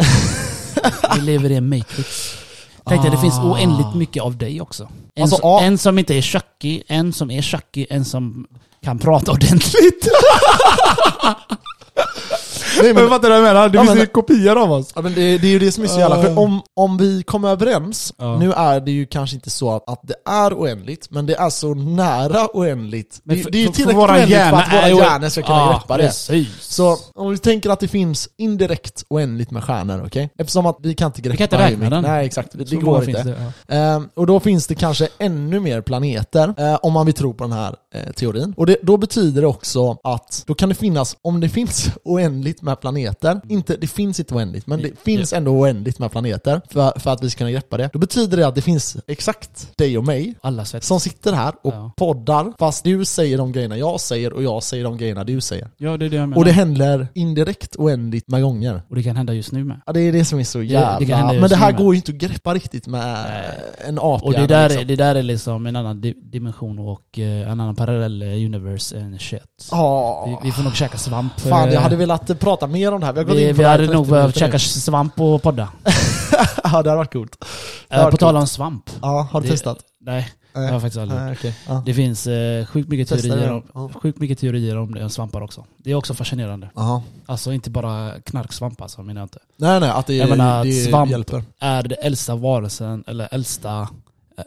Vi 1.15 1.21
lever 1.21 1.51
i 1.51 1.57
en 1.57 1.69
Matrix. 1.69 2.35
Tänk 2.85 3.03
dig, 3.03 3.11
det 3.11 3.19
finns 3.19 3.39
Ah. 3.39 3.51
oändligt 3.53 3.95
mycket 3.95 4.23
av 4.23 4.37
dig 4.37 4.61
också. 4.61 4.89
En, 5.15 5.23
Alltså, 5.23 5.37
som, 5.37 5.49
ja. 5.49 5.61
en 5.61 5.79
som 5.79 5.99
inte 5.99 6.15
är 6.15 6.23
Chucky, 6.23 6.83
en 6.89 7.13
som 7.13 7.31
är 7.31 7.43
Chucky, 7.43 7.87
en 7.91 8.05
som 8.05 8.47
kan 8.85 8.99
prata 8.99 9.33
ordentligt. 9.33 10.09
Nej, 12.83 12.95
men, 12.95 13.09
fattar 13.09 13.23
du 13.23 13.29
vad 13.29 13.37
jag 13.39 13.55
menar? 13.55 13.69
Det 13.69 13.77
Ja, 13.79 13.83
finns 13.83 13.95
men- 13.95 14.01
ju 14.01 14.07
kopior 14.07 14.63
av 14.63 14.73
oss. 14.73 14.93
ja, 14.95 15.03
men 15.03 15.15
det, 15.15 15.39
det 15.39 15.47
är 15.47 15.51
ju 15.51 15.59
det 15.59 15.73
som 15.73 15.85
är 15.85 15.89
så 15.89 15.99
jävla 16.01 16.19
Ah. 16.19 16.23
skönt. 16.23 16.39
Om, 16.39 16.61
om 16.77 16.97
vi 16.99 17.23
kommer 17.23 17.49
överens, 17.49 18.15
Ja. 18.19 18.39
nu 18.39 18.53
är 18.53 18.81
det 18.81 18.91
ju 18.91 19.07
kanske 19.07 19.37
inte 19.37 19.51
så 19.51 19.77
att, 19.77 19.89
att 19.91 20.01
det 20.03 20.15
är 20.31 20.55
oändligt, 20.55 21.07
men 21.11 21.27
det 21.27 21.35
är 21.35 21.51
så 21.51 21.75
nära 21.75 22.49
oändligt. 22.57 23.21
Men 23.25 23.37
det, 23.37 23.43
för- 23.43 23.51
det 23.51 23.59
är 23.59 23.61
ju 23.61 23.67
för- 23.67 23.73
för 23.73 23.77
tillräckligt 23.77 24.03
våran 24.03 24.17
oändligt 24.17 24.39
för 24.39 24.57
att 24.57 24.73
våra 24.73 24.89
hjärnor 24.89 25.29
ska 25.29 25.43
kunna 25.43 25.59
Ja, 25.59 25.73
greppa 25.73 25.97
det. 25.97 26.03
Precis. 26.03 26.49
Så 26.61 26.97
om 27.15 27.31
vi 27.31 27.39
tänker 27.39 27.71
att 27.71 27.81
det 27.81 27.89
finns 27.89 28.29
indirekt 28.39 29.05
oändligt 29.09 29.51
med 29.51 29.65
stjärnor, 29.65 30.03
okej? 30.07 30.31
Eftersom 30.39 30.67
att 30.67 30.77
vi 30.83 30.95
kan 30.95 31.07
inte 31.07 31.21
greppa 31.21 31.37
kan 31.37 31.45
inte 31.45 31.59
räkna 31.59 31.91
den. 31.91 32.03
Nej 32.03 32.27
exakt, 32.27 32.49
det, 32.53 32.65
det 32.71 32.77
går 32.77 33.09
inte. 33.09 33.23
det, 33.23 33.37
ja. 33.69 33.75
Ehm, 33.75 34.09
och 34.15 34.27
då 34.27 34.41
finns 34.41 34.67
det 34.67 34.75
kanske 34.75 35.09
ännu 35.19 35.61
mer 35.61 35.81
planeter, 35.81 36.55
eh, 36.59 36.79
om 36.83 36.93
man 36.93 37.07
vill 37.07 37.15
tro 37.15 37.35
på 37.35 37.45
den 37.45 37.53
här 37.53 37.75
eh, 37.95 38.13
teorin. 38.13 38.55
Och 38.57 38.67
det, 38.67 38.77
då 38.83 38.97
betyder 38.97 39.41
det 39.41 39.47
också 39.47 39.97
att 40.05 40.43
då 40.47 40.55
kan 40.55 40.69
det 40.69 40.75
finnas, 40.75 41.17
om 41.23 41.41
det 41.41 41.49
finns 41.49 41.89
oändligt 42.05 42.63
med 42.63 42.70
planeter, 42.77 43.41
inte, 43.49 43.77
det 43.77 43.87
finns 43.87 44.21
inte 44.21 44.35
oändligt, 44.35 44.67
men 44.67 44.83
det 44.83 45.01
finns 45.05 45.33
ändå 45.33 45.51
oändligt 45.51 45.99
med 45.99 46.11
planeter 46.11 46.61
för, 46.71 46.99
för 46.99 47.11
att 47.11 47.25
vi 47.25 47.31
ska 47.31 47.39
kunna 47.39 47.51
greppa 47.51 47.77
det. 47.77 47.91
Då 47.93 47.99
betyder 47.99 48.37
det 48.37 48.47
att 48.47 48.55
det 48.55 48.63
finns 48.63 48.97
exakt 49.07 49.79
dig 49.79 49.99
och 49.99 50.05
mig 50.05 50.35
Alla 50.41 50.65
svett. 50.65 50.85
som 50.85 51.01
sitter 51.01 51.33
här 51.33 51.53
och 51.63 51.73
Ja. 51.75 51.93
poddar, 51.97 52.53
fast 52.59 52.85
du 52.85 53.05
säger 53.05 53.39
de 53.39 53.53
grejerna 53.53 53.79
jag 53.79 54.01
säger 54.01 54.33
och 54.33 54.43
jag 54.43 54.63
säger 54.63 54.85
de 54.85 54.97
grejerna 54.97 55.25
du 55.25 55.41
säger. 55.41 55.69
Ja, 55.77 55.97
det 55.97 56.05
är 56.07 56.11
det 56.11 56.17
jag 56.17 56.29
menar. 56.29 56.39
Och 56.41 56.45
det 56.45 56.53
händer 56.53 57.09
indirekt 57.15 57.77
oändligt 57.77 58.29
med 58.29 58.43
gånger. 58.43 58.83
Och 58.89 58.97
det 58.97 59.03
kan 59.03 59.17
hända 59.17 59.33
just 59.33 59.53
nu 59.53 59.65
med. 59.65 59.81
Ja, 59.87 59.93
det 59.93 60.01
är 60.01 60.13
det 60.13 60.25
som 60.25 60.39
är 60.39 60.45
så 60.45 60.59
det 60.59 60.65
jävla... 60.65 61.07
kan 61.07 61.19
hända 61.19 61.33
just 61.35 61.41
men 61.41 61.51
det 61.51 61.57
här 61.57 61.67
nu 61.67 61.73
med. 61.73 61.83
går 61.85 61.95
ju 61.95 61.97
inte 61.97 62.13
att 62.13 62.19
greppa 62.19 62.55
riktigt 62.55 62.87
med 62.87 63.17
en 63.89 63.99
apa 63.99 64.25
Och 64.27 64.33
det 64.33 64.47
där, 64.47 64.81
är, 64.81 64.85
det 64.85 64.97
där 64.97 65.15
är 65.15 65.23
liksom 65.23 65.67
en 65.67 65.77
annan 65.77 66.01
di 66.01 66.13
dimension 66.23 66.79
och 66.79 67.19
eh, 67.19 67.51
en 67.51 67.61
annan 67.61 67.77
parallell 67.77 68.23
eh, 68.23 68.29
universe 68.29 68.99
än 68.99 69.19
shit. 69.19 69.69
Ja, 69.71 70.25
Vi, 70.43 70.49
vi 70.49 70.53
får 70.53 70.63
nog 70.63 70.75
käka 70.75 70.99
svamp. 70.99 71.41
fan 71.41 71.73
jag 71.73 71.81
hade 71.81 71.97
velat 71.97 72.39
prata 72.41 72.60
mer 72.67 72.93
om 72.93 73.01
det 73.01 73.07
här. 73.07 73.13
Vi 73.13 73.19
har 73.19 73.25
gått 73.25 73.37
vi, 73.37 73.49
in 73.49 73.57
vi 73.57 73.65
hade 73.65 73.79
30 73.87 73.95
nog 73.95 74.09
behövt 74.09 74.37
käka 74.39 74.59
svamp 74.59 75.21
och 75.21 75.43
podda. 75.43 75.69
ja, 76.65 76.69
det 76.83 76.91
hade 76.91 76.97
varit 76.97 77.13
coolt. 77.13 77.37
Det 77.89 77.95
Eh, 77.97 78.05
på 78.05 78.11
coolt. 78.11 78.21
tal 78.21 78.37
om 78.37 78.47
svamp. 78.47 78.91
Ja, 79.03 79.29
har 79.33 79.41
du 79.41 79.47
Det- 79.47 79.53
testat? 79.53 79.79
Nej, 80.01 80.29
Nej. 80.55 80.67
har 80.67 80.73
jag 80.73 80.83
faktiskt 80.83 81.01
aldrig. 81.01 81.21
Nej, 81.21 81.33
okej. 81.39 81.55
Ja. 81.69 81.83
Det 81.87 81.95
finns 81.95 82.27
eh, 82.27 82.67
sjukt 82.67 82.89
mycket 82.89 83.09
teorier 83.09 83.53
om. 83.53 83.63
Ja. 83.75 83.91
sjukt 84.03 84.19
mycket 84.19 84.39
teorier 84.39 84.77
om 84.77 84.95
det, 84.95 85.11
svampar 85.11 85.41
också. 85.41 85.65
Det 85.79 85.91
är 85.91 85.95
också 85.95 86.15
fascinerande. 86.15 86.71
Aha. 86.75 87.03
Alltså 87.27 87.53
inte 87.53 87.71
bara 87.71 88.13
knarksvamp 88.21 88.81
alltså, 88.83 89.03
menar 89.03 89.21
jag 89.21 89.25
inte. 89.25 89.39
Nej 89.57 89.81
nej, 89.81 89.91
att 89.91 90.07
det, 90.07 90.15
Jag 90.15 90.29
menar, 90.29 90.65
det 90.65 90.73
svamp. 90.73 91.11
hjälper. 91.11 91.45
Är 91.61 91.83
det 91.83 91.95
äldsta 91.95 92.35
varelsen, 92.35 93.05
eller 93.07 93.29
äldsta, 93.35 93.89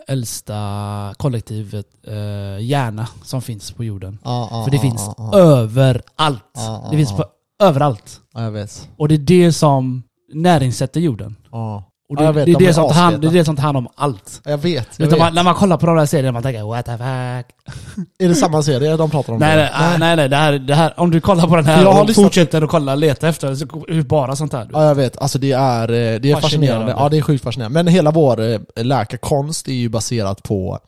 äldsta 0.07 1.13
kollektivet 1.17 1.85
eh, 2.07 2.65
hjärna 2.65 3.07
som 3.23 3.41
finns 3.41 3.71
på 3.71 3.83
jorden. 3.83 4.19
Ja, 4.23 4.47
ja, 4.51 4.63
För 4.63 4.71
det 4.71 4.77
ja, 4.77 4.81
finns 4.81 5.09
överallt. 5.33 6.43
Det 6.91 6.97
finns 6.97 7.11
på 7.11 7.25
överallt. 7.63 8.19
Ja, 8.33 8.43
jag 8.43 8.51
vet. 8.51 8.87
Och 8.97 9.07
det 9.07 9.15
är 9.15 9.17
det 9.19 9.53
som 9.53 10.03
näringssätter 10.33 10.99
jorden. 10.99 11.35
Ja. 11.51 11.89
Och 12.09 12.15
Ja, 12.15 12.21
det, 12.21 12.25
jag 12.25 12.33
vet, 12.33 12.45
det, 12.45 12.51
är 12.51 12.53
de 12.59 12.63
det, 12.65 12.69
är 12.69 12.73
som 12.73 12.87
tar 12.87 12.95
hand, 12.95 13.21
det 13.21 13.27
är 13.27 13.31
det 13.31 13.45
som 13.45 13.55
tar 13.55 13.63
hand 13.63 13.77
om 13.77 13.87
allt. 13.95 14.41
Jag 14.45 14.57
vet, 14.57 14.87
jag 14.97 15.07
Vet 15.07 15.19
man, 15.19 15.33
när 15.33 15.43
man 15.43 15.55
kollar 15.55 15.77
på 15.77 15.85
de 15.85 15.95
där 15.97 16.05
serierna 16.05 16.31
man 16.31 16.43
tänker 16.43 16.63
what 16.63 16.85
the 16.85 16.91
fuck. 16.91 16.97
Är 18.19 18.27
det 18.27 18.35
samma 18.35 18.63
serie 18.63 18.97
de 18.97 19.09
pratar 19.09 19.33
om? 19.33 19.39
Nej, 19.39 19.55
då? 19.57 19.61
nej, 19.79 19.99
nej, 19.99 19.99
nej, 19.99 20.15
nej 20.15 20.29
det, 20.29 20.35
här, 20.35 20.53
det 20.53 20.75
här, 20.75 20.93
om 20.97 21.11
du 21.11 21.21
kollar 21.21 21.47
på 21.47 21.55
den 21.55 21.65
här 21.65 21.83
Jag 21.83 22.01
och 22.01 22.07
lyssnat- 22.07 22.25
fortsätter 22.25 22.61
att 22.61 22.69
kolla, 22.69 22.95
leta 22.95 23.27
efter, 23.27 23.55
så 23.55 23.65
det 23.87 24.03
bara 24.03 24.35
sånt 24.35 24.53
här. 24.53 24.69
Ja 24.73 24.85
jag 24.85 24.95
vet, 24.95 25.17
alltså 25.17 25.39
det 25.39 25.51
är, 25.51 25.81
eh, 25.89 25.93
det 25.93 25.97
är 25.97 26.17
fascinerande. 26.19 26.41
Fascinerande. 26.41 26.95
Ja 26.97 27.09
det 27.09 27.17
är 27.17 27.21
sjukt 27.21 27.43
fascinerande. 27.43 27.73
Men 27.83 27.87
hela 27.87 28.11
vår 28.11 28.41
eh, 28.41 28.59
läkarkonst 28.75 29.67
är 29.67 29.73
ju 29.73 29.89
baserat 29.89 30.43
på, 30.43 30.79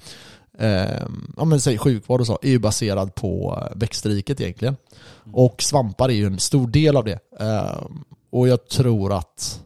eh, 0.59 1.01
ja 1.37 1.45
men 1.45 1.61
säg 1.61 1.77
sjukvård 1.77 2.19
och 2.21 2.27
så, 2.27 2.39
är 2.41 2.49
ju 2.49 2.59
baserad 2.59 3.15
på 3.15 3.59
eh, 3.61 3.77
växtriket 3.77 4.41
egentligen. 4.41 4.75
Mm. 5.25 5.35
Och 5.35 5.61
svampar 5.61 6.09
är 6.09 6.13
ju 6.13 6.25
en 6.25 6.39
stor 6.39 6.67
del 6.67 6.97
av 6.97 7.03
det. 7.05 7.19
Eh, 7.39 7.81
och 8.31 8.47
jag 8.47 8.67
tror 8.67 9.13
att 9.13 9.61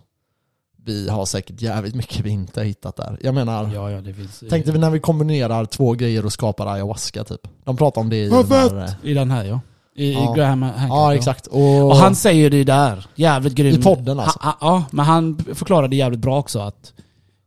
vi 0.86 1.10
har 1.10 1.26
säkert 1.26 1.62
jävligt 1.62 1.96
mycket 1.96 2.26
vi 2.26 2.30
inte 2.30 2.60
har 2.60 2.66
hittat 2.66 2.96
där. 2.96 3.18
Jag 3.22 3.36
menar, 3.36 3.72
Ja, 3.74 3.92
ja, 3.92 4.02
det 4.02 4.14
finns... 4.14 4.44
tänkte 4.50 4.72
vi 4.72 4.80
när 4.80 4.90
vi 4.90 5.00
kombinerar 5.00 5.66
två 5.66 5.94
grejer 5.94 6.26
och 6.26 6.34
skapar 6.34 6.68
ayahuasca 6.68 7.24
typ. 7.24 7.48
De 7.64 7.78
pratar 7.78 8.02
om 8.02 8.10
det 8.10 8.18
i 8.18 8.30
den 8.30 8.46
här, 8.52 8.84
eh, 8.84 8.90
I 9.04 9.14
den 9.14 9.32
här 9.32 9.44
ja. 9.44 9.60
I, 9.96 10.14
Ja. 10.14 10.34
i 10.34 10.38
Graham 10.38 10.62
Hancock. 10.62 10.90
Ja 10.90 11.16
exakt. 11.16 11.48
Och, 11.48 11.86
Och 11.86 11.96
han 11.96 12.16
säger 12.16 12.50
det 12.50 12.64
där, 12.64 13.08
jävligt 13.16 13.54
grym. 13.54 13.80
I 13.80 13.84
podden 13.84 14.20
alltså. 14.20 14.40
Ha, 14.40 14.50
ha, 14.50 14.58
ja, 14.62 14.84
men 14.92 15.06
han 15.06 15.38
förklarade 15.54 15.96
jävligt 15.96 16.20
bra 16.20 16.40
också 16.40 16.60
att 16.60 16.94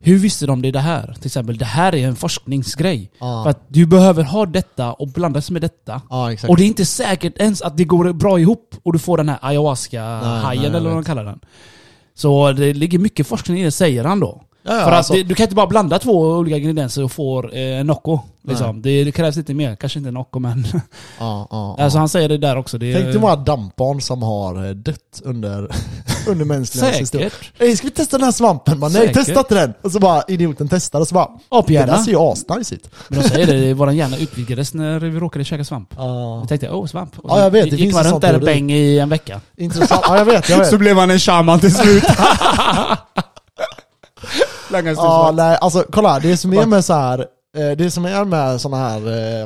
hur 0.04 0.18
visste 0.18 0.46
de 0.46 0.62
det 0.62 0.70
det 0.70 0.80
här? 0.80 1.14
Till 1.14 1.26
exempel, 1.26 1.56
det 1.58 1.64
här 1.64 1.94
är 1.94 2.08
en 2.08 2.16
forskningsgrej. 2.16 3.10
ja, 3.20 3.42
För 3.42 3.50
att 3.50 3.64
du 3.68 3.86
behöver 3.86 4.22
ha 4.22 4.46
detta 4.46 4.92
och 4.92 5.08
blandas 5.08 5.50
med 5.50 5.62
detta. 5.62 6.02
ja 6.10 6.32
exakt. 6.32 6.50
Och 6.50 6.56
det 6.56 6.62
är 6.62 6.66
inte 6.66 6.84
säkert 6.86 7.38
ens 7.38 7.62
att 7.62 7.76
det 7.76 7.84
går 7.84 8.12
bra 8.12 8.38
ihop 8.40 8.74
och 8.82 8.92
du 8.92 8.98
får 8.98 9.16
den 9.16 9.28
här 9.28 9.38
ayahuasca-hajen 9.42 10.74
eller 10.74 10.88
vad 10.90 10.98
de 10.98 11.04
kallar 11.04 11.24
den. 11.24 11.40
Så 12.14 12.52
det 12.52 12.74
ligger 12.74 12.98
mycket 12.98 13.26
forskning 13.26 13.60
i 13.60 13.64
det, 13.64 13.70
säger 13.70 14.04
han 14.04 14.20
då. 14.20 14.42
Ja, 14.64 14.72
ja, 14.77 14.85
För 14.85 14.90
att 14.90 14.96
alltså- 14.96 15.12
det, 15.12 15.22
du 15.22 15.35
kan 15.35 15.44
inte 15.44 15.55
bara 15.57 15.66
blanda 15.66 15.98
två 15.98 16.12
olika 16.20 16.57
ingredienser 16.57 17.05
och 17.05 17.12
få 17.12 17.48
eh, 17.48 17.85
Nocco. 17.85 18.20
Liksom. 18.48 18.83
Det, 18.83 19.05
det 19.05 19.12
krävs 19.12 19.37
lite 19.37 19.55
mer, 19.55 19.77
kanske 19.77 19.98
inte 19.98 20.11
Nocco 20.11 20.38
men... 20.38 20.66
Ja, 20.75 20.81
ja, 21.18 21.46
ja. 21.51 21.77
alltså 21.85 21.98
han 21.98 22.09
säger 22.09 22.29
det 22.29 22.38
där 22.38 22.57
också. 22.57 22.79
Det 22.79 22.92
är, 22.92 22.94
Tänk 22.94 23.07
dig 23.12 23.18
många 23.20 23.37
dampbarn 23.37 24.01
som 24.01 24.22
har 24.22 24.64
eh, 24.66 24.70
dött 24.70 25.20
under, 25.25 25.68
under 26.29 26.44
mänsklighetens 26.44 27.01
historia. 27.01 27.31
Säkert. 27.59 27.79
Ska 27.79 27.87
vi 27.87 27.90
testa 27.90 28.18
den 28.18 28.25
här 28.25 28.33
svampen? 28.33 28.81
Bara, 28.81 28.90
Nej, 28.90 29.14
testa 29.14 29.38
inte 29.40 29.55
den! 29.55 29.75
Och 29.83 29.92
så 29.92 29.98
bara 29.98 30.22
idioten 30.29 30.68
testar 30.68 31.01
och 31.01 31.09
så 31.09 31.14
bara 31.14 31.27
Det 31.27 31.57
Aphjärna. 31.57 31.92
där 31.92 31.98
ser 32.03 32.11
ju 32.11 32.18
asnice 32.18 32.75
ut. 32.75 32.90
Men 33.09 33.22
de 33.22 33.29
säger 33.29 33.46
det, 33.46 33.75
vår 33.75 33.90
hjärna 33.92 34.16
utvidgades 34.16 34.75
när 34.75 34.98
vi 34.98 35.18
råkade 35.20 35.44
käka 35.44 35.64
svamp. 35.64 35.94
Ja, 35.96 36.38
Jag 36.38 36.48
tänkte, 36.48 36.70
åh 36.70 36.87
svamp. 36.87 37.18
Och 37.18 37.31
Ja, 37.31 37.40
jag 37.42 37.51
vet, 37.51 37.70
det 37.70 37.77
gick 37.77 37.94
man 37.94 38.05
runt 38.05 38.20
där 38.22 38.38
bäng 38.38 38.72
i 38.72 38.98
en 38.98 39.09
vecka. 39.09 39.40
intressant. 39.57 40.03
Ja, 40.09 40.18
jag 40.18 40.25
vet, 40.25 40.48
jag 40.48 40.59
vet. 40.59 40.79
blev 40.79 40.96
han 40.96 41.11
en 41.11 41.18
shaman 41.18 41.61
till 41.61 41.75
slut. 41.75 42.05
Langas 44.72 44.98
till 44.98 45.04
Ja, 45.04 45.32
nej, 45.37 45.58
alltså 45.61 45.85
kolla, 45.92 46.18
det 46.20 46.37
som 46.37 46.52
är 46.52 46.66
med 46.66 46.85
så 46.85 46.92
här, 46.94 47.18
eh, 47.56 47.70
det 47.76 47.90
som 47.90 48.04
är 48.04 48.24
med 48.24 48.61
såna 48.61 48.76
här 48.76 49.08
eh, 49.08 49.42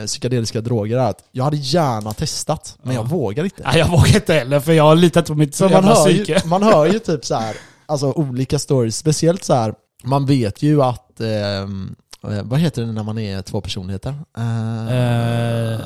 eh, 0.00 0.06
psykedeliska 0.06 0.60
droger 0.60 0.96
är 0.98 1.10
att 1.10 1.18
jag 1.32 1.44
hade 1.44 1.56
gärna 1.56 2.12
testat, 2.12 2.76
men 2.82 2.94
jag 2.94 3.08
vågar 3.08 3.44
inte. 3.44 3.62
Nej, 3.64 3.78
jag 3.78 3.88
vågar 3.88 4.14
inte 4.14 4.34
heller 4.34 4.60
för 4.60 4.72
jag 4.72 4.84
har 4.84 4.94
litat 4.96 5.26
på 5.26 5.34
mitt 5.34 5.56
För 5.56 5.64
man 5.64 5.72
jävla 5.72 5.94
hör, 5.94 6.08
ju, 6.08 6.24
psyke. 6.24 6.42
man 6.48 6.62
hör 6.62 6.86
ju 6.86 6.98
typ 6.98 7.24
så 7.24 7.34
här, 7.34 7.56
alltså 7.86 8.12
olika 8.12 8.58
stories, 8.58 8.96
speciellt 8.96 9.44
så 9.44 9.54
här. 9.54 9.74
man 10.04 10.26
vet 10.26 10.62
ju 10.62 10.82
att, 10.82 11.20
ehm, 11.20 11.94
eh, 12.28 12.42
vad 12.42 12.60
heter 12.60 12.82
det 12.82 12.92
när 12.92 13.02
man 13.02 13.18
är 13.18 13.42
två 13.42 13.60
personligheter? 13.60 14.14
Eh, 14.38 15.74
Eh, 15.74 15.80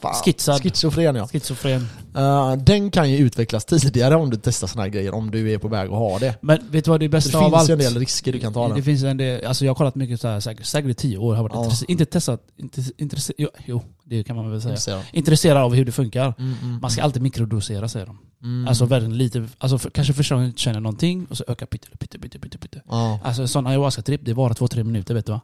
fan. 0.00 0.14
schizad. 0.24 0.62
Schizofren 0.62 1.16
ja. 1.16 1.28
Schizofren. 1.28 1.88
Eh, 2.14 2.52
den 2.56 2.90
kan 2.90 3.10
ju 3.10 3.16
utvecklas 3.16 3.64
tidigare 3.64 4.16
om 4.16 4.30
du 4.30 4.36
testar 4.36 4.66
såna 4.66 4.82
här 4.82 4.88
grejer, 4.90 5.14
om 5.14 5.30
du 5.30 5.50
är 5.52 5.58
på 5.58 5.68
väg 5.68 5.86
att 5.90 5.98
ha 5.98 6.18
det. 6.18 6.38
Men 6.40 6.58
vet 6.70 6.84
du 6.84 6.90
vad 6.90 7.00
det 7.00 7.06
är 7.06 7.08
bästa 7.08 7.38
det 7.38 7.44
av 7.44 7.50
finns 7.50 7.60
allt? 7.60 7.68
ju 7.68 7.72
en 7.72 7.78
del 7.78 7.98
risker 7.98 8.32
du 8.32 8.38
kan 8.38 8.52
ta 8.52 8.68
det, 8.68 8.74
där. 8.74 8.82
finns 8.82 9.02
en 9.02 9.16
del, 9.16 9.46
alltså 9.46 9.64
jag 9.64 9.70
har 9.70 9.74
kollat 9.74 9.94
mycket 9.94 10.20
så 10.20 10.28
här, 10.28 10.40
säkert, 10.40 10.66
säkert 10.66 10.96
tio 10.96 11.18
år, 11.18 11.34
har 11.34 11.42
varit 11.42 11.52
Ja. 11.54 11.62
intresse, 11.64 11.84
inte 11.88 12.04
testat, 12.04 12.40
inte, 12.56 12.82
intresse, 12.98 13.32
jo, 13.38 13.48
jo, 13.66 13.82
det 14.04 14.24
kan 14.24 14.36
man 14.36 14.50
väl 14.50 14.60
säga. 14.62 14.70
Intresserad. 14.72 15.02
Intresserad 15.12 15.56
av 15.62 15.74
hur 15.74 15.84
det 15.84 15.92
funkar. 15.92 16.34
Mm, 16.38 16.54
mm, 16.62 16.78
Man 16.82 16.90
ska 16.90 17.02
alltid 17.02 17.22
mikrodosera 17.22 17.88
säger 17.88 18.06
de. 18.06 18.18
mm. 18.42 18.68
Alltså 18.68 18.84
väldigt 18.84 19.12
lite, 19.16 19.48
alltså 19.58 19.78
för, 19.78 19.90
kanske 19.90 20.12
första 20.12 20.34
gången 20.34 20.50
du 20.50 20.58
känner 20.58 20.80
någonting 20.80 21.26
och 21.30 21.36
så 21.36 21.44
ökar 21.48 21.66
pytte, 21.66 21.88
pytte, 21.98 22.18
pytte, 22.18 22.38
pytte, 22.38 22.58
pytte. 22.58 22.82
Ja, 22.88 23.20
Alltså 23.24 23.46
sån 23.48 23.66
ayahuasca-tripp, 23.66 24.20
det 24.24 24.32
varar 24.34 24.54
två-tre 24.54 24.84
minuter 24.84 25.14
vet 25.14 25.26
du 25.26 25.32
va? 25.32 25.40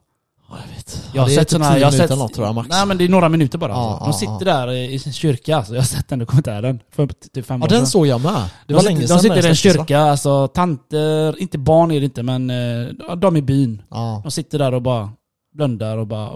Ja, 0.51 0.57
jag 0.67 0.77
vet. 0.77 1.11
Jag 1.15 1.23
har 1.23 1.29
sett 1.29 1.39
typ 1.39 1.51
såna 1.51 1.65
här, 1.65 1.73
10 1.73 1.81
jag 1.81 1.87
har 1.87 1.93
minuter 1.93 2.09
sett, 2.09 2.19
något 2.19 2.35
tror 2.35 2.47
jag 2.47 2.55
max. 2.55 2.69
Nej 2.69 2.87
men 2.87 2.99
det 2.99 3.05
är 3.05 3.09
några 3.09 3.29
minuter 3.29 3.59
bara. 3.59 3.73
Ja, 3.73 4.03
De 4.05 4.13
sitter 4.13 4.45
där 4.45 4.73
i 4.73 4.99
sin 4.99 5.13
kyrka 5.13 5.57
alltså. 5.57 5.75
Jag 5.75 5.81
har 5.81 5.87
sett 5.87 6.09
den 6.09 6.19
dokumentären 6.19 6.81
för 6.91 7.07
typ 7.07 7.47
fem 7.47 7.61
ja, 7.61 7.67
år 7.67 7.69
den 7.69 7.87
såg 7.87 8.07
jag 8.07 8.21
med. 8.21 8.33
Det 8.33 8.49
de 8.67 8.75
var 8.75 8.81
sitter, 8.81 8.93
länge 8.93 9.01
de 9.01 9.09
sedan 9.09 9.21
sitter 9.21 9.47
i 9.47 9.49
en 9.49 9.55
kyrka, 9.55 10.01
alltså 10.01 10.49
tanter, 10.49 11.41
inte 11.41 11.59
barn 11.59 11.91
är 11.91 12.01
det 12.01 12.05
inte 12.05 12.23
men 12.23 12.51
eh, 12.51 13.17
de 13.17 13.37
i 13.37 13.43
byn. 13.43 13.83
Ja. 13.91 14.21
De 14.25 14.31
sitter 14.31 14.59
där 14.59 14.75
och 14.75 14.83
bara 14.83 15.11
blundar 15.55 15.99
och 15.99 16.07
bara, 16.07 16.31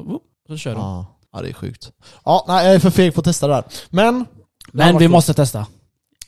så 0.49 0.57
kör 0.57 0.75
de. 0.75 1.07
Ja. 1.33 1.43
det 1.43 1.49
är 1.49 1.53
sjukt. 1.53 1.91
Ja, 2.25 2.45
nej, 2.49 2.67
jag 2.67 2.75
är 2.75 2.79
för 2.79 2.91
feg 2.91 3.15
för 3.15 3.21
att 3.21 3.25
testa 3.25 3.47
det 3.47 3.55
där. 3.55 3.65
Men... 3.91 4.27
Men 4.73 4.99
vi 4.99 5.09
måste 5.09 5.35
testa 5.35 5.67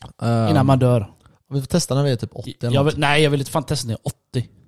coolt. 0.01 0.23
Eh, 0.23 0.51
innan 0.51 0.67
man 0.67 0.79
dör. 0.79 1.11
Vi 1.51 1.61
får 1.61 1.67
testa 1.67 1.95
när 1.95 2.03
vi 2.03 2.11
är 2.11 2.17
typ 2.17 2.31
80 2.35 2.55
eller 2.61 2.75
Jag 2.75 2.85
vill, 2.85 2.99
nej 2.99 3.23
jag 3.23 3.31
vill 3.31 3.41
inte 3.41 3.53
fan 3.53 3.63
testa 3.63 3.87
när 3.87 3.93
jag 3.93 4.01
är 4.01 4.07
80. 4.07 4.19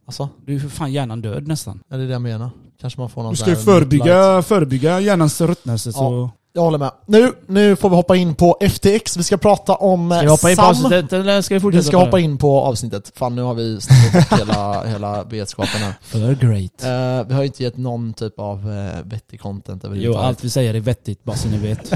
Alltså, 0.07 0.29
Du 0.47 0.55
är 0.55 0.59
för 0.61 0.69
fan 0.69 0.93
hjärnan 0.93 1.21
död 1.23 1.49
nästan. 1.49 1.81
är 1.91 1.99
det 1.99 2.07
det 2.07 2.13
jag 2.13 2.23
menar? 2.23 2.51
Kanske 2.81 3.01
man 3.01 3.11
får 3.11 3.23
någon 3.23 3.33
Du 3.33 3.37
ska 3.37 3.51
ju 3.51 3.57
förebygga, 3.57 4.43
förebygga 4.43 5.01
hjärnans 5.01 5.41
ruttnelse 5.41 5.93
så... 5.93 6.31
Jag 6.53 6.63
håller 6.63 6.79
med. 6.79 6.91
Nu, 7.07 7.33
nu 7.47 7.77
får 7.77 7.91
vi 7.91 7.97
hoppa 7.97 8.17
in 8.17 8.35
på 8.35 8.57
FTX. 8.61 9.17
Vi 9.17 9.23
ska 9.23 9.37
prata 9.37 9.75
om 9.75 10.13
eh, 10.13 10.19
Ska 10.19 10.25
vi 10.25 10.31
hoppa 10.31 10.51
in 10.51 10.57
på 10.57 10.63
Sam. 10.63 10.71
avsnittet 10.71 11.13
eller 11.13 11.43
ska 11.43 11.55
vi 11.55 11.61
fortsätta 11.61 11.81
Vi 11.81 11.87
ska 11.87 11.97
hoppa 11.97 12.21
in 12.21 12.39
på 12.39 12.61
avsnittet. 12.61 13.13
Fan, 13.15 13.35
nu 13.37 13.43
har 13.43 13.55
vi 13.55 13.75
bort 13.75 14.39
hela, 14.41 14.85
hela 14.87 15.25
vetskapen 15.25 15.81
här. 15.81 15.95
För 16.03 16.35
great. 16.35 16.85
Eh, 16.85 17.29
vi 17.29 17.35
har 17.35 17.43
ju 17.43 17.47
inte 17.47 17.63
gett 17.63 17.77
någon 17.77 18.13
typ 18.13 18.39
av 18.39 18.69
uh, 18.69 19.03
vettig 19.05 19.41
content 19.41 19.83
Jo, 19.85 19.89
överhuvudtaget. 19.89 20.29
allt 20.29 20.45
vi 20.45 20.51
säger 20.51 20.75
är 20.75 20.81
vettigt, 20.81 21.25
bara 21.25 21.37
så 21.37 21.49
ni 21.49 21.59
vet. 21.59 21.93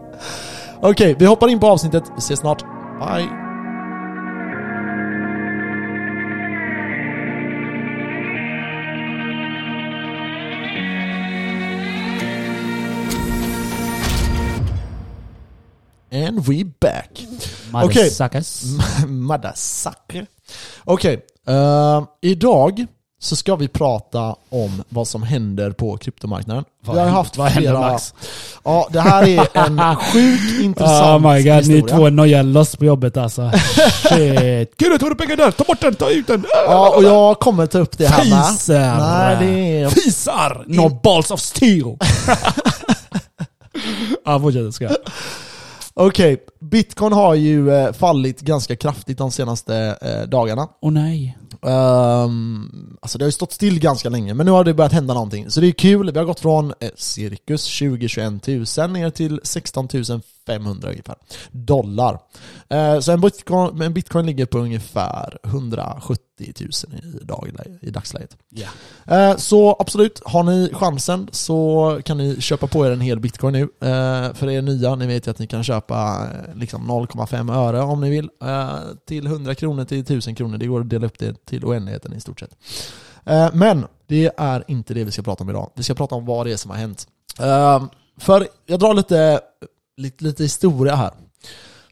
Okej, 0.82 1.16
vi 1.18 1.26
hoppar 1.26 1.48
in 1.48 1.60
på 1.60 1.66
avsnittet. 1.66 2.04
Vi 2.14 2.18
ses 2.18 2.40
snart. 2.40 2.62
Bye! 3.00 3.49
And 16.30 16.46
we 16.46 16.64
back. 16.80 17.26
Motherfuckers. 17.70 18.62
Motherfucker. 19.06 20.26
Okej, 20.84 21.20
eh, 21.48 22.02
idag 22.22 22.86
så 23.20 23.36
ska 23.36 23.56
vi 23.56 23.68
prata 23.68 24.36
om 24.48 24.82
vad 24.88 25.08
som 25.08 25.22
händer 25.22 25.70
på 25.70 25.96
kryptomarknaden. 25.96 26.64
Vad 26.84 26.94
vi 26.96 27.00
har 27.00 27.06
händer- 27.06 27.18
haft 27.22 27.36
vad 27.36 27.48
händer, 27.48 27.70
flera... 27.70 27.80
Max? 27.92 28.14
Ja, 28.64 28.88
det 28.92 29.00
här 29.00 29.22
är 29.28 29.48
en 29.66 29.96
sjukt 30.12 30.60
intressant 30.62 31.24
Oh 31.24 31.32
my 31.32 31.42
god, 31.42 31.52
ni 31.68 31.74
historia. 31.74 31.96
två 31.96 32.06
är 32.06 32.10
noja 32.10 32.42
loss 32.42 32.76
på 32.76 32.84
jobbet 32.84 33.16
alltså. 33.16 33.50
Shit. 34.08 34.74
Gud, 34.76 35.00
tar 35.00 35.08
du 35.10 35.14
pengar 35.14 35.36
där? 35.36 35.50
Ta 35.50 35.64
bort 35.64 35.80
den, 35.80 35.94
ta 35.94 36.10
ut 36.10 36.26
den! 36.26 36.44
Ja, 36.66 36.94
och 36.96 37.04
jag 37.04 37.38
kommer 37.40 37.66
ta 37.66 37.78
upp 37.78 37.98
det 37.98 38.06
här 38.06 38.30
med. 38.30 38.46
Fisar! 38.46 38.98
Nej, 38.98 39.36
det 39.46 39.80
är... 39.80 39.88
Fisar! 39.90 40.64
No 40.66 40.88
balls 40.88 41.30
of 41.30 41.40
steel! 41.40 41.96
Ja, 44.24 44.40
fortsätt. 44.40 44.74
Ska 44.74 44.84
jag. 44.84 44.96
Okej, 45.94 46.38
bitcoin 46.60 47.12
har 47.12 47.34
ju 47.34 47.70
eh, 47.70 47.92
fallit 47.92 48.40
ganska 48.40 48.76
kraftigt 48.76 49.18
de 49.18 49.30
senaste 49.30 49.96
eh, 50.02 50.28
dagarna. 50.28 50.68
Åh 50.80 50.92
nej. 50.92 51.36
Um, 51.62 52.96
alltså 53.02 53.18
det 53.18 53.24
har 53.24 53.28
ju 53.28 53.32
stått 53.32 53.52
still 53.52 53.80
ganska 53.80 54.08
länge, 54.08 54.34
men 54.34 54.46
nu 54.46 54.52
har 54.52 54.64
det 54.64 54.74
börjat 54.74 54.92
hända 54.92 55.14
någonting. 55.14 55.50
Så 55.50 55.60
det 55.60 55.66
är 55.66 55.72
kul, 55.72 56.10
vi 56.12 56.18
har 56.18 56.26
gått 56.26 56.40
från 56.40 56.72
eh, 56.80 56.90
cirkus 56.96 57.68
20-21 57.68 58.80
000 58.82 58.90
ner 58.90 59.10
till 59.10 59.40
16 59.44 59.88
500 60.46 60.88
ungefär 60.90 61.16
dollar. 61.50 62.18
Eh, 62.68 63.00
så 63.00 63.12
en 63.12 63.20
bitcoin, 63.20 63.82
en 63.82 63.94
bitcoin 63.94 64.26
ligger 64.26 64.46
på 64.46 64.58
ungefär 64.58 65.38
170 65.44 66.24
000 66.38 66.70
i, 67.20 67.24
dag, 67.24 67.48
i 67.82 67.90
dagsläget. 67.90 68.36
Ja. 68.48 68.66
Eh, 69.16 69.36
Så 69.36 69.76
absolut, 69.78 70.22
har 70.24 70.42
ni 70.42 70.70
chansen 70.72 71.28
så 71.32 72.00
kan 72.04 72.18
ni 72.18 72.40
köpa 72.40 72.66
på 72.66 72.86
er 72.86 72.90
en 72.90 73.00
hel 73.00 73.20
bitcoin 73.20 73.52
nu. 73.52 73.68
För 74.34 74.50
er 74.50 74.62
nya, 74.62 74.94
ni 74.94 75.06
vet 75.06 75.26
ju 75.26 75.30
att 75.30 75.38
ni 75.38 75.46
kan 75.46 75.64
köpa 75.64 76.26
liksom 76.54 76.90
0,5 76.90 77.52
öre 77.56 77.80
om 77.82 78.00
ni 78.00 78.10
vill. 78.10 78.28
eh, 78.42 78.74
Till 79.06 79.26
100 79.26 79.54
kronor 79.54 79.84
till 79.84 79.98
1000 80.00 80.34
kronor. 80.34 80.58
Det 80.58 80.66
går 80.66 80.80
att 80.80 80.90
dela 80.90 81.06
upp 81.06 81.18
det 81.18 81.46
till 81.46 81.64
oändligheten 81.64 82.12
i 82.12 82.20
stort 82.20 82.40
sett. 82.40 82.56
Eh, 83.26 83.48
Men 83.54 83.86
det 84.06 84.30
är 84.36 84.64
inte 84.68 84.94
det 84.94 85.04
vi 85.04 85.10
ska 85.10 85.22
prata 85.22 85.44
om 85.44 85.50
idag. 85.50 85.70
Vi 85.74 85.82
ska 85.82 85.94
prata 85.94 86.14
om 86.14 86.26
vad 86.26 86.46
det 86.46 86.52
är 86.52 86.56
som 86.56 86.70
har 86.70 86.78
hänt. 86.78 87.08
Eh, 87.40 87.84
För 88.18 88.48
jag 88.66 88.80
drar 88.80 88.94
lite, 88.94 89.40
lite, 89.96 90.24
lite 90.24 90.42
historia 90.42 90.94
här. 90.94 91.10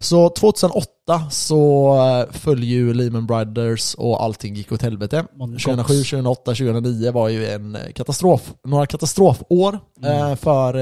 Så 0.00 0.28
2008 0.30 0.88
så 1.30 2.26
föll 2.30 2.62
ju 2.64 2.94
Lehman 2.94 3.26
Brothers 3.26 3.94
och 3.94 4.22
allting 4.22 4.54
gick 4.54 4.72
åt 4.72 4.82
helvete. 4.82 5.24
Mon- 5.34 5.58
2007, 5.64 5.94
2008, 5.94 6.42
2009 6.54 7.12
var 7.12 7.28
ju 7.28 7.46
en 7.48 7.78
katastrof, 7.94 8.52
några 8.64 8.86
katastrofår 8.86 9.78
Mm. 10.02 10.36
för 10.36 10.74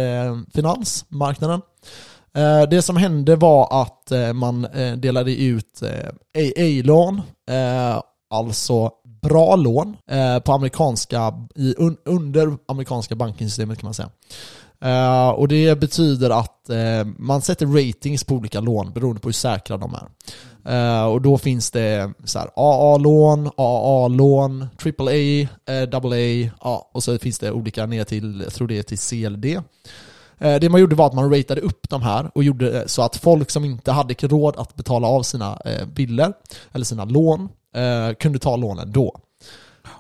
finansmarknaden. 0.55 1.61
Eh, 2.37 2.63
det 2.71 2.83
som 2.83 2.97
hände 2.97 3.37
var 3.37 3.83
att 3.83 4.13
eh, 4.13 4.33
man 4.33 4.65
eh, 4.65 4.93
delade 4.93 5.37
ut 5.37 5.83
AA-lån, 6.35 7.23
alltså 8.31 8.91
bra 9.23 9.57
lån, 9.57 9.97
på 10.45 10.53
amerikanska, 10.53 11.35
under 12.05 12.57
amerikanska 12.69 13.15
banksystemet 13.15 13.79
kan 13.79 13.87
man 13.87 13.95
säga. 13.95 14.11
Och 15.33 15.49
det 15.49 15.81
betyder 15.81 16.31
att 16.31 16.71
man 17.19 17.43
sätter 17.43 17.67
ratings 17.67 18.25
på 18.25 18.35
olika 18.35 18.61
lån 18.61 18.93
beroende 18.93 19.21
på 19.21 19.29
hur 19.29 19.33
säkra 19.33 19.77
de 19.77 19.95
är. 19.95 21.07
Och 21.07 21.23
då 21.23 21.39
finns 21.39 21.71
det 21.71 22.13
så 22.25 22.39
här 22.39 22.51
AA-lån, 22.57 23.51
AA-lån, 23.57 24.69
AAA, 24.85 25.49
AA, 26.61 26.77
och 26.93 27.03
så 27.03 27.19
finns 27.19 27.39
det 27.39 27.51
olika 27.51 27.87
ner 27.87 28.05
till, 28.05 28.41
jag 28.45 28.55
tror 28.55 28.69
det 28.69 28.79
är 28.79 28.83
till 28.83 28.99
CLD. 28.99 29.45
Eh, 29.47 29.63
det 30.39 30.71
man 30.71 30.81
gjorde 30.81 30.97
var 30.97 31.07
att 31.07 31.15
man 31.15 31.31
ratade 31.35 31.61
upp 31.61 31.89
de 31.89 32.03
här 32.03 32.31
och 32.35 32.45
gjorde 32.45 32.89
så 32.89 33.03
att 33.03 33.17
folk 33.17 33.51
som 33.51 33.65
inte 33.65 33.93
hade 33.93 34.15
råd 34.15 34.57
att 34.57 34.77
betala 34.77 35.07
av 35.07 35.23
sina 35.23 35.59
eh, 35.65 35.87
bilder 35.87 36.33
eller 36.73 36.85
sina 36.85 37.05
lån 37.05 37.49
eh, 37.75 38.15
kunde 38.15 38.39
ta 38.39 38.57
lånen 38.57 38.93
då. 38.93 39.21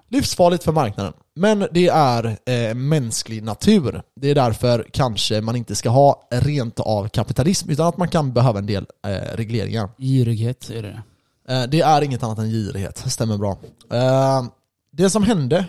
Livsfarligt 0.08 0.64
för 0.64 0.72
marknaden. 0.72 1.12
Men 1.34 1.66
det 1.72 1.88
är 1.88 2.38
eh, 2.46 2.74
mänsklig 2.74 3.42
natur. 3.42 4.02
Det 4.20 4.30
är 4.30 4.34
därför 4.34 4.86
kanske 4.92 5.40
man 5.40 5.56
inte 5.56 5.74
ska 5.74 5.88
ha 5.88 6.28
rent 6.30 6.80
av 6.80 7.08
kapitalism 7.08 7.70
utan 7.70 7.86
att 7.86 7.96
man 7.96 8.08
kan 8.08 8.32
behöva 8.32 8.58
en 8.58 8.66
del 8.66 8.86
eh, 9.06 9.36
regleringar. 9.36 9.88
Girighet 9.98 10.70
är 10.70 10.82
det. 10.82 11.02
Eh, 11.48 11.62
det 11.68 11.80
är 11.80 12.02
inget 12.02 12.22
annat 12.22 12.38
än 12.38 12.50
girighet, 12.50 12.98
stämmer 12.98 13.38
bra. 13.38 13.58
Eh, 13.92 14.44
det 14.92 15.10
som 15.10 15.22
hände 15.22 15.66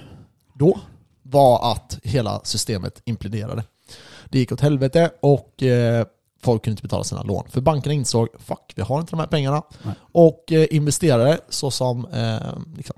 då 0.53 0.80
var 1.23 1.71
att 1.71 1.99
hela 2.03 2.41
systemet 2.43 3.01
imploderade. 3.06 3.63
Det 4.29 4.39
gick 4.39 4.51
åt 4.51 4.61
helvete 4.61 5.11
och 5.21 5.63
eh, 5.63 6.05
folk 6.43 6.63
kunde 6.63 6.73
inte 6.73 6.83
betala 6.83 7.03
sina 7.03 7.23
lån. 7.23 7.43
För 7.49 7.61
bankerna 7.61 7.93
insåg 7.93 8.27
fuck, 8.39 8.73
vi 8.75 8.81
har 8.81 8.99
inte 8.99 9.11
de 9.11 9.19
här 9.19 9.27
pengarna. 9.27 9.61
Nej. 9.83 9.93
Och 10.11 10.51
eh, 10.51 10.67
investerare, 10.71 11.37
såsom 11.49 12.05
eh, 12.05 12.37
liksom, 12.77 12.95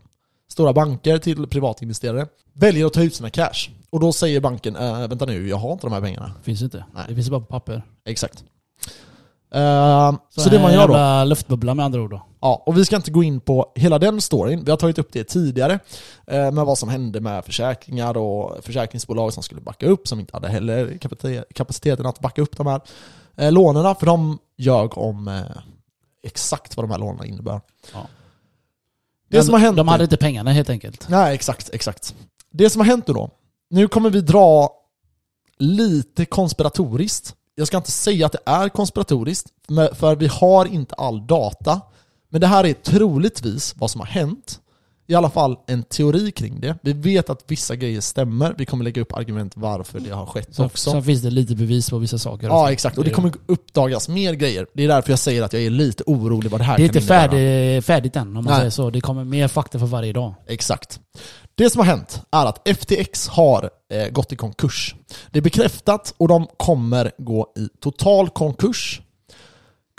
stora 0.51 0.73
banker 0.73 1.17
till 1.17 1.47
privatinvesterare, 1.47 2.27
väljer 2.53 2.85
att 2.85 2.93
ta 2.93 3.03
ut 3.03 3.15
sina 3.15 3.29
cash. 3.29 3.69
Och 3.89 3.99
då 3.99 4.13
säger 4.13 4.41
banken, 4.41 4.75
eh, 4.75 5.07
vänta 5.07 5.25
nu, 5.25 5.49
jag 5.49 5.57
har 5.57 5.71
inte 5.71 5.87
de 5.87 5.93
här 5.93 6.01
pengarna. 6.01 6.31
Finns 6.43 6.61
inte. 6.61 6.85
Nej. 6.93 7.03
Det 7.07 7.15
finns 7.15 7.29
bara 7.29 7.41
på 7.41 7.45
papper. 7.45 7.83
Exakt. 8.05 8.43
Eh, 9.53 10.13
så, 10.29 10.49
det 10.49 10.59
man 10.59 10.73
gör 10.73 10.87
då, 10.87 11.29
luftbubbla 11.29 11.73
med 11.73 11.85
andra 11.85 12.01
ord 12.01 12.11
då. 12.11 12.25
Ja, 12.41 12.63
och 12.65 12.77
vi 12.77 12.85
ska 12.85 12.95
inte 12.95 13.11
gå 13.11 13.23
in 13.23 13.39
på 13.39 13.71
hela 13.75 13.99
den 13.99 14.21
storyn. 14.21 14.63
Vi 14.63 14.71
har 14.71 14.77
tagit 14.77 14.99
upp 14.99 15.13
det 15.13 15.23
tidigare 15.23 15.79
eh, 16.27 16.51
med 16.51 16.65
vad 16.65 16.77
som 16.77 16.89
hände 16.89 17.21
med 17.21 17.45
försäkringar 17.45 18.17
och 18.17 18.63
försäkringsbolag 18.63 19.33
som 19.33 19.43
skulle 19.43 19.61
backa 19.61 19.85
upp, 19.85 20.07
som 20.07 20.19
inte 20.19 20.35
hade 20.35 20.47
heller 20.47 20.87
kapacite- 21.01 21.43
kapaciteten 21.55 22.05
att 22.05 22.19
backa 22.19 22.41
upp 22.41 22.57
de 22.57 22.67
här 22.67 22.81
eh, 23.35 23.51
lånen, 23.51 23.95
för 23.95 24.05
de 24.05 24.39
ljög 24.57 24.97
om 24.97 25.27
eh, 25.27 25.41
exakt 26.23 26.77
vad 26.77 26.83
de 26.83 26.91
här 26.91 26.99
lånen 26.99 27.25
innebär. 27.25 27.61
Ja. 27.93 28.07
Det 29.29 29.37
Men 29.37 29.45
som 29.45 29.53
har 29.53 29.61
hänt 29.61 29.77
De 29.77 29.87
hade 29.87 30.03
inte 30.03 30.17
pengarna 30.17 30.51
helt 30.51 30.69
enkelt. 30.69 31.09
Nej, 31.09 31.35
exakt, 31.35 31.69
exakt. 31.73 32.15
Det 32.51 32.69
som 32.69 32.79
har 32.79 32.85
hänt 32.85 33.07
nu 33.07 33.13
då, 33.13 33.29
nu 33.69 33.87
kommer 33.87 34.09
vi 34.09 34.21
dra 34.21 34.69
lite 35.57 36.25
konspiratoriskt. 36.25 37.35
Jag 37.55 37.67
ska 37.67 37.77
inte 37.77 37.91
säga 37.91 38.25
att 38.25 38.31
det 38.31 38.39
är 38.45 38.69
konspiratoriskt, 38.69 39.47
för 39.93 40.15
vi 40.15 40.27
har 40.27 40.65
inte 40.65 40.95
all 40.95 41.27
data. 41.27 41.81
Men 42.31 42.41
det 42.41 42.47
här 42.47 42.65
är 42.65 42.73
troligtvis 42.73 43.75
vad 43.77 43.91
som 43.91 44.01
har 44.01 44.07
hänt. 44.07 44.59
i 45.07 45.15
alla 45.15 45.29
fall 45.29 45.57
en 45.67 45.83
teori 45.83 46.31
kring 46.31 46.59
det. 46.59 46.77
Vi 46.81 46.93
vet 46.93 47.29
att 47.29 47.43
vissa 47.47 47.75
grejer 47.75 48.01
stämmer, 48.01 48.55
vi 48.57 48.65
kommer 48.65 48.83
lägga 48.83 49.01
upp 49.01 49.13
argument 49.13 49.53
varför 49.55 49.99
det 49.99 50.09
har 50.09 50.25
skett 50.25 50.47
Så, 50.51 50.65
också. 50.65 50.91
så 50.91 51.01
finns 51.01 51.21
det 51.21 51.29
lite 51.29 51.55
bevis 51.55 51.89
på 51.89 51.97
vissa 51.97 52.17
saker. 52.17 52.47
Ja 52.47 52.71
exakt, 52.71 52.97
och 52.97 53.03
det 53.03 53.09
kommer 53.09 53.33
uppdagas 53.45 54.09
mer 54.09 54.33
grejer. 54.33 54.67
Det 54.73 54.83
är 54.83 54.87
därför 54.87 55.11
jag 55.11 55.19
säger 55.19 55.43
att 55.43 55.53
jag 55.53 55.61
är 55.63 55.69
lite 55.69 56.03
orolig 56.07 56.51
vad 56.51 56.59
det 56.59 56.63
här 56.63 56.77
Det 56.77 56.83
är 56.83 56.87
kan 56.87 56.95
inte 56.95 57.07
färdig, 57.07 57.83
färdigt 57.83 58.15
än 58.15 58.27
om 58.27 58.33
man 58.33 58.43
Nej. 58.43 58.55
säger 58.57 58.69
så. 58.71 58.89
Det 58.89 59.01
kommer 59.01 59.23
mer 59.23 59.47
fakta 59.47 59.79
för 59.79 59.85
varje 59.85 60.13
dag. 60.13 60.33
Exakt. 60.47 60.99
Det 61.55 61.69
som 61.69 61.79
har 61.79 61.85
hänt 61.85 62.21
är 62.31 62.45
att 62.45 62.67
FTX 62.67 63.27
har 63.27 63.69
eh, 63.93 64.09
gått 64.09 64.31
i 64.31 64.35
konkurs. 64.35 64.95
Det 65.31 65.39
är 65.39 65.43
bekräftat 65.43 66.13
och 66.17 66.27
de 66.27 66.47
kommer 66.57 67.11
gå 67.17 67.53
i 67.57 67.67
total 67.81 68.29
konkurs. 68.29 69.01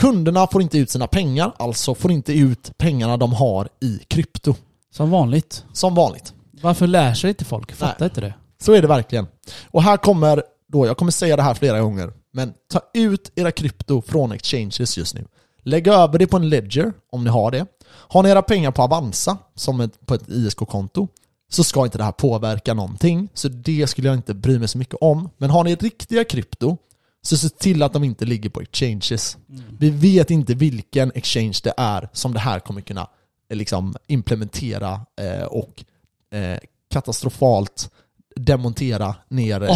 Kunderna 0.01 0.47
får 0.47 0.63
inte 0.63 0.79
ut 0.79 0.91
sina 0.91 1.07
pengar, 1.07 1.53
alltså 1.57 1.95
får 1.95 2.11
inte 2.11 2.33
ut 2.33 2.79
pengarna 2.79 3.17
de 3.17 3.33
har 3.33 3.69
i 3.81 3.99
krypto. 4.09 4.55
Som 4.93 5.11
vanligt. 5.11 5.65
Som 5.73 5.95
vanligt. 5.95 6.35
Varför 6.63 6.87
lär 6.87 7.15
sig 7.15 7.29
inte 7.29 7.45
folk? 7.45 7.73
Fattar 7.73 7.97
Nej. 7.99 8.07
inte 8.09 8.21
det. 8.21 8.35
Så 8.63 8.73
är 8.73 8.83
det 8.83 8.89
verkligen. 8.89 9.27
Och 9.65 9.83
här 9.83 9.97
kommer 9.97 10.43
då, 10.69 10.87
jag 10.87 10.97
kommer 10.97 11.13
säga 11.13 11.37
det 11.37 11.43
här 11.43 11.55
flera 11.55 11.81
gånger, 11.81 12.13
men 12.33 12.53
ta 12.73 12.81
ut 12.95 13.33
era 13.35 13.53
krypto 13.53 14.03
från 14.03 14.33
exchanges 14.33 14.99
just 14.99 15.15
nu. 15.15 15.25
Lägg 15.63 15.89
över 15.89 16.19
det 16.19 16.27
på 16.27 16.37
en 16.37 16.49
ledger 16.49 16.93
om 17.13 17.25
ni 17.25 17.31
har 17.31 17.51
det. 17.51 17.67
Har 17.89 18.23
ni 18.23 18.29
era 18.29 18.43
pengar 18.43 18.71
på 18.71 18.83
Avanza, 18.83 19.39
som 19.55 19.81
ett, 19.81 20.07
på 20.07 20.15
ett 20.15 20.29
ISK-konto, 20.29 21.09
så 21.51 21.65
ska 21.65 21.85
inte 21.85 21.99
det 21.99 22.05
här 22.05 22.13
påverka 22.13 22.75
någonting. 22.75 23.29
Så 23.35 23.49
det 23.49 23.87
skulle 23.87 24.09
jag 24.09 24.17
inte 24.17 24.35
bry 24.35 24.59
mig 24.59 24.69
så 24.69 24.79
mycket 24.79 24.97
om. 25.01 25.31
Men 25.39 25.51
har 25.51 25.65
ni 25.65 25.75
riktiga 25.75 26.25
krypto, 26.25 26.77
så 27.23 27.37
se 27.37 27.49
till 27.49 27.83
att 27.83 27.93
de 27.93 28.05
inte 28.05 28.25
ligger 28.25 28.51
på 28.51 28.61
exchanges. 28.61 29.37
Vi 29.79 29.91
vet 29.91 30.31
inte 30.31 30.55
vilken 30.55 31.12
exchange 31.14 31.59
det 31.62 31.73
är 31.77 32.09
som 32.12 32.33
det 32.35 32.41
här 32.41 32.61
kommer 32.61 32.81
kunna 32.81 33.07
eh, 33.51 33.57
liksom, 33.57 33.95
implementera 34.07 35.01
eh, 35.21 35.45
och 35.45 35.85
eh, 36.35 36.59
katastrofalt 36.91 37.91
demontera 38.37 39.14
ner 39.29 39.62
eh, 39.62 39.68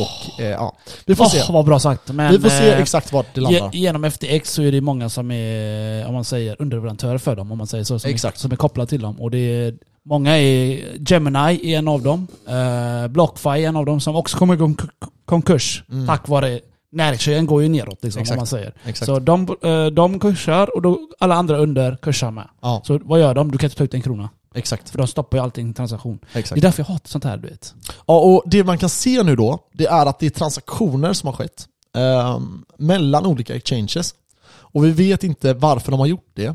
och 0.00 0.40
eh, 0.40 0.46
ja. 0.50 0.76
Vi 1.06 1.14
får 1.14 1.24
Åh, 1.24 1.30
se. 1.30 1.52
vad 1.52 1.64
bra 1.64 1.78
sagt. 1.78 2.12
Men, 2.12 2.32
Vi 2.32 2.38
får 2.38 2.48
se 2.48 2.70
eh, 2.70 2.78
exakt 2.80 3.12
vart 3.12 3.34
det 3.34 3.40
landar. 3.40 3.70
ge- 3.72 3.78
Genom 3.78 4.04
FTX 4.10 4.52
så 4.52 4.62
är 4.62 4.72
det 4.72 4.80
många 4.80 5.08
som 5.08 5.30
är, 5.30 6.06
om 6.06 6.14
man 6.14 6.24
säger, 6.24 6.56
underleverantörer 6.62 7.18
för 7.18 7.36
dem, 7.36 7.52
om 7.52 7.58
man 7.58 7.66
säger 7.66 7.84
så. 7.84 7.98
Som, 7.98 8.10
Exakt. 8.10 8.36
Är, 8.36 8.40
som 8.40 8.52
är 8.52 8.56
kopplade 8.56 8.88
till 8.90 9.00
dem. 9.00 9.20
Och 9.20 9.30
det 9.30 9.38
är, 9.38 9.74
många 10.04 10.38
är, 10.38 10.80
Gemini 11.08 11.72
är 11.72 11.78
en 11.78 11.88
av 11.88 12.02
dem. 12.02 12.26
Uh, 12.50 13.08
Blockfi 13.08 13.48
är 13.48 13.56
en 13.68 13.76
av 13.76 13.86
dem 13.86 14.00
som 14.00 14.16
också 14.16 14.38
kommer 14.38 14.54
igång 14.54 14.76
konkurs. 15.24 15.84
Mm. 15.90 16.06
Tack 16.06 16.28
vare 16.28 16.60
näringskedjan 16.92 17.46
går 17.46 17.62
ju 17.62 17.68
neråt 17.68 18.04
liksom, 18.04 18.20
Exakt. 18.22 18.36
om 18.36 18.40
man 18.40 18.46
säger. 18.46 18.74
Exakt. 18.84 19.06
Så 19.06 19.18
de, 19.18 19.56
eh, 19.62 19.86
de 19.86 20.20
kursar 20.20 20.76
och 20.76 20.82
då 20.82 20.98
alla 21.18 21.34
andra 21.34 21.58
under 21.58 21.96
kursar 21.96 22.30
med. 22.30 22.48
Ja, 22.62 22.82
Så 22.84 22.98
vad 23.02 23.20
gör 23.20 23.34
de? 23.34 23.50
Du 23.50 23.58
kan 23.58 23.66
inte 23.66 23.76
ta 23.76 23.84
ut 23.84 23.94
en 23.94 24.02
krona. 24.02 24.28
exakt. 24.54 24.90
För 24.90 24.98
de 24.98 25.06
stoppar 25.06 25.38
ju 25.38 25.42
allting 25.44 25.74
transaktion. 25.74 26.18
Det 26.32 26.38
är 26.38 26.40
exakt. 26.40 26.62
därför 26.62 26.80
jag 26.82 26.86
hatar 26.86 27.08
sånt 27.08 27.24
här 27.24 27.36
du 27.36 27.48
vet. 27.48 27.74
Ja, 28.06 28.18
och 28.20 28.42
det 28.46 28.64
man 28.64 28.78
kan 28.78 28.88
se 28.88 29.22
nu 29.22 29.36
då, 29.36 29.58
det 29.72 29.86
är 29.86 30.06
att 30.06 30.18
det 30.18 30.26
är 30.26 30.30
transaktioner 30.30 31.12
som 31.12 31.26
har 31.26 31.34
skett 31.34 31.66
eh, 31.96 32.40
mellan 32.76 33.26
olika 33.26 33.54
exchanges. 33.56 34.14
Och 34.50 34.84
vi 34.84 34.90
vet 34.90 35.24
inte 35.24 35.54
varför 35.54 35.90
de 35.90 36.00
har 36.00 36.06
gjort 36.06 36.30
det. 36.34 36.46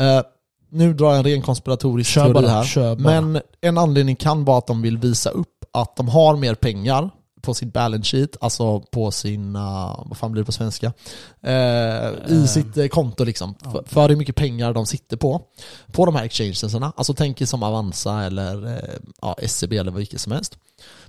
Eh, 0.00 0.22
nu 0.70 0.94
drar 0.94 1.08
jag 1.08 1.16
en 1.18 1.24
ren 1.24 1.42
konspiratorisk 1.42 2.10
Kör 2.10 2.32
teori 2.32 2.46
här. 2.48 2.64
kör 2.64 2.96
bara. 2.96 3.20
Men 3.22 3.42
en 3.60 3.78
anledning 3.78 4.16
kan 4.16 4.44
vara 4.44 4.58
att 4.58 4.66
de 4.66 4.82
vill 4.82 4.98
visa 4.98 5.30
upp 5.30 5.64
att 5.72 5.96
de 5.96 6.08
har 6.08 6.36
mer 6.36 6.54
pengar 6.54 7.10
på 7.44 7.54
sitt 7.54 7.72
balance 7.72 8.16
sheet, 8.16 8.36
alltså 8.40 8.80
på 8.80 9.10
sina, 9.10 9.94
vad 10.06 10.16
fan 10.16 10.32
blir 10.32 10.42
det 10.42 10.46
på 10.46 10.52
svenska? 10.52 10.92
Eh, 11.42 11.52
I 11.52 12.12
Eh, 12.28 12.44
sitt 12.44 12.76
eh, 12.76 12.86
konto 12.86 13.24
liksom. 13.24 13.54
ja. 13.64 13.70
För, 13.70 13.84
för 13.86 14.08
hur 14.08 14.16
mycket 14.16 14.36
pengar 14.36 14.72
de 14.72 14.86
sitter 14.86 15.16
på. 15.16 15.42
På 15.92 16.06
de 16.06 16.14
här 16.16 16.24
exchangesarna. 16.24 16.92
Alltså 16.96 17.14
tänk 17.14 17.40
er 17.40 17.46
som 17.46 17.62
Avanza 17.62 18.22
eller 18.22 18.66
eh, 18.66 18.94
ja, 19.22 19.36
SEB 19.46 19.72
eller 19.72 19.92
vilket 19.92 20.20
som 20.20 20.32
helst. 20.32 20.58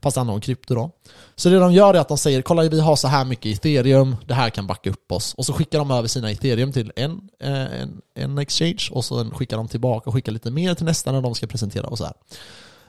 Fast 0.01 0.15
det 0.15 0.19
handlar 0.19 0.33
om 0.33 0.41
krypto 0.41 0.75
då. 0.75 0.91
Så 1.35 1.49
det 1.49 1.59
de 1.59 1.73
gör 1.73 1.93
är 1.93 1.99
att 1.99 2.07
de 2.07 2.17
säger 2.17 2.41
kolla 2.41 2.63
vi 2.63 2.79
har 2.81 2.95
så 2.95 3.07
här 3.07 3.25
mycket 3.25 3.57
ethereum, 3.57 4.15
det 4.25 4.33
här 4.33 4.49
kan 4.49 4.67
backa 4.67 4.89
upp 4.89 5.11
oss. 5.11 5.33
Och 5.33 5.45
så 5.45 5.53
skickar 5.53 5.79
de 5.79 5.91
över 5.91 6.07
sina 6.07 6.31
ethereum 6.31 6.71
till 6.71 6.91
en, 6.95 7.11
eh, 7.43 7.81
en, 7.81 8.01
en 8.15 8.37
exchange 8.37 8.89
och 8.91 9.05
så 9.05 9.29
skickar 9.31 9.57
de 9.57 9.67
tillbaka 9.67 10.09
och 10.09 10.13
skickar 10.13 10.31
lite 10.31 10.51
mer 10.51 10.73
till 10.73 10.85
nästa 10.85 11.11
när 11.11 11.21
de 11.21 11.35
ska 11.35 11.47
presentera 11.47 11.87
och 11.87 11.97
så 11.97 12.03
här. 12.05 12.13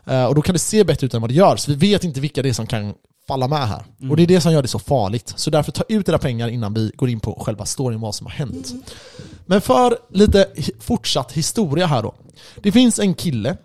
Eh, 0.07 0.25
Och 0.27 0.35
då 0.35 0.43
kan 0.43 0.53
det 0.53 0.59
se 0.59 0.85
bättre 0.85 1.07
ut 1.07 1.15
än 1.15 1.21
vad 1.21 1.31
det 1.31 1.35
gör, 1.35 1.57
så 1.57 1.71
vi 1.71 1.77
vet 1.77 2.05
inte 2.05 2.21
vilka 2.21 2.43
det 2.43 2.49
är 2.49 2.53
som 2.53 2.67
kan 2.67 2.95
falla 3.29 3.49
med 3.49 3.69
här. 3.69 3.85
Mm. 4.01 4.11
Och 4.11 4.17
det 4.17 4.23
är 4.23 4.27
det 4.27 4.41
som 4.41 4.53
gör 4.53 4.63
det 4.63 4.69
så 4.69 4.79
farligt. 4.79 5.33
Så 5.37 5.51
därför 5.51 5.73
ta 5.73 5.85
ut 5.89 6.09
era 6.09 6.19
pengar 6.19 6.49
innan 6.49 6.75
vi 6.75 6.93
går 6.97 7.09
in 7.09 7.21
på 7.21 7.43
själva 7.47 7.65
storyn 7.65 8.01
vad 8.01 8.15
som 8.15 8.27
har 8.27 8.33
hänt. 8.33 8.73
Men 9.47 9.61
för 9.61 9.99
lite 10.11 10.47
fortsatt 10.81 11.33
historia 11.33 11.87
här 11.87 12.03
då. 12.03 12.15
Det 12.63 12.73
finns 12.73 12.99
en 12.99 13.15
kille 13.15 13.57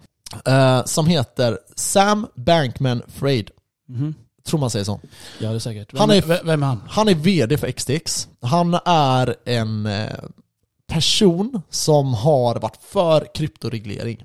eh, 0.46 0.84
som 0.86 1.08
heter 1.08 1.60
Sam 1.76 2.28
Bankman-Fried. 2.36 3.50
Mhm. 3.88 4.16
Tror 4.48 4.60
man 4.60 4.70
säger 4.70 4.86
så. 4.86 5.00
Ja 5.40 5.50
det 5.50 5.56
är 5.56 5.60
säkert. 5.60 5.94
Vem, 5.94 6.00
Han 6.00 6.10
är- 6.12 6.22
vem, 6.22 6.46
vem 6.46 6.64
är 6.64 6.68
han? 6.68 6.82
Han 6.90 7.08
är 7.10 7.16
VD 7.16 7.58
för 7.58 7.72
XTX. 7.72 8.28
Han 8.42 8.74
är 8.86 9.36
en 9.46 9.86
eh, 9.86 10.08
person 10.88 11.62
som 11.70 12.14
har 12.14 12.56
varit 12.56 12.80
för 12.90 13.28
kryptoreglering. 13.36 14.24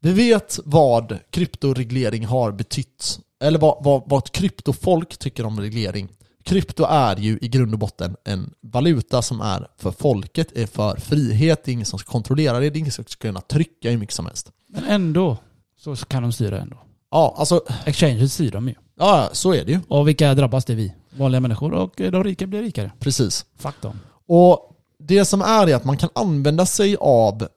Vi 0.00 0.12
vet 0.12 0.58
vad 0.64 1.18
kryptoreglering 1.30 2.26
har 2.26 2.52
betytt. 2.52 3.20
Eller 3.42 3.58
vad, 3.58 3.84
vad, 3.84 4.02
vad 4.06 4.32
kryptofolk 4.32 5.18
tycker 5.18 5.46
om 5.46 5.60
reglering. 5.60 6.08
Krypto 6.44 6.84
är 6.84 7.16
ju 7.16 7.38
i 7.42 7.48
grund 7.48 7.72
och 7.72 7.78
botten 7.78 8.16
en 8.24 8.54
valuta 8.60 9.22
som 9.22 9.40
är 9.40 9.68
för 9.76 9.90
folket, 9.90 10.56
är 10.56 10.66
för 10.66 10.96
frihet, 10.96 11.64
det 11.64 11.70
är 11.70 11.72
ingen 11.72 11.86
som 11.86 11.98
ska 11.98 12.12
kontrollera 12.12 12.60
det, 12.60 12.70
det 12.70 12.78
är 12.78 12.80
ingen 12.80 12.92
som 12.92 13.04
ska 13.04 13.28
kunna 13.28 13.40
trycka 13.40 13.90
hur 13.90 13.98
mycket 13.98 14.14
som 14.14 14.26
helst. 14.26 14.50
Men 14.68 14.84
ändå 14.84 15.36
så 15.78 15.96
kan 15.96 16.22
de 16.22 16.32
styra 16.32 16.60
ändå. 16.60 16.76
Ja, 17.10 17.34
alltså, 17.38 17.60
Exchanges 17.84 18.34
styr 18.34 18.50
de 18.50 18.68
ju. 18.68 18.74
ja, 18.98 19.28
så 19.32 19.54
är 19.54 19.64
det 19.64 19.72
ju. 19.72 19.80
Och 19.88 20.08
vilka 20.08 20.34
drabbas? 20.34 20.64
Det 20.64 20.72
är 20.72 20.76
vi. 20.76 20.94
Vanliga 21.10 21.40
människor 21.40 21.72
och 21.72 21.92
de 21.96 22.24
rika 22.24 22.46
blir 22.46 22.62
rikare. 22.62 22.92
Precis. 22.98 23.46
Fuck 23.58 23.82
dem. 23.82 24.00
Och 24.26 24.76
det 24.98 25.24
som 25.24 25.42
är 25.42 25.66
är 25.66 25.74
att 25.74 25.84
man 25.84 25.96
kan 25.96 26.10
använda 26.14 26.66
sig 26.66 26.96
av, 27.00 27.48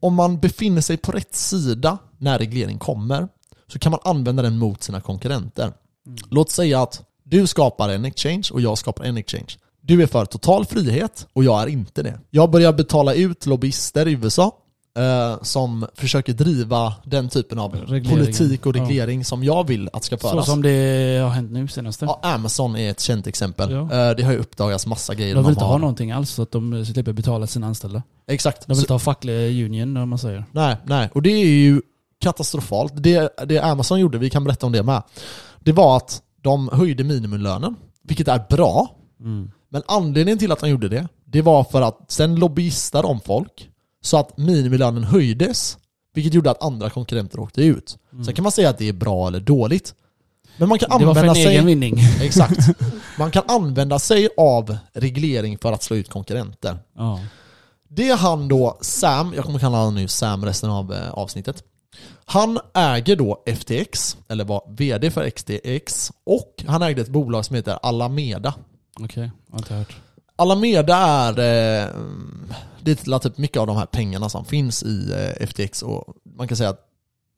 om 0.00 0.14
man 0.14 0.38
befinner 0.40 0.80
sig 0.80 0.96
på 0.96 1.12
rätt 1.12 1.34
sida 1.34 1.98
när 2.18 2.38
reglering 2.38 2.78
kommer, 2.78 3.28
så 3.66 3.78
kan 3.78 3.92
man 3.92 4.00
använda 4.04 4.42
den 4.42 4.58
mot 4.58 4.82
sina 4.82 5.00
konkurrenter. 5.00 5.64
Mm. 6.06 6.18
Låt 6.30 6.50
säga 6.50 6.82
att 6.82 7.02
du 7.24 7.46
skapar 7.46 7.88
en 7.88 8.04
exchange 8.04 8.48
och 8.52 8.60
jag 8.60 8.78
skapar 8.78 9.04
en 9.04 9.16
exchange. 9.16 9.56
Du 9.80 10.02
är 10.02 10.06
för 10.06 10.24
total 10.24 10.66
frihet 10.66 11.26
och 11.32 11.44
jag 11.44 11.62
är 11.62 11.66
inte 11.66 12.02
det. 12.02 12.20
Jag 12.30 12.50
börjar 12.50 12.72
betala 12.72 13.14
ut 13.14 13.46
lobbyister 13.46 14.08
i 14.08 14.12
USA 14.12 14.58
eh, 14.98 15.42
som 15.42 15.86
försöker 15.94 16.32
driva 16.32 16.94
den 17.04 17.28
typen 17.28 17.58
av 17.58 17.74
Regleringen. 17.74 18.10
politik 18.10 18.66
och 18.66 18.74
reglering 18.74 19.24
som 19.24 19.44
jag 19.44 19.66
vill 19.68 19.88
att 19.92 20.04
ska 20.04 20.18
Så 20.18 20.28
föras. 20.28 20.46
som 20.46 20.62
det 20.62 21.18
har 21.22 21.30
hänt 21.30 21.50
nu 21.52 21.68
senaste. 21.68 22.04
Ja, 22.04 22.20
Amazon 22.22 22.76
är 22.76 22.90
ett 22.90 23.00
känt 23.00 23.26
exempel. 23.26 23.70
Ja. 23.72 23.80
Eh, 23.82 24.16
det 24.16 24.22
har 24.22 24.32
ju 24.32 24.38
uppdagats 24.38 24.86
massa 24.86 25.14
grejer. 25.14 25.34
de 25.34 25.44
vill 25.44 25.50
inte 25.50 25.64
har. 25.64 25.70
ha 25.72 25.78
någonting 25.78 26.10
alls 26.12 26.30
så 26.30 26.42
att 26.42 26.52
de 26.52 26.84
slipper 26.86 27.12
betala 27.12 27.46
sina 27.46 27.66
anställda. 27.66 28.02
Exakt. 28.28 28.66
De 28.66 28.68
vill 28.72 28.76
Så- 28.76 28.82
inte 28.82 28.92
ha 28.94 28.98
facklig 28.98 29.64
union 29.64 29.96
om 29.96 30.08
man 30.08 30.18
säger. 30.18 30.44
Nej, 30.52 30.76
nej. 30.86 31.10
Och 31.14 31.22
det 31.22 31.30
är 31.30 31.46
ju 31.46 31.82
katastrofalt. 32.20 32.92
Det, 32.96 33.32
det 33.46 33.58
Amazon 33.58 34.00
gjorde, 34.00 34.18
vi 34.18 34.30
kan 34.30 34.44
berätta 34.44 34.66
om 34.66 34.72
det 34.72 34.82
med, 34.82 35.02
det 35.60 35.72
var 35.72 35.96
att 35.96 36.22
de 36.42 36.68
höjde 36.72 37.04
minimumlönen, 37.04 37.76
vilket 38.02 38.28
är 38.28 38.44
bra. 38.50 38.90
Mm. 39.20 39.50
Men 39.68 39.82
anledningen 39.86 40.38
till 40.38 40.52
att 40.52 40.60
de 40.60 40.70
gjorde 40.70 40.88
det, 40.88 41.08
det 41.24 41.42
var 41.42 41.64
för 41.64 41.82
att 41.82 41.98
sen 42.08 42.34
lobbyistade 42.36 43.08
de 43.08 43.20
folk 43.20 43.68
så 44.04 44.16
att 44.16 44.38
minimilönen 44.38 45.04
höjdes, 45.04 45.78
vilket 46.14 46.34
gjorde 46.34 46.50
att 46.50 46.62
andra 46.62 46.90
konkurrenter 46.90 47.40
åkte 47.40 47.62
ut. 47.62 47.98
Sen 48.24 48.34
kan 48.34 48.42
man 48.42 48.52
säga 48.52 48.68
att 48.68 48.78
det 48.78 48.88
är 48.88 48.92
bra 48.92 49.28
eller 49.28 49.40
dåligt. 49.40 49.94
Men 50.56 50.68
man 50.68 50.78
kan 50.78 50.90
Mm. 50.90 51.00
Det 51.00 51.06
var 51.06 51.14
för 51.14 51.22
en 51.22 51.28
använda 51.28 51.50
egen 51.50 51.62
sig... 51.62 51.66
vinning. 51.66 51.98
Exakt. 52.20 52.58
Man 53.18 53.30
kan 53.30 53.42
använda 53.48 53.98
sig 53.98 54.28
av 54.36 54.76
reglering 54.92 55.58
för 55.58 55.72
att 55.72 55.82
slå 55.82 55.96
ut 55.96 56.08
konkurrenter. 56.08 56.78
Ja. 56.96 57.20
Det 57.88 58.08
är 58.08 58.16
han 58.16 58.48
då, 58.48 58.78
Sam, 58.80 59.32
jag 59.36 59.44
kommer 59.44 59.58
kalla 59.58 59.76
honom 59.78 59.94
nu 59.94 60.08
Sam 60.08 60.44
resten 60.44 60.70
av 60.70 60.92
eh, 60.92 61.10
avsnittet. 61.10 61.64
Han 62.24 62.58
äger 62.74 63.16
då 63.16 63.42
FTX, 63.46 64.16
eller 64.28 64.44
var 64.44 64.62
VD 64.76 65.10
för 65.10 65.30
XTX, 65.30 66.12
och 66.24 66.64
han 66.66 66.82
ägde 66.82 67.02
ett 67.02 67.08
bolag 67.08 67.44
som 67.44 67.56
heter 67.56 67.78
Alameda. 67.82 68.54
Okej, 69.00 69.30
jag 69.46 69.52
har 69.52 69.58
inte 69.58 69.74
hört. 69.74 69.96
Alameda 70.36 70.96
är, 70.96 71.30
eh, 71.30 71.88
det 72.82 72.90
är 73.06 73.18
typ 73.18 73.38
mycket 73.38 73.60
av 73.60 73.66
de 73.66 73.76
här 73.76 73.86
pengarna 73.86 74.28
som 74.28 74.44
finns 74.44 74.82
i 74.82 75.12
eh, 75.12 75.46
FTX 75.46 75.82
och 75.82 76.04
man 76.36 76.48
kan 76.48 76.56
säga 76.56 76.70
att 76.70 76.80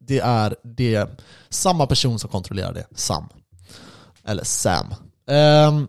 det 0.00 0.18
är 0.20 0.54
det 0.62 1.20
samma 1.48 1.86
person 1.86 2.18
som 2.18 2.30
kontrollerar 2.30 2.72
det, 2.72 2.86
Sam. 2.94 3.28
Eller 4.24 4.44
Sam. 4.44 4.86
Ehm, 5.30 5.88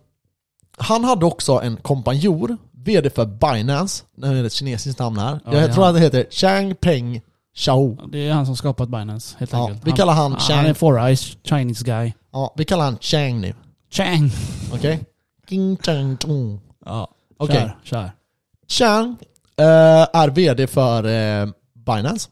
han 0.77 1.03
hade 1.03 1.25
också 1.25 1.61
en 1.61 1.77
kompanjor, 1.77 2.57
VD 2.71 3.09
för 3.09 3.25
Binance, 3.25 4.03
det 4.15 4.27
är 4.27 4.43
ett 4.43 4.53
kinesiskt 4.53 4.99
namn 4.99 5.17
här. 5.17 5.39
Ja, 5.45 5.53
jag 5.53 5.73
tror 5.73 5.83
han. 5.85 5.95
att 5.95 6.01
det 6.01 6.05
heter 6.05 6.25
Chang 6.31 6.75
Peng 6.75 7.21
Xiao. 7.55 7.97
Det 8.11 8.27
är 8.27 8.33
han 8.33 8.45
som 8.45 8.55
skapat 8.57 8.89
Binance, 8.89 9.35
helt 9.39 9.51
Ja, 9.51 9.67
enkelt. 9.67 9.87
vi 9.87 9.91
kallar 9.91 10.13
han 10.13 10.31
han, 10.31 10.41
Chang. 10.41 10.57
han 10.57 10.65
är 10.65 10.73
four 10.73 10.99
eyes 11.07 11.37
Chinese 11.43 11.83
guy. 11.85 12.13
Ja, 12.31 12.53
vi 12.57 12.65
kallar 12.65 12.85
han 12.85 12.97
Chang 12.99 13.41
nu. 13.41 13.53
Chang! 13.91 14.31
Okej? 14.73 14.99
King 15.49 15.77
Chang. 15.77 16.17
Ja, 16.87 17.07
Okej. 17.37 17.55
kör, 17.55 17.75
kör. 17.83 18.11
Chang 18.67 19.17
eh, 19.57 20.07
är 20.13 20.29
VD 20.29 20.67
för 20.67 21.03
eh, 21.03 21.47
Binance. 21.85 22.29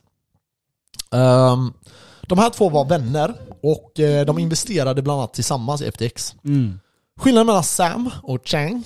Ehm, 1.11 1.73
de 2.21 2.39
här 2.39 2.49
två 2.49 2.69
var 2.69 2.85
vänner 2.85 3.33
och 3.63 3.99
eh, 3.99 4.25
de 4.25 4.39
investerade 4.39 5.01
bland 5.01 5.19
annat 5.19 5.33
tillsammans 5.33 5.81
i 5.81 5.91
FTX. 5.91 6.35
Mm. 6.45 6.79
Skillnaden 7.19 7.47
mellan 7.47 7.63
Sam 7.63 8.09
och 8.23 8.47
Chang... 8.47 8.83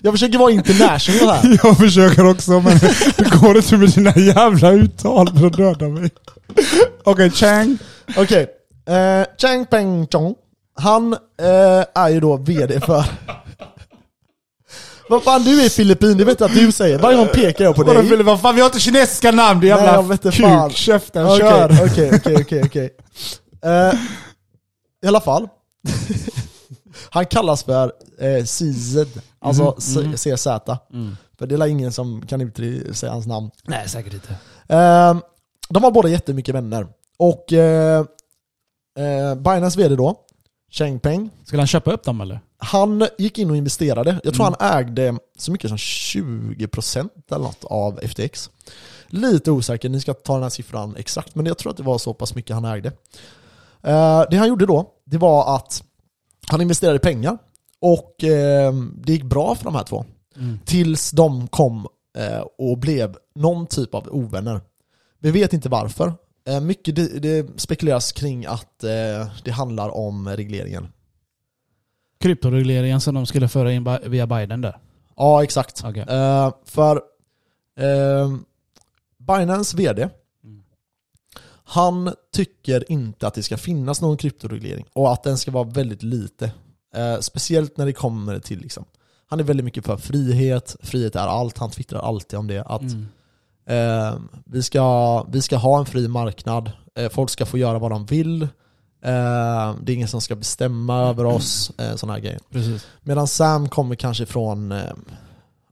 Jag 0.00 0.14
försöker 0.14 0.38
vara 0.38 0.50
international 0.50 1.34
här. 1.34 1.58
Jag 1.64 1.76
försöker 1.78 2.26
också 2.26 2.50
men 2.60 2.78
det 3.16 3.40
går 3.40 3.56
inte 3.56 3.76
med 3.76 3.88
dina 3.88 4.16
jävla 4.16 4.70
uttal 4.70 5.38
för 5.38 5.46
att 5.46 5.56
döda 5.56 5.88
mig. 5.88 6.10
Okej, 7.04 7.30
Chang. 7.30 7.78
Okej. 8.16 8.46
Eh, 8.86 9.26
Chang 9.38 9.66
Peng 9.66 10.06
Chong. 10.06 10.34
Han 10.78 11.12
eh, 11.12 11.84
är 11.94 12.08
ju 12.08 12.20
då 12.20 12.36
VD 12.36 12.80
för... 12.80 13.04
Vad 15.10 15.22
fan, 15.22 15.42
du 15.44 15.64
är 15.64 15.68
filippin, 15.68 16.16
det 16.18 16.24
vet 16.24 16.40
jag 16.40 16.50
att 16.50 16.56
du 16.56 16.72
säger. 16.72 16.98
Varje 16.98 17.16
gång 17.16 17.28
pekar 17.28 17.64
jag 17.64 17.76
på 17.76 17.82
Vadå, 17.84 18.00
dig. 18.00 18.08
Fille, 18.10 18.22
vad 18.22 18.40
fan, 18.40 18.54
vi 18.54 18.60
har 18.60 18.66
inte 18.66 18.80
kinesiska 18.80 19.30
namn, 19.32 19.60
det 19.60 19.66
Nej, 19.74 19.76
jävla 19.76 19.94
jag 19.94 20.02
vet 20.02 20.24
inte 20.24 20.36
fan. 20.38 20.68
kuk. 20.68 20.76
Käften, 20.78 21.26
Okej, 21.26 21.38
kör. 21.38 21.84
Okej, 21.86 22.10
okej, 22.14 22.36
okej, 22.42 22.62
okej. 22.66 22.90
Eh, 23.64 23.94
I 25.04 25.06
alla 25.08 25.20
fall. 25.20 25.48
Han 27.10 27.26
kallas 27.26 27.62
för 27.64 27.92
eh, 28.20 28.44
CZ, 28.44 28.96
alltså 29.40 29.62
Mhm, 29.96 30.16
C- 30.16 30.36
CZ. 30.36 30.46
Mm. 30.92 31.16
För 31.38 31.46
det 31.46 31.54
är 31.54 31.66
ingen 31.66 31.92
som 31.92 32.26
kan 32.26 32.40
uttrycka 32.40 32.94
säga 32.94 33.12
hans 33.12 33.26
namn. 33.26 33.50
Nej, 33.64 33.88
säkert 33.88 34.12
inte. 34.12 34.28
Eh, 34.74 35.16
de 35.68 35.84
har 35.84 35.90
båda 35.90 36.08
jättemycket 36.08 36.54
vänner. 36.54 36.86
Och 37.18 37.52
eh, 37.52 37.98
eh, 38.98 39.34
Binance 39.34 39.78
vd 39.78 39.96
då, 39.96 40.16
Cheng 40.70 41.00
Peng, 41.00 41.30
Skulle 41.44 41.60
han 41.60 41.66
köpa 41.66 41.92
upp 41.92 42.04
dem 42.04 42.20
eller? 42.20 42.40
han 42.60 43.06
gick 43.18 43.38
in 43.38 43.50
och 43.50 43.56
investerade. 43.56 44.20
Jag 44.24 44.34
tror 44.34 44.46
Mm. 44.46 44.56
han 44.60 44.78
ägde 44.78 45.18
så 45.38 45.52
mycket 45.52 45.68
som 45.68 45.78
20% 45.78 47.10
eller 47.30 47.44
något 47.44 47.64
av 47.64 48.00
FTX. 48.02 48.50
Lite 49.06 49.50
osäker, 49.50 49.88
ni 49.88 50.00
ska 50.00 50.14
ta 50.14 50.34
den 50.34 50.42
här 50.42 50.50
siffran 50.50 50.96
exakt, 50.96 51.34
men 51.34 51.46
jag 51.46 51.58
tror 51.58 51.70
att 51.70 51.76
det 51.76 51.82
var 51.82 51.98
så 51.98 52.14
pass 52.14 52.34
mycket 52.34 52.54
han 52.54 52.64
ägde. 52.64 52.88
Eh, 53.82 54.22
det 54.30 54.36
han 54.36 54.48
gjorde 54.48 54.66
då, 54.66 54.90
det 55.04 55.18
var 55.18 55.56
att 55.56 55.82
han 56.46 56.60
investerade 56.60 56.98
pengar 56.98 57.38
och 57.80 58.24
eh, 58.24 58.72
det 58.94 59.12
gick 59.12 59.24
bra 59.24 59.54
för 59.54 59.64
de 59.64 59.74
här 59.74 59.84
två. 59.84 60.04
Mm. 60.36 60.58
Tills 60.64 61.10
de 61.10 61.48
kom 61.48 61.86
eh, 62.18 62.44
och 62.58 62.78
blev 62.78 63.16
någon 63.34 63.66
typ 63.66 63.94
av 63.94 64.08
ovänner. 64.10 64.60
Vi 65.20 65.30
vet 65.30 65.52
inte 65.52 65.68
varför. 65.68 66.12
Eh, 66.48 66.60
mycket 66.60 66.96
det, 66.96 67.18
det 67.18 67.60
spekuleras 67.60 68.12
kring 68.12 68.46
att 68.46 68.84
eh, 68.84 69.30
det 69.44 69.50
handlar 69.50 69.88
om 69.96 70.28
regleringen. 70.28 70.88
Kryptoregleringen 72.20 73.00
som 73.00 73.14
de 73.14 73.26
skulle 73.26 73.48
föra 73.48 73.72
in 73.72 73.88
via 74.06 74.26
Biden 74.26 74.60
där. 74.60 74.78
Ja, 75.16 75.42
exakt. 75.44 75.82
Okej. 75.84 76.02
Eh, 76.08 76.52
för 76.64 76.96
eh, 77.78 78.36
Binance 79.18 79.76
VD, 79.76 80.08
Mm. 80.44 80.62
han 81.64 82.14
tycker 82.32 82.92
inte 82.92 83.26
att 83.26 83.34
det 83.34 83.42
ska 83.42 83.56
finnas 83.56 84.00
någon 84.00 84.16
kryptoreglering 84.16 84.86
och 84.92 85.12
att 85.12 85.22
den 85.22 85.38
ska 85.38 85.50
vara 85.50 85.64
väldigt 85.64 86.02
lite. 86.02 86.52
Eh, 86.94 87.18
speciellt 87.20 87.76
när 87.76 87.86
det 87.86 87.92
kommer 87.92 88.38
till 88.38 88.60
liksom, 88.60 88.84
han 89.26 89.40
är 89.40 89.44
väldigt 89.44 89.64
mycket 89.64 89.84
för 89.86 89.96
frihet, 89.96 90.76
frihet 90.80 91.16
är 91.16 91.26
allt, 91.26 91.58
han 91.58 91.70
twittrar 91.70 92.00
alltid 92.00 92.38
om 92.38 92.46
det. 92.46 92.62
Att 92.64 92.80
Mm. 92.82 93.06
Eh, 93.68 94.18
vi, 94.44 94.62
ska, 94.62 95.22
vi 95.22 95.42
ska 95.42 95.56
ha 95.56 95.78
en 95.78 95.86
fri 95.86 96.08
marknad, 96.08 96.70
eh, 96.98 97.08
folk 97.08 97.30
ska 97.30 97.46
få 97.46 97.58
göra 97.58 97.78
vad 97.78 97.90
de 97.90 98.06
vill, 98.06 98.42
eh, 98.42 98.48
det 99.82 99.92
är 99.92 99.94
ingen 99.94 100.08
som 100.08 100.20
ska 100.20 100.36
bestämma 100.36 101.00
över 101.00 101.24
oss, 101.24 101.72
eh, 101.78 101.96
sådana 101.96 102.12
här 102.12 102.20
grejer. 102.20 102.40
Precis. 102.50 102.86
Medan 103.02 103.28
Sam 103.28 103.68
kommer 103.68 103.94
kanske 103.94 104.26
från 104.26 104.72
eh, 104.72 104.92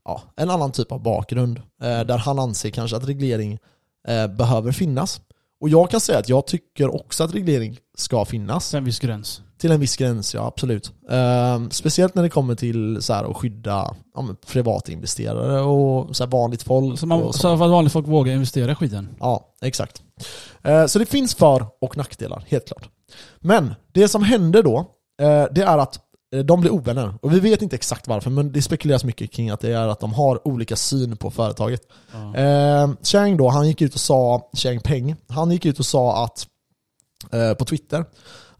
ja, 0.05 0.21
en 0.35 0.49
annan 0.49 0.71
typ 0.71 0.91
av 0.91 1.01
bakgrund. 1.01 1.57
Eh, 1.57 2.01
där 2.01 2.17
han 2.17 2.39
anser 2.39 2.69
kanske 2.69 2.97
att 2.97 3.07
reglering 3.07 3.59
eh, 4.07 4.27
behöver 4.27 4.71
finnas. 4.71 5.21
Och 5.61 5.69
jag 5.69 5.91
kan 5.91 5.99
säga 5.99 6.19
att 6.19 6.29
jag 6.29 6.47
tycker 6.47 6.95
också 6.95 7.23
att 7.23 7.35
reglering 7.35 7.77
ska 7.97 8.25
finnas. 8.25 8.67
Sen 8.67 8.83
viss 8.83 8.99
gräns. 8.99 9.41
Till 9.57 9.71
en 9.71 9.79
viss 9.79 9.95
gräns, 9.95 10.33
ja 10.33 10.45
absolut. 10.45 10.91
Eh, 11.09 11.69
speciellt 11.69 12.15
när 12.15 12.23
det 12.23 12.29
kommer 12.29 12.55
till 12.55 13.01
så 13.01 13.13
här, 13.13 13.23
att 13.31 13.37
skydda 13.37 13.95
ja, 14.15 14.25
privatinvesterare 14.47 15.61
och 15.61 16.15
så 16.15 16.23
här, 16.23 16.31
vanligt 16.31 16.63
folk. 16.63 16.99
Så, 16.99 17.07
man, 17.07 17.33
så. 17.33 17.47
att 17.53 17.59
vanligt 17.59 17.93
folk 17.93 18.07
vågar 18.07 18.33
investera 18.33 18.71
i 18.71 18.75
skiten. 18.75 19.09
Ja, 19.19 19.53
exakt. 19.61 20.01
Eh, 20.63 20.85
Så 20.85 20.99
det 20.99 21.05
finns 21.05 21.35
för 21.35 21.65
och 21.81 21.97
nackdelar, 21.97 22.43
helt 22.47 22.67
klart. 22.67 22.89
Men 23.39 23.75
det 23.91 24.07
som 24.07 24.23
händer 24.23 24.63
då, 24.63 24.77
eh, 25.21 25.45
det 25.51 25.61
är 25.61 25.77
att 25.77 25.99
eh, 26.35 26.39
de 26.39 26.61
blir 26.61 26.71
ovänner. 26.71 27.13
Och 27.21 27.33
vi 27.33 27.39
vet 27.39 27.61
inte 27.61 27.75
exakt 27.75 28.07
varför, 28.07 28.29
men 28.29 28.51
det 28.51 28.61
spekuleras 28.61 29.03
mycket 29.03 29.31
kring 29.31 29.49
att 29.49 29.59
det 29.59 29.73
är 29.73 29.87
att 29.87 29.99
de 29.99 30.13
har 30.13 30.47
olika 30.47 30.75
syn 30.75 31.17
på 31.17 31.31
företaget. 31.31 31.81
Eh, 32.35 32.89
Chang 33.03 33.37
då, 33.37 33.49
han 33.49 33.67
gick 33.67 33.81
ut 33.81 33.93
och 33.93 33.99
sa, 33.99 34.49
Chang 34.53 34.79
Peng, 34.79 35.15
han 35.29 35.51
gick 35.51 35.65
ut 35.65 35.79
och 35.79 35.85
sa 35.85 36.23
att, 36.23 36.47
eh, 37.31 37.53
på 37.53 37.65
Twitter, 37.65 38.05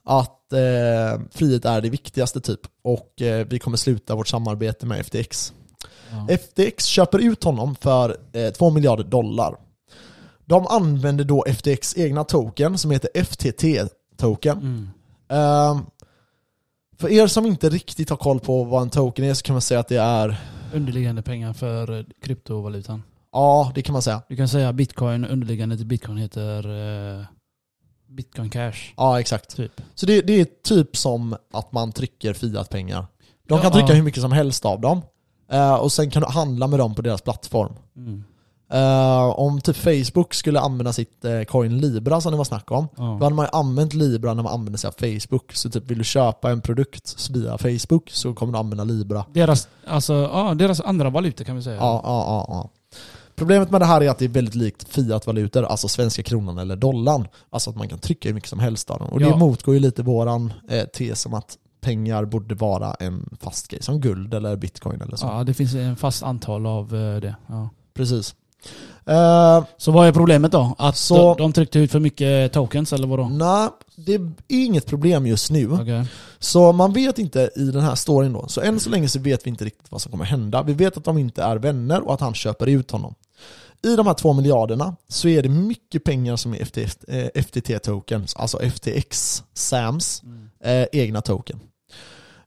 att 0.08 0.54
eh, 0.54 1.22
frihet 1.32 1.66
är 1.66 1.82
det 1.82 1.90
viktigaste 1.90 2.42
typ. 2.42 2.60
Och 2.84 3.22
eh, 3.22 3.48
vi 3.50 3.60
kommer 3.60 3.78
sluta 3.78 4.16
vårt 4.16 4.28
samarbete 4.28 4.86
med 4.86 5.06
FTX. 5.06 5.54
Ja. 6.12 6.38
FTX 6.38 6.86
köper 6.86 7.20
ut 7.20 7.44
honom 7.44 7.76
för 7.76 8.18
eh, 8.34 8.50
2 8.50 8.70
miljarder 8.70 9.04
dollar. 9.04 9.56
De 10.46 10.68
använder 10.68 11.24
då 11.24 11.46
FTX 11.48 11.98
egna 11.98 12.24
token 12.24 12.78
som 12.78 12.92
heter 12.92 13.10
FTT-token. 13.14 14.58
Mm. 14.58 14.90
Ehm, 15.30 15.86
för 17.00 17.10
er 17.10 17.28
som 17.28 17.46
inte 17.46 17.70
riktigt 17.70 18.10
har 18.10 18.18
koll 18.18 18.40
på 18.40 18.64
vad 18.64 18.82
en 18.82 18.90
token 18.90 19.26
är 19.26 19.34
så 19.34 19.44
kan 19.44 19.54
man 19.54 19.62
säga 19.62 19.80
att 19.80 19.88
det 19.88 19.98
är, 19.98 20.42
Underliggande 20.74 21.22
pengar 21.22 21.54
för 21.54 22.00
eh, 22.00 22.06
kryptovalutan. 22.22 23.04
ja 23.32 23.72
det 23.76 23.82
kan 23.82 23.94
man 23.94 24.02
säga. 24.02 24.22
Du 24.30 24.36
kan 24.36 24.48
säga 24.48 24.74
bitcoin, 24.74 25.26
underliggande 25.26 25.78
till 25.78 25.86
bitcoin 25.86 26.18
heter 26.18 26.70
eh, 27.20 27.26
bitcoin 28.10 28.50
cash. 28.50 28.94
Ja 28.98 29.20
exakt. 29.20 29.56
Typ. 29.56 29.82
Så 29.96 30.06
det, 30.06 30.22
det 30.22 30.34
är 30.42 30.46
typ 30.64 30.98
som 30.98 31.36
att 31.54 31.72
man 31.72 31.92
trycker 31.92 32.34
fiat-pengar. 32.34 33.06
De 33.48 33.60
kan 33.62 33.72
Ja. 33.72 33.74
trycka 33.80 33.94
hur 33.94 34.04
mycket 34.04 34.22
som 34.22 34.32
helst 34.32 34.66
av 34.66 34.82
dem. 34.82 35.02
Eh, 35.52 35.74
och 35.76 35.92
sen 35.92 36.10
kan 36.10 36.22
du 36.22 36.28
handla 36.28 36.68
med 36.68 36.80
dem 36.80 36.96
på 36.96 37.02
deras 37.02 37.22
plattform. 37.22 37.74
Mm. 37.98 38.24
Eh, 38.72 39.40
om 39.40 39.62
typ 39.62 39.76
Facebook 39.78 40.34
skulle 40.34 40.60
använda 40.60 40.94
sitt 40.94 41.26
eh, 41.26 41.42
coin 41.42 41.78
Libra 41.78 42.22
som 42.22 42.32
det 42.32 42.38
var 42.38 42.46
snack 42.46 42.72
om, 42.72 42.88
Då 42.96 43.04
Ja. 43.04 43.24
hade 43.24 43.36
man 43.36 43.46
ju 43.46 43.50
använt 43.60 43.94
Libra 43.94 44.34
när 44.34 44.44
man 44.44 44.54
använder 44.54 44.78
sig 44.80 44.88
av 44.88 44.92
Facebook. 44.92 45.54
Så 45.54 45.70
typ 45.70 45.92
vill 45.92 45.98
du 45.98 46.04
köpa 46.04 46.52
en 46.52 46.62
produkt 46.62 47.30
via 47.30 47.58
Facebook 47.58 48.10
så 48.10 48.34
kommer 48.34 48.54
du 48.54 48.60
använda 48.60 48.84
Libra. 48.84 49.26
Deras, 49.34 49.68
alltså, 49.88 50.14
ja, 50.14 50.54
deras 50.54 50.82
andra 50.82 51.10
valuta 51.10 51.44
kan 51.44 51.56
vi 51.56 51.62
säga. 51.64 51.76
Ja, 51.76 52.02
ja, 52.04 52.26
ja, 52.28 52.46
ja. 52.50 52.70
Problemet 53.38 53.72
med 53.72 53.82
det 53.82 53.86
här 53.86 54.02
är 54.02 54.10
att 54.10 54.18
det 54.20 54.26
är 54.26 54.30
väldigt 54.30 54.56
likt 54.56 54.88
fiat-valutor, 54.90 55.64
alltså 55.64 55.88
svenska 55.88 56.24
kronan 56.24 56.58
eller 56.58 56.76
dollarn. 56.76 57.28
Alltså 57.50 57.70
att 57.70 57.76
man 57.76 57.90
kan 57.90 58.00
trycka 58.00 58.30
hur 58.30 58.34
mycket 58.34 58.50
som 58.50 58.60
helst 58.60 58.90
av 58.90 59.00
dem. 59.00 59.08
Och 59.10 59.20
det 59.20 59.26
Ja. 59.26 59.36
motgår 59.36 59.74
ju 59.74 59.80
lite 59.80 60.04
våran 60.04 60.54
eh, 60.70 60.84
tes 60.86 61.26
om 61.26 61.34
att 61.34 61.58
pengar 61.82 62.26
borde 62.26 62.56
vara 62.56 62.94
en 62.94 63.30
fast 63.42 63.68
grej, 63.68 63.84
som 63.84 64.02
guld 64.02 64.34
eller 64.34 64.56
bitcoin 64.56 65.02
eller 65.02 65.16
så. 65.18 65.26
Ja, 65.26 65.44
det 65.44 65.54
finns 65.54 65.74
en 65.74 65.96
fast 65.96 66.24
antal 66.24 66.66
av 66.66 66.96
eh, 66.96 67.22
det. 67.22 67.36
Ja. 67.48 67.70
Precis. 67.94 68.36
Eh, 69.06 69.64
Så 69.78 69.92
vad 69.92 70.08
är 70.08 70.12
problemet 70.12 70.52
då? 70.52 70.76
Att 70.78 70.98
Så- 70.98 71.36
de, 71.36 71.54
tryckte 71.54 71.80
ut 71.80 71.92
för 71.92 72.00
mycket 72.00 72.54
tokens 72.54 72.94
eller 72.94 73.08
vadå? 73.08 73.30
Nej, 73.30 73.70
det 73.96 74.14
är 74.16 74.32
inget 74.48 74.86
problem 74.86 75.28
just 75.28 75.52
nu. 75.52 75.72
Okej. 75.72 76.06
Så 76.40 76.72
man 76.72 76.94
vet 76.94 77.20
inte 77.20 77.50
i 77.56 77.64
den 77.72 77.82
här 77.84 77.96
storyn 77.96 78.34
då. 78.34 78.48
Så 78.48 78.62
än 78.62 78.80
så 78.80 78.90
länge 78.90 79.08
så 79.10 79.20
vet 79.20 79.46
vi 79.46 79.50
inte 79.50 79.66
riktigt 79.66 79.92
vad 79.92 80.02
som 80.02 80.12
kommer 80.12 80.26
hända. 80.26 80.64
Vi 80.64 80.74
vet 80.74 80.98
att 80.98 81.04
de 81.04 81.18
inte 81.18 81.44
är 81.44 81.56
vänner 81.56 82.02
och 82.08 82.14
att 82.14 82.22
han 82.22 82.34
köper 82.34 82.68
ut 82.68 82.92
honom. 82.92 83.16
I 83.84 83.96
de 83.96 84.08
här 84.08 84.14
två 84.14 84.34
miljarderna 84.34 84.96
så 85.08 85.28
är 85.28 85.44
det 85.44 85.50
mycket 85.50 86.04
pengar 86.04 86.36
som 86.36 86.54
är 86.54 86.58
FTF, 86.66 86.98
eh, 87.08 87.28
FTT-tokens, 87.36 88.36
alltså 88.38 88.60
FTX, 88.62 89.44
SAMs 89.54 90.24
Mm. 90.24 90.50
eh, 90.64 90.88
egna 90.92 91.22
token. 91.22 91.60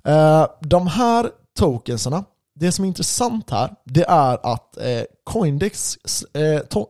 Eh, 0.05 0.47
de 0.61 0.87
här 0.87 1.31
tokensarna, 1.59 2.25
det 2.55 2.73
som 2.73 2.85
är 2.85 2.89
intressant 2.89 3.51
här, 3.51 3.75
det 3.85 4.05
är 4.09 4.53
att 4.53 4.77
eh, 4.77 5.03
Coindesk, 5.25 6.01
eh, 6.35 6.41
to- 6.41 6.89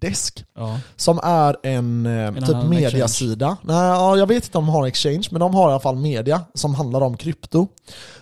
Coindesk 0.00 0.44
Ja. 0.54 0.78
som 0.96 1.20
är 1.22 1.56
en 1.62 2.06
eh, 2.06 2.34
typ 2.34 2.48
annan 2.48 2.68
mediasida. 2.70 3.56
Nej, 3.62 3.76
ja, 3.76 4.16
jag 4.16 4.26
vet 4.26 4.44
inte 4.44 4.58
om 4.58 4.66
de 4.66 4.72
har 4.72 4.82
en 4.82 4.88
exchange, 4.88 5.28
men 5.30 5.40
de 5.40 5.54
har 5.54 5.68
i 5.68 5.72
alla 5.72 5.80
fall 5.80 5.96
media 5.96 6.40
som 6.54 6.74
handlar 6.74 7.00
om 7.00 7.16
krypto. 7.16 7.68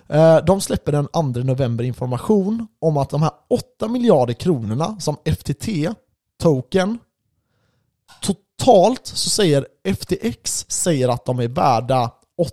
Eh, 0.09 0.37
de 0.45 0.61
släpper 0.61 0.93
den 0.93 1.07
2 1.07 1.23
november 1.23 1.85
information 1.85 2.67
om 2.81 2.97
att 2.97 3.11
de 3.11 3.23
här 3.23 3.31
8 3.51 3.89
miljarder 3.89 4.35
kronorna 4.35 4.97
som 5.01 5.17
FTT, 5.25 5.69
token, 6.43 6.99
totalt 8.23 9.07
så 9.07 9.31
säger 9.31 9.67
FTX 9.85 10.67
säger 10.69 11.09
att 11.09 11.25
de 11.25 11.39
är 11.39 11.49
värda 11.49 12.11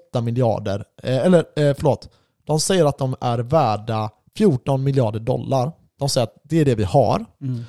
8 0.09 0.21
miljarder, 0.21 0.85
eh, 1.03 1.17
eller 1.17 1.73
förlåt, 1.73 2.09
de 2.45 2.59
säger 2.59 2.85
att 2.85 2.97
de 2.97 3.15
är 3.21 3.39
värda 3.39 4.09
14 4.37 4.83
miljarder 4.83 5.19
dollar. 5.19 5.71
De 5.99 6.09
säger 6.09 6.27
att 6.27 6.35
det 6.43 6.57
är 6.57 6.65
det 6.65 6.75
vi 6.75 6.83
har. 6.83 7.25
Mm. 7.41 7.63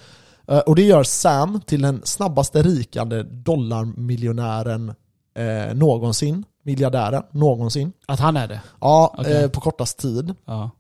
Eh, 0.53 0.59
Och 0.59 0.75
det 0.77 0.83
gör 0.83 1.03
Sam 1.03 1.61
till 1.61 1.83
den 1.83 2.01
snabbaste 2.05 2.63
rikande 2.63 3.23
dollarmiljonären 3.23 4.95
eh, 5.37 5.75
någonsin. 5.75 6.45
Miljardären 6.65 7.23
någonsin. 7.31 7.93
Att 8.07 8.21
han 8.21 8.37
är 8.37 8.49
det? 8.49 8.61
Ja, 8.81 9.15
Okej. 9.19 9.43
eh, 9.45 9.51
på 9.51 9.61
kortast 9.61 9.99
tid. 9.99 10.35
Ja. 10.45 10.71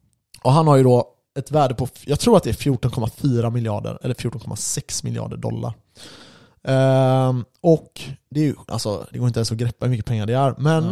Och 0.42 0.52
han 0.52 0.66
har 0.66 0.76
ju 0.76 0.82
då 0.82 1.08
ett 1.38 1.50
värde 1.50 1.74
på, 1.74 1.88
jag 2.04 2.20
tror 2.20 2.36
att 2.36 2.42
det 2.42 2.50
är 2.50 2.54
14,4 2.54 3.50
miljarder, 3.50 3.98
eller 4.02 4.14
14,6 4.14 5.04
miljarder 5.04 5.36
dollar. 5.36 5.74
Ehm, 6.64 7.44
och 7.60 8.00
det, 8.30 8.40
är 8.40 8.44
ju, 8.44 8.54
alltså, 8.68 9.06
det 9.12 9.18
går 9.18 9.28
inte 9.28 9.38
ens 9.40 9.52
att 9.52 9.58
greppa 9.58 9.86
hur 9.86 9.90
mycket 9.90 10.06
pengar 10.06 10.26
det 10.26 10.34
är, 10.34 10.54
men. 10.58 10.84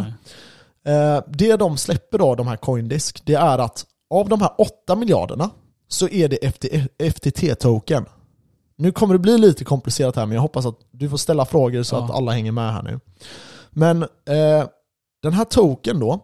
Eh, 0.87 1.23
det 1.29 1.57
de 1.57 1.77
släpper 1.77 2.19
då, 2.19 2.35
de 2.35 2.47
här 2.47 2.57
Coindisk, 2.57 3.23
det 3.27 3.35
är 3.35 3.59
att 3.59 3.87
av 4.11 4.29
de 4.29 4.41
här 4.41 4.51
8 4.59 4.97
miljarderna 4.97 5.51
så 5.89 6.09
är 6.09 6.29
det 6.29 6.39
FTT-token. 6.99 8.05
Nu 8.81 8.93
kommer 8.93 9.15
det 9.15 9.19
bli 9.19 9.39
lite 9.39 9.65
komplicerat 9.65 10.17
här, 10.17 10.27
men 10.27 10.35
jag 10.35 10.43
hoppas 10.43 10.67
att 10.67 10.79
du 10.91 11.09
får 11.09 11.17
ställa 11.17 11.45
frågor 11.45 11.83
så 11.83 11.97
Ja. 11.97 12.05
att 12.05 12.11
alla 12.11 12.33
hänger 12.33 12.53
med 12.53 12.73
här 12.73 12.83
nu. 12.83 13.01
Men 13.71 14.03
eh, 14.03 14.69
den 15.23 15.33
här 15.33 15.45
token 15.45 16.01
då, 16.01 16.21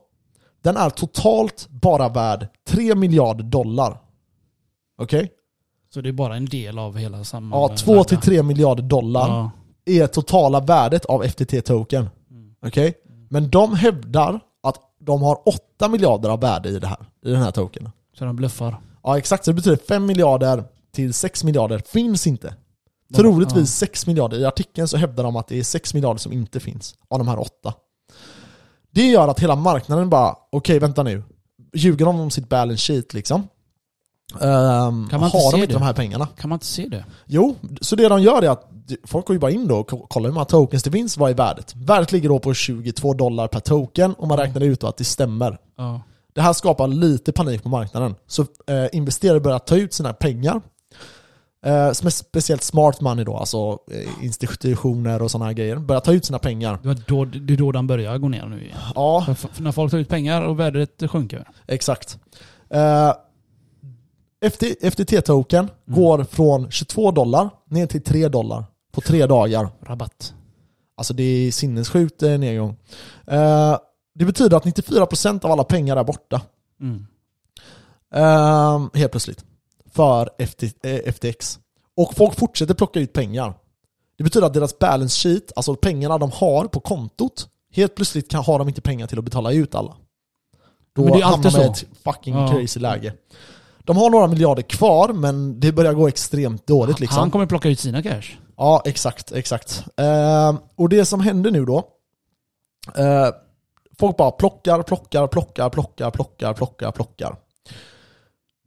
den 0.63 0.77
är 0.77 0.91
totalt 0.91 1.69
bara 1.71 2.09
värd 2.09 2.49
3 2.69 2.95
miljarder 2.95 3.45
dollar. 3.45 3.99
Okej? 4.99 5.31
Så 5.95 6.01
det 6.01 6.09
är 6.09 6.13
bara 6.13 6.37
en 6.37 6.45
del 6.47 6.79
av 6.79 6.97
hela 6.97 7.25
samma... 7.25 7.57
Ja, 7.57 7.71
2-3 7.77 8.43
miljarder 8.43 8.83
dollar 8.83 9.29
Ja. 9.29 9.51
är 9.85 10.07
totala 10.07 10.61
värdet 10.61 11.05
av 11.05 11.23
FTT-token. 11.25 12.09
Mm. 12.31 12.55
Okej? 12.67 12.95
Men 13.31 13.51
de 13.51 13.75
hävdar 13.75 14.41
att 14.63 14.81
de 15.01 15.23
har 15.23 15.49
8 15.49 15.89
miljarder 15.89 16.29
av 16.29 16.41
värde 16.41 16.69
i 16.69 16.79
det 16.79 16.87
här, 16.87 16.99
i 17.27 17.31
den 17.31 17.43
här 17.43 17.51
tokenen. 17.51 17.93
Så 18.19 18.25
de 18.25 18.37
bluffar. 18.37 18.81
Ja 19.03 19.19
exakt, 19.19 19.45
så 19.45 19.51
det 19.51 19.55
betyder 19.55 19.77
5 19.77 20.07
miljarder 20.07 20.65
till 20.97 21.15
6 21.15 21.45
miljarder 21.45 21.79
finns 21.79 22.27
inte. 22.27 22.55
Ja. 23.09 23.17
Troligtvis 23.19 23.71
6 23.75 24.07
miljarder. 24.07 24.39
I 24.39 24.45
artikeln 24.45 24.89
så 24.89 24.97
hävdar 24.97 25.25
de 25.25 25.37
att 25.37 25.49
det 25.49 25.59
är 25.59 25.63
6 25.63 25.95
miljarder 25.95 26.19
som 26.19 26.33
inte 26.33 26.61
finns 26.61 26.95
av 27.09 27.19
de 27.19 27.29
här 27.29 27.39
8. 27.39 27.51
Det 28.91 29.07
gör 29.07 29.29
att 29.29 29.41
hela 29.41 29.57
marknaden 29.57 30.11
bara, 30.11 30.35
okej 30.53 30.79
vänta 30.79 31.03
nu. 31.03 31.23
Ljuger 31.75 32.05
de 32.07 32.21
om 32.21 32.31
sitt 32.31 32.49
balance 32.49 32.93
sheet 32.93 33.15
liksom? 33.15 33.49
Ehm, 34.35 35.09
Kan 35.11 35.21
man 35.21 35.25
inte 35.29 35.37
har 35.39 35.45
de 35.45 35.51
se 35.51 35.57
inte 35.57 35.67
det? 35.67 35.73
de 35.73 35.83
här 35.83 35.93
pengarna? 35.93 36.27
Kan 36.27 36.49
man 36.49 36.57
inte 36.57 36.67
se 36.67 36.89
det? 36.89 37.05
Jo, 37.27 37.55
så 37.81 37.97
det 37.97 38.09
de 38.09 38.23
gör 38.23 38.43
är 38.43 38.49
att 38.51 38.69
folk 39.05 39.27
går 39.27 39.35
ju 39.35 39.41
bara 39.41 39.51
in 39.51 39.69
då 39.69 39.77
och 39.79 39.91
ko- 39.91 40.07
kollar 40.07 40.29
hur 40.29 40.35
många 40.35 40.45
tokens 40.45 40.83
det 40.83 40.91
finns, 40.91 41.17
vad 41.17 41.31
är 41.31 41.35
värdet? 41.35 41.75
Värdet 41.75 42.13
ligger 42.13 42.29
då 42.29 42.39
på 42.39 42.55
22 42.55 43.15
dollar 43.15 43.49
per 43.49 43.61
token 43.61 44.15
och 44.15 44.29
man 44.29 44.39
räknar 44.39 44.61
ut 44.61 44.85
att 44.85 44.97
det 44.97 45.05
stämmer. 45.05 45.59
Ja. 45.77 46.01
Det 46.35 46.41
här 46.43 46.53
skapar 46.53 46.89
lite 46.89 47.33
panik 47.33 47.63
på 47.63 47.69
marknaden. 47.69 48.15
Så 48.27 48.43
eh, 48.43 48.87
investerare 48.93 49.41
börjar 49.41 49.59
ta 49.59 49.77
ut 49.77 49.93
sina 49.95 50.13
pengar. 50.13 50.61
Eh, 51.65 51.93
som 51.93 52.07
är 52.07 52.11
speciellt 52.11 52.63
smart 52.63 53.01
money 53.01 53.25
då, 53.25 53.37
alltså 53.37 53.79
eh, 53.91 54.25
institutioner 54.25 55.23
och 55.23 55.31
sådana 55.31 55.53
grejer. 55.53 55.77
Börjar 55.77 56.01
ta 56.01 56.13
ut 56.13 56.25
sina 56.25 56.39
pengar. 56.39 56.79
Det, 56.83 56.89
var 56.89 56.99
då, 57.07 57.25
det 57.25 57.53
är 57.53 57.57
då 57.57 57.73
den 57.73 57.87
börjar 57.87 58.19
gå 58.19 58.29
ner 58.29 58.47
nu 58.47 58.63
igen. 58.63 58.79
Ja, 58.95 59.25
För, 59.27 59.35
för 59.35 59.63
när 59.63 59.73
folk 59.73 59.91
tar 59.91 59.99
ut 59.99 60.09
pengar 60.09 60.43
och 60.43 60.61
värdet 60.61 61.03
sjunker. 61.11 61.49
exakt. 61.67 62.19
Eh, 62.71 63.13
FT, 64.51 64.63
FTT-token 64.83 65.69
går 65.87 66.25
från 66.25 66.71
22 66.71 67.11
dollar 67.11 67.51
ner 67.71 67.87
till 67.87 68.03
3 68.03 68.29
dollar 68.29 68.65
på 68.93 69.01
tre 69.01 69.27
dagar. 69.27 69.69
Rabatt. 69.81 70.35
Alltså 70.97 71.15
det 71.15 71.23
är 71.23 71.53
sinnessjukt 71.53 72.21
nedgång. 72.21 72.77
Det 74.15 74.25
betyder 74.25 74.57
att 74.57 74.65
94% 74.65 75.45
av 75.45 75.53
alla 75.53 75.65
pengar 75.65 75.97
är 75.97 76.05
borta. 76.05 76.41
Mm. 76.81 77.07
Helt 78.95 79.11
plötsligt. 79.11 79.45
För 79.97 80.31
FT, 80.39 80.63
eh, 80.83 81.13
FTX. 81.13 81.59
Och 81.97 82.15
folk 82.15 82.39
fortsätter 82.39 82.75
plocka 82.75 83.01
ut 83.01 83.13
pengar. 83.13 83.55
Det 84.19 84.25
betyder 84.25 84.47
att 84.47 84.55
deras 84.55 84.79
balance 84.79 85.29
sheet, 85.29 85.53
alltså 85.57 85.75
pengarna 85.75 86.19
de 86.19 86.31
har 86.31 86.65
på 86.65 86.81
kontot, 86.81 87.49
helt 87.73 87.95
plötsligt 87.95 88.31
kan, 88.31 88.45
har 88.45 88.59
de 88.59 88.69
inte 88.69 88.81
pengar 88.81 89.07
till 89.07 89.19
att 89.19 89.25
betala 89.25 89.53
ut 89.53 89.75
alla. 89.75 89.97
Då 90.95 91.03
Men 91.05 91.13
det 91.13 91.19
är 91.19 91.25
hamnar 91.25 91.51
de 91.51 91.61
i 91.61 91.65
ett 91.65 91.85
fucking 92.05 92.35
Ja. 92.35 92.49
crazy 92.49 92.81
läge. 92.81 93.13
De 93.79 93.97
har 93.97 94.11
några 94.11 94.27
miljarder 94.27 94.63
kvar, 94.63 95.09
men 95.13 95.61
det 95.61 95.73
börjar 95.73 95.93
gå 95.93 96.09
extremt 96.09 96.67
dåligt 96.67 97.01
liksom. 97.01 97.19
Han 97.19 97.31
kommer 97.31 97.47
plocka 97.47 97.69
ut 97.69 97.81
sina 97.81 98.03
cash. 98.03 98.37
Ja, 98.57 98.83
exakt, 98.85 99.33
exakt. 99.33 99.85
Ehm, 99.97 100.57
och 100.77 100.89
det 100.89 101.05
som 101.05 101.21
händer 101.21 101.51
nu 101.51 101.65
då, 101.65 101.79
eh, 102.97 103.29
folk 103.99 104.17
bara 104.17 104.31
plockar, 104.31 104.83
plockar, 104.83 105.27
plockar, 105.27 105.71
plockar, 105.71 106.11
plockar, 106.11 106.55
plockar, 106.55 106.93
plockar. 106.93 107.37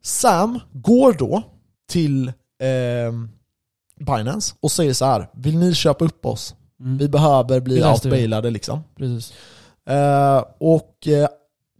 Sam 0.01 0.59
går 0.73 1.13
då 1.13 1.43
till 1.89 2.31
ehm, 2.61 3.29
Binance 3.99 4.55
och 4.59 4.71
säger 4.71 4.93
så 4.93 5.05
här: 5.05 5.27
vill 5.33 5.57
ni 5.57 5.73
köpa 5.73 6.05
upp 6.05 6.25
oss? 6.25 6.55
Mm. 6.79 6.97
Vi 6.97 7.09
behöver 7.09 7.59
bli 7.59 7.83
outbailade 7.83 8.49
liksom. 8.49 8.83
Precis. 8.97 9.33
Eh, 9.89 10.43
och 10.57 11.07
eh, 11.07 11.27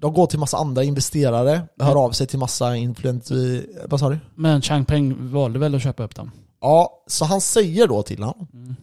de 0.02 0.14
går 0.14 0.26
till 0.28 0.40
massa 0.40 0.58
andra 0.58 0.84
investerare, 0.84 1.52
Mm. 1.52 1.68
hör 1.80 2.04
av 2.06 2.12
sig 2.12 2.28
till 2.28 2.40
massa 2.40 2.76
influencer... 2.76 3.66
Vad 3.88 4.00
sa 4.00 4.10
du? 4.10 4.20
Men 4.36 4.62
Changpeng 4.62 5.32
valde 5.32 5.60
väl 5.60 5.76
att 5.76 5.84
köpa 5.84 6.04
upp 6.04 6.16
dem? 6.16 6.32
Ja, 6.62 7.04
så 7.08 7.26
han 7.26 7.42
säger 7.42 7.88
då 7.88 8.04
till 8.04 8.24
honom, 8.24 8.48
Mm. 8.54 8.76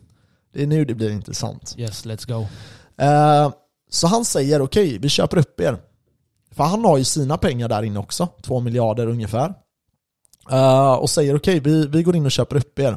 det 0.55 0.63
är 0.63 0.67
nu 0.67 0.85
det 0.85 0.95
blir 0.95 1.11
intressant. 1.11 1.75
Yes, 1.79 2.05
let's 2.07 2.27
go. 2.33 2.47
Eh, 3.05 3.53
så 3.91 4.07
han 4.07 4.25
säger 4.25 4.63
okej, 4.63 4.99
vi 4.99 5.09
köper 5.09 5.37
upp 5.39 5.61
er. 5.61 5.79
För 6.57 6.65
han 6.65 6.85
har 6.85 6.99
ju 6.99 7.05
sina 7.05 7.37
pengar 7.37 7.69
där 7.69 7.83
inne 7.83 7.99
också, 7.99 8.29
två 8.43 8.61
miljarder 8.61 9.07
ungefär. 9.07 9.55
Eh, 10.51 10.93
och 10.93 11.11
säger 11.11 11.37
okej, 11.37 11.61
vi, 11.61 11.87
vi 11.87 12.03
går 12.03 12.17
in 12.17 12.25
och 12.27 12.33
köper 12.33 12.57
upp 12.57 12.79
er. 12.79 12.97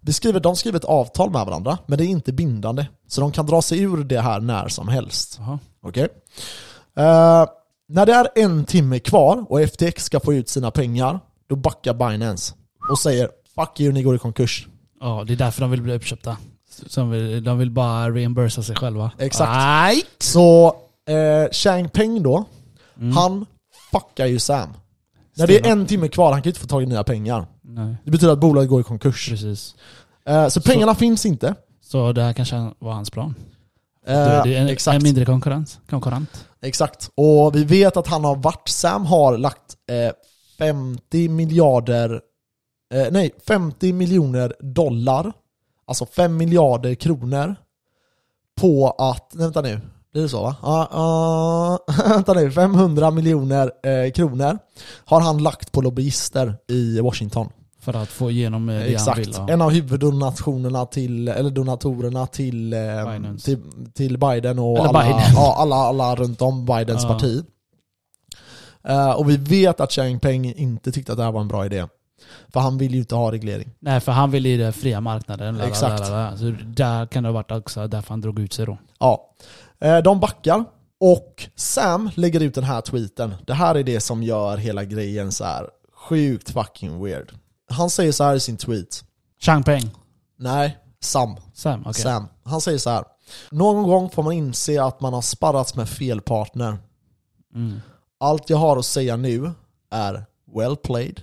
Vi 0.00 0.12
skriver, 0.12 0.40
de 0.40 0.56
skriver 0.56 0.78
ett 0.78 0.84
avtal 0.84 1.30
med 1.30 1.46
varandra, 1.46 1.78
men 1.86 1.98
det 1.98 2.04
är 2.04 2.08
inte 2.08 2.32
bindande. 2.32 2.86
Så 3.08 3.20
de 3.20 3.32
kan 3.32 3.46
dra 3.46 3.62
sig 3.62 3.80
ur 3.80 4.04
det 4.04 4.20
här 4.20 4.40
när 4.40 4.68
som 4.68 4.88
helst. 4.88 5.36
Jaha. 5.38 5.58
Okej? 5.82 6.08
Eh, 6.96 7.46
när 7.88 8.06
det 8.06 8.12
är 8.12 8.28
en 8.34 8.64
timme 8.64 8.98
kvar 8.98 9.44
och 9.48 9.60
FTX 9.60 10.04
ska 10.04 10.20
få 10.20 10.34
ut 10.34 10.48
sina 10.48 10.70
pengar, 10.70 11.20
då 11.48 11.56
backar 11.56 11.94
Binance 11.94 12.54
och 12.90 12.98
säger 12.98 13.28
'Fuck 13.54 13.80
you, 13.80 13.92
ni 13.92 14.02
går 14.02 14.14
i 14.14 14.18
konkurs' 14.18 14.66
Ja, 15.00 15.24
det 15.26 15.32
är 15.32 15.36
därför 15.36 15.60
de 15.60 15.70
vill 15.70 15.82
bli 15.82 15.94
uppköpta. 15.94 16.36
Som 16.86 17.10
vill, 17.10 17.44
de 17.44 17.58
vill 17.58 17.70
bara 17.70 18.10
reimbursa 18.10 18.62
sig 18.62 18.76
själva. 18.76 19.10
Exakt. 19.18 19.52
Nej. 19.52 20.02
Så 20.18 20.66
eh, 21.08 21.50
Chang 21.52 21.88
Peng 21.88 22.22
då, 22.22 22.44
Mm. 23.02 23.16
han 23.16 23.46
fuckar 23.90 24.26
ju 24.26 24.38
Sam. 24.38 24.68
När 25.36 25.46
det 25.46 25.66
är 25.66 25.72
en 25.72 25.86
timme 25.86 26.08
kvar, 26.08 26.32
han 26.32 26.42
kan 26.42 26.48
ju 26.48 26.50
inte 26.50 26.60
få 26.60 26.66
tag 26.66 26.82
i 26.82 26.86
nya 26.86 27.04
pengar. 27.04 27.46
Nej, 27.62 27.96
Det 28.04 28.10
betyder 28.10 28.32
att 28.32 28.38
bolaget 28.38 28.70
går 28.70 28.80
i 28.80 28.84
konkurs. 28.84 29.28
precis. 29.28 29.74
Eh, 30.26 30.48
så 30.48 30.60
pengarna 30.60 30.94
finns 30.94 31.26
inte. 31.26 31.54
Så 31.80 32.12
det 32.12 32.22
här 32.22 32.32
kanske 32.32 32.70
var 32.78 32.92
hans 32.92 33.10
plan. 33.10 33.34
Eh, 34.06 34.14
det 34.42 34.54
är 34.56 34.60
en, 34.60 34.68
exakt. 34.68 34.96
en 34.96 35.02
mindre 35.02 35.24
konkurrens. 35.24 35.78
konkurrent. 35.90 36.46
exakt. 36.62 37.10
Och 37.14 37.56
vi 37.56 37.64
vet 37.64 37.96
att 37.96 38.06
han 38.06 38.24
har 38.24 38.36
varit, 38.36 38.68
Sam 38.68 39.06
har 39.06 39.38
lagt 39.38 39.76
eh, 39.90 40.12
50 40.58 41.28
miljarder, 41.28 42.20
eh, 42.94 43.06
nej 43.10 43.30
50 43.46 43.92
miljoner 43.92 44.54
dollar, 44.60 45.32
alltså 45.86 46.06
5 46.06 46.36
miljarder 46.36 46.94
kronor, 46.94 47.56
på 48.60 48.90
att, 48.90 49.34
nej, 49.34 49.44
vänta 49.44 49.60
nu, 49.60 49.80
blir 50.12 50.22
det 50.22 50.28
så 50.28 50.42
va? 50.42 50.56
Ja, 50.62 51.78
vänta 52.08 52.32
nu, 52.32 52.50
500 52.50 53.10
miljoner 53.10 53.70
eh, 53.86 54.12
kronor 54.12 54.58
har 55.04 55.20
han 55.20 55.38
lagt 55.42 55.72
på 55.72 55.80
lobbyister 55.80 56.56
i 56.68 57.00
Washington. 57.00 57.48
För 57.80 57.96
att 57.96 58.08
få 58.08 58.30
igenom 58.30 58.68
eh, 58.68 58.74
det 58.74 58.80
han 58.82 58.88
Exakt. 58.92 59.18
vill. 59.18 59.34
Ja. 59.36 59.48
En 59.48 59.62
av 59.62 59.70
huvuddonationerna 59.70 60.86
till, 60.86 61.28
eller 61.28 61.50
donatorerna 61.50 62.26
till, 62.26 62.72
eh, 62.72 62.78
Binance. 63.12 63.44
till, 63.44 63.58
till 63.94 64.18
Biden 64.18 64.58
och 64.58 64.78
Eller 64.78 64.88
alla, 64.88 65.02
Biden. 65.02 65.20
Ja, 65.34 65.54
alla, 65.58 65.76
alla 65.76 66.14
runt 66.14 66.42
om 66.42 66.66
Bidens 66.66 67.02
Ja. 67.02 67.08
parti. 67.08 67.44
Eh, 68.88 69.10
och 69.10 69.30
vi 69.30 69.36
vet 69.36 69.80
att 69.80 69.92
Chang 69.92 70.18
Peng 70.20 70.52
inte 70.52 70.92
tyckte 70.92 71.12
att 71.12 71.18
det 71.18 71.24
här 71.24 71.32
var 71.32 71.40
en 71.40 71.48
bra 71.48 71.66
idé. 71.66 71.86
För 72.52 72.60
han 72.60 72.78
vill 72.78 72.92
ju 72.94 72.98
inte 72.98 73.14
ha 73.14 73.32
reglering. 73.32 73.70
Nej, 73.80 74.00
för 74.00 74.12
han 74.12 74.30
vill 74.30 74.46
i 74.46 74.56
den 74.56 74.72
fria 74.72 75.00
marknaden. 75.00 75.60
Exakt. 75.60 76.06
Så 76.38 76.54
där 76.66 77.06
kan 77.06 77.22
det 77.22 77.28
ha 77.28 77.34
varit 77.34 77.50
också 77.50 77.86
därför 77.86 78.08
han 78.08 78.20
drog 78.20 78.38
ut 78.40 78.52
sig 78.52 78.66
då. 78.66 78.78
Ja. 79.00 79.28
Eh, 79.82 79.98
de 79.98 80.20
backar 80.20 80.64
och 81.00 81.48
Sam 81.56 82.10
lägger 82.14 82.40
ut 82.40 82.54
den 82.54 82.64
här 82.64 82.80
tweeten. 82.80 83.34
Det 83.46 83.54
här 83.54 83.74
är 83.74 83.82
det 83.82 84.00
som 84.00 84.22
gör 84.22 84.56
hela 84.56 84.84
grejen 84.84 85.32
så 85.32 85.44
här 85.44 85.68
sjukt 85.92 86.50
fucking 86.50 87.04
weird. 87.04 87.32
Han 87.70 87.90
säger 87.90 88.12
så 88.12 88.24
här 88.24 88.34
i 88.34 88.40
sin 88.40 88.56
tweet. 88.56 89.04
Changpeng. 89.40 89.90
Nej, 90.38 90.78
Sam. 91.00 91.36
Sam, 91.54 91.80
okej. 91.80 91.94
Sam. 92.02 92.28
Han 92.44 92.60
säger 92.60 92.78
så 92.78 92.90
här. 92.90 93.04
Någon 93.50 93.82
gång 93.82 94.10
får 94.10 94.22
man 94.22 94.32
inse 94.32 94.82
att 94.82 95.00
man 95.00 95.12
har 95.12 95.22
sparrats 95.22 95.76
med 95.76 95.88
fel 95.88 96.20
partner. 96.20 96.78
Mm. 97.54 97.80
Allt 98.20 98.50
jag 98.50 98.56
har 98.56 98.76
att 98.76 98.84
säga 98.84 99.16
nu 99.16 99.50
är 99.90 100.24
well 100.56 100.76
played, 100.76 101.22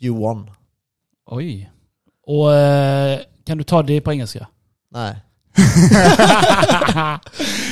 you 0.00 0.18
won. 0.18 0.50
Oj. 1.26 1.70
Och 2.26 2.54
eh, 2.54 3.20
kan 3.44 3.58
du 3.58 3.64
ta 3.64 3.82
det 3.82 4.00
på 4.00 4.12
engelska? 4.12 4.46
Nej. 4.90 5.16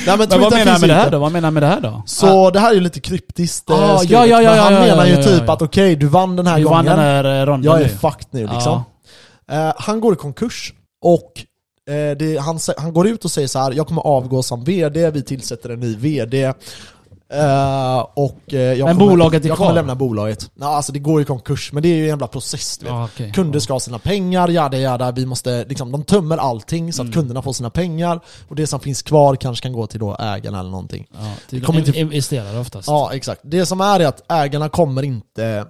Nej 0.05 0.17
men, 0.17 0.27
Men 0.29 0.41
vad 0.41 0.53
menar 0.53 0.71
han 0.71 0.81
med 0.81 0.89
det 0.89 0.93
här 0.95 1.11
då? 1.11 1.19
Vad 1.19 1.31
menar 1.31 1.45
han 1.47 1.53
med 1.53 1.63
det 1.63 1.67
här 1.67 1.81
då? 1.81 2.03
Så 2.05 2.49
det 2.49 2.59
här 2.59 2.69
är 2.69 2.73
ju 2.73 2.79
lite 2.79 2.99
kryptiskt 2.99 3.69
eh, 3.69 3.75
Ah, 3.75 3.97
skrivet. 3.97 4.11
ja, 4.11 4.25
ja, 4.25 4.41
ja, 4.41 4.49
Men 4.51 4.59
han 4.59 4.73
ja, 4.73 4.79
ja, 4.79 4.85
menar 4.95 5.05
ju 5.05 5.13
ja, 5.13 5.23
typ 5.23 5.49
att 5.49 5.61
okej, 5.61 5.95
du 5.95 6.07
vann 6.07 6.35
den 6.35 6.47
här 6.47 6.53
vann 6.53 6.63
gången. 6.63 6.85
den 6.85 6.99
här 6.99 7.41
eh, 7.41 7.45
ronden 7.45 7.71
jag 7.71 7.81
är 7.81 7.83
nu. 7.85 7.89
fucked 7.89 8.27
nu 8.31 8.47
liksom. 8.53 8.83
Eh, 9.51 9.73
han 9.77 9.99
går 10.01 10.13
i 10.13 10.15
konkurs 10.17 10.73
och 11.05 11.31
eh, 11.93 12.17
det, 12.17 12.37
han, 12.37 12.59
han 12.77 12.93
går 12.93 13.07
ut 13.07 13.25
och 13.25 13.31
säger 13.31 13.47
så 13.47 13.59
här: 13.59 13.71
jag 13.71 13.87
kommer 13.87 14.01
avgå 14.01 14.43
som 14.43 14.63
VD, 14.63 15.11
vi 15.11 15.21
tillsätter 15.23 15.69
en 15.69 15.79
ny 15.79 15.95
VD. 15.95 16.53
Eh, 17.33 17.99
och 18.13 18.53
eh, 18.53 18.59
jag 18.59 18.85
Men 18.85 18.97
kommer, 18.97 19.09
bolaget 19.11 19.45
Jag 19.45 19.57
kommer 19.57 19.73
lämna 19.73 19.95
bolaget. 19.95 20.51
Ja, 20.59 20.67
alltså 20.67 20.91
det 20.91 20.99
går 20.99 21.21
i 21.21 21.25
konkurs, 21.25 21.69
men 21.73 21.83
det 21.83 21.89
är 21.89 21.95
ju 21.95 22.01
en 22.03 22.07
jävla 22.09 22.27
process 22.27 22.77
du 22.77 22.85
vet. 22.85 22.93
Ja, 22.93 23.05
okej. 23.05 23.31
Kunder 23.31 23.59
ska 23.59 23.73
ha 23.73 23.79
sina 23.79 23.99
pengar, 23.99 24.47
jada 24.47 24.77
jada, 24.77 25.11
vi 25.11 25.25
måste, 25.25 25.65
liksom, 25.65 25.91
de 25.91 26.03
tömmer 26.03 26.37
allting 26.37 26.93
så 26.93 27.01
att 27.01 27.05
Mm. 27.05 27.13
kunderna 27.13 27.41
får 27.41 27.53
sina 27.53 27.69
pengar 27.69 28.19
och 28.49 28.55
det 28.55 28.67
som 28.67 28.79
finns 28.79 29.01
kvar 29.01 29.35
kanske 29.35 29.63
kan 29.63 29.73
gå 29.73 29.87
till 29.87 29.99
då 29.99 30.15
ägarna 30.19 30.59
eller 30.59 30.69
någonting. 30.69 31.07
Ja, 31.13 31.33
till 31.49 31.63
kommer 31.65 31.79
inte- 31.79 31.99
investerare 31.99 32.59
oftast. 32.59 32.87
Ja, 32.87 33.13
exakt. 33.13 33.41
Det 33.43 33.65
som 33.65 33.81
är 33.81 33.99
är 33.99 34.07
att 34.07 34.31
ägarna 34.31 34.69
kommer 34.69 35.03
inte 35.03 35.65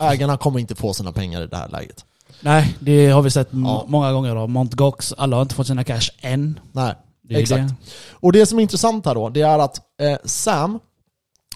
Ägarna 0.00 0.36
kommer 0.36 0.58
inte 0.60 0.74
få 0.74 0.94
sina 0.94 1.12
pengar 1.12 1.42
i 1.42 1.46
det 1.46 1.56
här 1.56 1.68
läget. 1.68 2.04
Nej, 2.40 2.76
det 2.80 3.06
har 3.10 3.22
vi 3.22 3.30
sett 3.30 3.48
Ja. 3.50 3.84
många 3.88 4.12
gånger 4.12 4.34
då. 4.34 4.46
Mount 4.46 4.76
Gox, 4.76 5.14
alla 5.18 5.36
har 5.36 5.42
inte 5.42 5.54
fått 5.54 5.66
sina 5.66 5.84
cash 5.84 6.10
än. 6.20 6.60
Nej. 6.72 6.94
Det 7.30 7.40
Exakt. 7.40 7.68
Det. 7.68 7.74
Och 8.12 8.32
det 8.32 8.46
som 8.46 8.58
är 8.58 8.62
intressant 8.62 9.06
här 9.06 9.14
då, 9.14 9.28
det 9.28 9.42
är 9.42 9.58
att 9.58 9.76
eh, 10.02 10.18
Sam, 10.24 10.80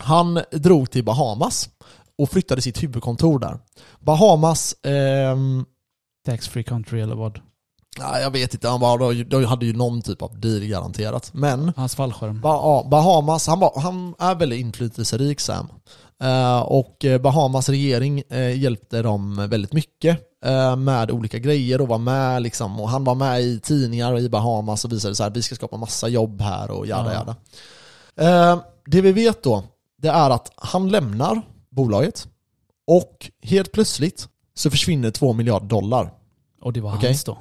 han 0.00 0.40
drog 0.50 0.90
till 0.90 1.04
Bahamas 1.04 1.68
och 2.18 2.30
flyttade 2.30 2.62
sitt 2.62 2.82
huvudkontor 2.82 3.38
där. 3.38 3.58
Bahamas, 4.00 4.76
ehm, 4.82 5.64
Tax 6.26 6.48
free 6.48 6.64
country 6.64 7.00
eller 7.00 7.14
vad? 7.14 7.40
Nej, 7.98 8.22
jag 8.22 8.30
vet 8.30 8.54
inte, 8.54 8.68
han 8.68 8.80
bara, 8.80 8.96
de, 9.12 9.22
de 9.24 9.44
hade 9.44 9.66
ju 9.66 9.72
någon 9.72 10.02
typ 10.02 10.22
av 10.22 10.40
deal 10.40 10.64
garanterat. 10.64 11.30
Men 11.34 11.72
Hans 11.76 11.94
fallskärm. 11.94 12.40
Ba 12.40 12.48
ja, 12.48 12.86
Bahamas, 12.90 13.46
han, 13.46 13.60
var, 13.60 13.80
han 13.80 14.14
är 14.18 14.34
väldigt 14.34 14.60
inflytelserik 14.60 15.40
Sam. 15.40 15.68
Eh, 16.22 16.60
och 16.60 17.04
eh, 17.04 17.20
Bahamas 17.20 17.68
regering 17.68 18.22
eh, 18.30 18.58
hjälpte 18.60 19.02
dem 19.02 19.46
väldigt 19.50 19.72
mycket 19.72 20.18
eh, 20.44 20.76
med 20.76 21.10
olika 21.10 21.38
grejer 21.38 21.80
och 21.80 21.88
var 21.88 21.98
med 21.98 22.42
liksom. 22.42 22.80
Och 22.80 22.88
han 22.88 23.04
var 23.04 23.14
med 23.14 23.42
i 23.42 23.60
tidningar 23.60 24.18
i 24.18 24.28
Bahamas 24.28 24.84
och 24.84 24.92
visade 24.92 25.14
så 25.14 25.22
här, 25.22 25.30
vi 25.30 25.42
ska 25.42 25.54
skapa 25.54 25.76
massa 25.76 26.08
jobb 26.08 26.40
här 26.40 26.70
och 26.70 26.86
jada 26.86 27.12
Ja. 27.14 27.36
jada. 28.16 28.64
Det 28.86 29.00
vi 29.00 29.12
vet 29.12 29.42
då, 29.42 29.62
det 30.02 30.08
är 30.08 30.30
att 30.30 30.52
han 30.56 30.88
lämnar 30.88 31.42
bolaget 31.70 32.28
och 32.86 33.30
helt 33.42 33.72
plötsligt 33.72 34.28
så 34.54 34.70
försvinner 34.70 35.10
2 35.10 35.32
miljarder 35.32 35.66
dollar. 35.66 36.10
Och 36.62 36.72
det 36.72 36.80
var 36.80 36.96
Okej. 36.96 37.08
hans 37.08 37.24
då. 37.24 37.38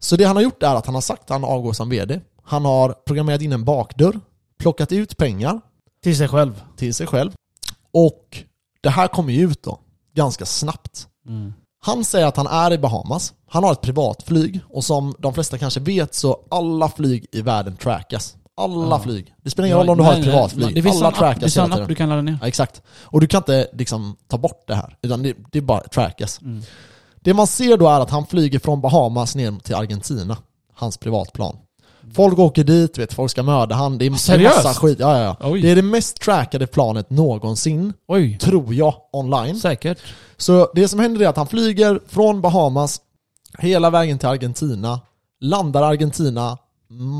Så 0.00 0.16
det 0.16 0.24
han 0.24 0.36
har 0.36 0.42
gjort 0.42 0.62
är 0.62 0.74
att 0.74 0.86
han 0.86 0.94
har 0.94 1.02
sagt 1.02 1.22
att 1.22 1.30
han 1.30 1.44
avgår 1.44 1.72
som 1.72 1.88
vd. 1.90 2.20
Han 2.42 2.64
har 2.64 2.92
programmerat 3.06 3.42
in 3.42 3.52
en 3.52 3.64
bakdörr, 3.64 4.20
plockat 4.58 4.92
ut 4.92 5.16
pengar 5.16 5.60
Till 6.02 6.16
sig 6.16 6.28
själv. 6.28 6.62
till 6.76 6.94
sig 6.94 7.06
själv. 7.06 7.32
Och 7.92 8.42
det 8.80 8.88
här 8.90 9.08
kommer 9.08 9.32
ju 9.32 9.40
ut 9.50 9.62
då, 9.62 9.80
ganska 10.14 10.46
snabbt. 10.46 11.06
Mm. 11.28 11.52
Han 11.84 12.04
säger 12.04 12.26
att 12.26 12.36
han 12.36 12.46
är 12.46 12.72
i 12.72 12.78
Bahamas, 12.78 13.34
han 13.48 13.64
har 13.64 13.72
ett 13.72 13.80
privatflyg 13.80 14.60
och 14.68 14.84
som 14.84 15.14
de 15.18 15.34
flesta 15.34 15.58
kanske 15.58 15.80
vet 15.80 16.14
så 16.14 16.40
alla 16.50 16.88
flyg 16.88 17.26
i 17.32 17.42
världen 17.42 17.76
trackas. 17.76 18.34
Alla 18.56 18.88
Ja. 18.96 18.98
flyg. 19.02 19.34
Det 19.42 19.50
spelar 19.50 19.66
ingen 19.66 19.78
roll 19.78 19.90
om 19.90 19.96
du 19.98 20.02
har 20.04 20.14
ett 20.14 20.24
privatflyg. 20.24 20.74
Det 20.74 20.82
finns 20.82 20.96
alla 20.96 21.06
en 21.08 21.08
app, 21.08 21.14
det 21.14 21.18
trackas 21.18 21.40
finns 21.42 21.54
hela 21.56 21.64
en 21.66 21.72
app 21.72 21.76
tiden. 21.76 21.88
du 21.88 21.94
kan 21.94 22.08
ladda 22.08 22.22
ner. 22.22 22.38
Ja, 22.40 22.48
exakt. 22.48 22.82
Och 23.02 23.20
du 23.20 23.26
kan 23.26 23.38
inte 23.38 23.68
liksom 23.72 24.16
ta 24.28 24.38
bort 24.38 24.64
det 24.66 24.74
här, 24.74 24.96
utan 25.02 25.22
det, 25.22 25.36
det 25.52 25.60
bara 25.60 25.80
trackas. 25.80 26.40
Mm. 26.42 26.62
Det 27.22 27.34
man 27.34 27.46
ser 27.46 27.76
då 27.76 27.88
är 27.88 28.00
att 28.00 28.10
han 28.10 28.26
flyger 28.26 28.58
från 28.58 28.80
Bahamas 28.80 29.34
ner 29.34 29.58
till 29.62 29.74
Argentina. 29.74 30.36
Hans 30.74 30.96
privatplan. 30.96 31.56
Folk 32.14 32.38
åker 32.38 32.64
dit, 32.64 32.98
vet, 32.98 33.12
folk 33.12 33.30
ska 33.30 33.42
mörda 33.42 33.74
han. 33.74 33.98
Det 33.98 34.06
är 34.06 34.10
Seriöst? 34.10 34.64
massa 34.64 34.80
skit. 34.80 34.98
Ja, 35.00 35.18
ja, 35.18 35.36
ja. 35.40 35.50
Oj. 35.50 35.62
Det 35.62 35.70
är 35.70 35.76
det 35.76 35.82
mest 35.82 36.20
trackade 36.20 36.66
planet 36.66 37.10
någonsin, 37.10 37.92
Oj. 38.08 38.38
tror 38.38 38.74
jag, 38.74 38.94
online. 39.12 39.60
Säkert. 39.60 39.98
Så 40.36 40.70
det 40.74 40.88
som 40.88 41.00
händer 41.00 41.20
är 41.24 41.28
att 41.28 41.36
han 41.36 41.46
flyger 41.46 42.00
från 42.08 42.40
Bahamas 42.40 43.00
hela 43.58 43.90
vägen 43.90 44.18
till 44.18 44.28
Argentina, 44.28 45.00
landar 45.40 45.82
i 45.82 45.84
Argentina, 45.84 46.58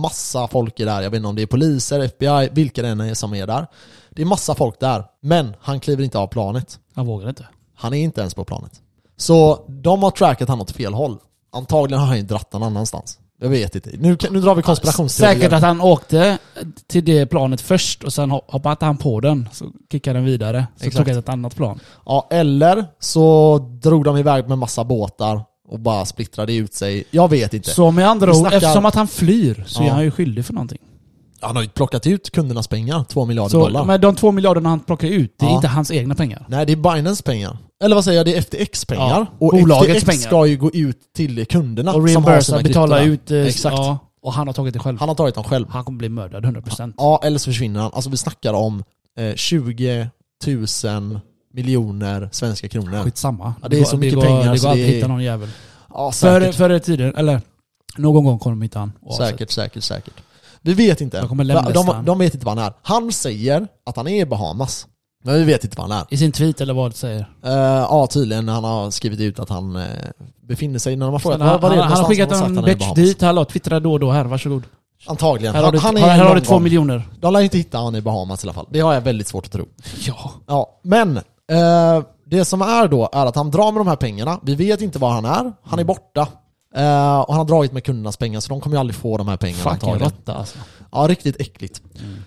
massa 0.03 0.49
folk 0.49 0.81
är 0.81 0.87
där, 0.87 1.03
jag 1.03 1.11
vet 1.11 1.17
inte 1.19 1.29
om 1.29 1.37
det 1.37 1.43
är 1.43 1.47
poliser, 1.47 2.01
FBI, 2.01 2.49
vilka 2.53 2.83
det 2.83 2.89
än 2.89 3.01
är 3.01 3.15
som 3.15 3.35
är 3.35 3.47
där. 3.47 3.67
Det 4.11 4.23
är 4.23 4.27
massa 4.27 4.55
folk 4.55 4.81
där, 4.81 5.05
men 5.23 5.57
han 5.61 5.81
kliver 5.81 6.05
inte 6.05 6.19
av 6.19 6.27
planet. 6.27 6.79
Han 6.95 7.07
vågar 7.07 7.29
inte. 7.29 7.47
Han 7.75 7.95
är 7.95 7.99
inte 7.99 8.21
ens 8.21 8.35
på 8.35 8.45
planet. 8.45 8.73
Så 9.19 9.65
de 9.69 10.03
har 10.03 10.11
trackat 10.11 10.49
han 10.49 10.61
åt 10.61 10.71
fel 10.71 10.95
håll. 10.95 11.17
Antagligen 11.53 12.01
har 12.01 12.07
han 12.07 12.17
ju 12.17 12.23
dratt 12.23 12.53
någon 12.53 12.63
annanstans. 12.63 13.19
Jag 13.41 13.49
vet 13.49 13.75
inte. 13.75 13.91
Nu, 13.99 14.17
nu 14.31 14.41
drar 14.41 14.55
vi 14.55 14.63
konspirationsteorier. 14.63 15.35
Säkert 15.35 15.53
att 15.53 15.63
han 15.63 15.81
åkte 15.81 16.39
till 16.87 17.05
det 17.05 17.27
planet 17.27 17.61
först 17.61 18.05
och 18.05 18.13
sen 18.13 18.31
hop- 18.31 18.45
hoppade 18.51 18.87
han 18.87 18.97
på 18.97 19.21
den. 19.21 19.49
Så 19.53 19.65
kickade 19.93 20.19
den 20.19 20.25
vidare. 20.27 20.67
Så 20.77 20.85
Exakt. 20.87 20.97
tog 20.97 21.09
han 21.09 21.19
ett 21.19 21.29
annat 21.29 21.57
plan. 21.57 21.81
Ja, 22.07 22.27
eller 22.31 22.87
så 23.01 23.59
drog 23.83 24.05
de 24.05 24.17
iväg 24.17 24.49
med 24.49 24.59
massa 24.59 24.85
båtar 24.85 25.43
och 25.69 25.81
bara 25.81 26.05
splittrade 26.05 26.55
ut 26.55 26.75
sig. 26.75 27.05
Jag 27.11 27.29
vet 27.31 27.55
inte. 27.55 27.71
Så 27.71 27.91
med 27.91 28.09
andra 28.09 28.31
ord, 28.31 28.37
snackar- 28.37 28.57
eftersom 28.57 28.87
att 28.87 28.95
han 28.95 29.09
flyr 29.09 29.65
så 29.67 29.83
är 29.83 29.87
Ja. 29.87 29.93
han 29.93 30.05
ju 30.05 30.11
skyldig 30.11 30.45
för 30.47 30.53
någonting. 30.53 30.79
Han 31.41 31.57
har 31.57 31.63
ju 31.63 31.69
plockat 31.69 32.07
ut 32.07 32.31
kundernas 32.31 32.69
pengar, 32.69 33.05
två 33.09 33.25
miljarder 33.27 33.51
Så 33.51 33.59
dollar. 33.61 33.85
med 33.85 34.01
de 34.01 34.17
två 34.17 34.33
miljarderna 34.33 34.69
han 34.69 34.81
plockar 34.81 35.09
ut, 35.09 35.35
det 35.39 35.47
är 35.47 35.51
Ja. 35.51 35.55
inte 35.57 35.69
hans 35.69 35.91
egna 35.91 36.15
pengar. 36.15 36.45
Nej, 36.49 36.67
det 36.67 36.73
är 36.73 36.77
Binance 36.77 37.23
pengar. 37.23 37.59
Eller 37.85 37.95
vad 37.95 38.05
säger 38.05 38.19
jag? 38.19 38.27
Det 38.27 38.35
är 38.37 38.39
FTX 38.43 38.85
pengar. 38.85 39.09
Ja, 39.09 39.27
och 39.39 39.51
bolagets 39.53 39.95
FTX 39.95 40.05
pengar. 40.05 40.21
ska 40.23 40.47
ju 40.47 40.57
gå 40.57 40.71
ut 40.71 40.99
till 41.17 41.47
kunderna 41.47 41.91
Och 41.93 42.11
som 42.11 42.25
har 42.25 42.31
reimbursa, 42.31 42.43
sina 42.59 42.63
betala 42.63 43.03
ut... 43.03 43.31
eh, 43.31 43.47
Exakt. 43.47 43.77
Ja, 43.77 43.99
och 44.23 44.33
han 44.33 44.47
har 44.47 44.55
tagit 44.55 44.75
det 44.75 44.81
själv. 44.81 44.99
Han 45.01 45.09
har 45.09 45.17
tagit 45.17 45.35
dem 45.35 45.45
själv. 45.45 45.67
Han 45.71 45.85
kommer 45.85 45.99
bli 45.99 46.09
mördad 46.09 46.45
100%. 46.45 46.95
Ja, 46.97 47.21
eller 47.25 47.39
så 47.39 47.45
försvinner 47.51 47.81
han. 47.81 47.91
Alltså 47.95 48.11
vi 48.11 48.17
snackar 48.17 48.53
om 48.55 48.85
eh, 49.19 49.35
20 49.35 50.09
000 50.47 51.21
miljoner 51.55 52.29
svenska 52.33 52.69
kronor. 52.69 53.03
Skitsamma. 53.05 53.55
Ja, 53.63 53.69
det 53.69 53.77
är 53.77 53.81
går- 53.81 53.87
så 53.87 53.97
mycket 53.97 54.15
går, 54.15 54.23
pengar 54.23 54.39
Det 54.39 54.45
går 54.61 54.69
alltid 54.69 54.85
det 54.85 54.87
att 54.87 54.91
är- 54.91 54.95
hitta 54.95 55.09
någon 55.09 55.23
jävel. 55.23 55.49
Ja, 55.95 56.13
säkert. 56.13 56.55
för 56.55 56.79
tiden, 56.79 57.15
eller 57.17 57.41
någon 57.97 58.25
gång 58.25 58.39
kommer 58.39 58.57
de 58.57 58.63
hitta 58.63 58.79
han. 58.79 58.93
Säkert, 59.17 59.51
säkert, 59.51 59.85
säkert. 59.85 60.15
Vi 60.69 60.75
vet 60.75 61.01
inte. 61.01 61.21
De 61.21 61.29
kommer 61.29 61.45
de, 61.45 61.73
de, 61.73 61.89
han. 61.89 62.05
de 62.05 62.19
vet 62.19 62.35
inte 62.35 62.47
vad 62.47 62.59
han 62.59 62.67
är. 62.67 62.73
Han 62.83 63.13
säger 63.13 63.69
att 63.87 63.97
han 63.97 64.09
är 64.09 64.21
i 64.21 64.27
Bahamas. 64.27 64.87
Men 65.25 65.35
vi 65.35 65.45
vet 65.45 65.65
inte 65.65 65.77
vad 65.77 65.91
han 65.91 66.01
är. 66.01 66.07
I 66.11 66.17
sin 66.17 66.33
tweet 66.33 66.61
eller 66.61 66.75
vad 66.75 66.91
det 66.91 66.97
säger. 66.97 67.21
Uh, 67.47 67.53
ja, 67.53 68.07
tydligen. 68.07 68.49
Han 68.49 68.65
har 68.65 68.91
skrivit 68.91 69.21
ut 69.21 69.39
att 69.39 69.49
han 69.49 69.77
eh, 69.77 69.83
befinner 70.49 70.79
sig... 70.79 70.97
När 70.97 71.07
de 71.07 71.13
har 71.13 71.19
frågat 71.19 71.41
Han, 71.41 71.61
vad 71.61 71.73
är 71.73 71.77
han, 71.77 71.77
det 71.77 71.95
han 71.95 71.99
har 71.99 72.05
skickat 72.05 72.33
en 72.33 72.39
han 72.39 72.55
Bahamas? 72.55 72.95
dit, 72.95 73.23
hallå, 73.23 73.45
twittra 73.45 73.81
då 73.81 73.93
och 73.93 74.01
då 74.01 74.11
här, 74.11 74.25
varsågod. 74.25 74.63
Antagligen. 75.07 75.55
Här 75.55 75.63
har 75.63 75.73
du, 75.73 75.79
han 75.79 75.97
här, 75.97 76.09
här 76.09 76.25
har 76.25 76.35
du 76.35 76.41
två 76.41 76.59
miljoner. 76.59 77.03
De 77.21 77.33
lär 77.33 77.41
inte 77.41 77.59
hitta 77.59 77.79
han 77.79 77.97
i 77.97 78.01
Bahamas 78.01 78.45
i 78.45 78.47
alla 78.47 78.55
fall. 78.55 78.67
Det 78.71 78.81
har 78.81 78.95
jag 78.95 79.01
väldigt 79.01 79.29
svårt 79.29 79.47
att 79.47 79.53
tro. 79.53 79.67
Ja. 80.07 80.33
Ja, 80.47 80.81
men 80.83 81.17
eh, 81.17 82.03
det 82.27 82.45
som 82.45 82.63
är 82.63 82.89
då 82.89 83.09
är 83.13 83.27
att 83.27 83.37
han 83.37 83.51
drar 83.51 83.73
med 83.73 83.81
de 83.81 83.89
här 83.89 83.97
pengarna. 83.97 84.41
Vi 84.43 84.55
vet 84.55 84.81
inte 84.81 84.99
var 84.99 85.11
han 85.11 85.25
är. 85.25 85.53
Han 85.63 85.79
är 85.79 85.85
borta. 85.85 86.29
Eh, 86.75 87.21
och 87.21 87.35
han 87.35 87.39
har 87.39 87.45
dragit 87.45 87.73
med 87.73 87.85
kundernas 87.85 88.17
pengar 88.17 88.41
så 88.41 88.49
de 88.49 88.61
kommer 88.61 88.77
ju 88.77 88.81
aldrig 88.81 88.97
få 88.97 89.17
de 89.17 89.29
här 89.29 89.37
pengarna 89.37 89.63
Fucking 89.63 89.73
antagligen. 89.73 90.11
råtta 90.11 90.35
alltså. 90.35 90.59
Ja, 90.93 91.07
riktigt 91.09 91.41
äckligt. 91.41 91.83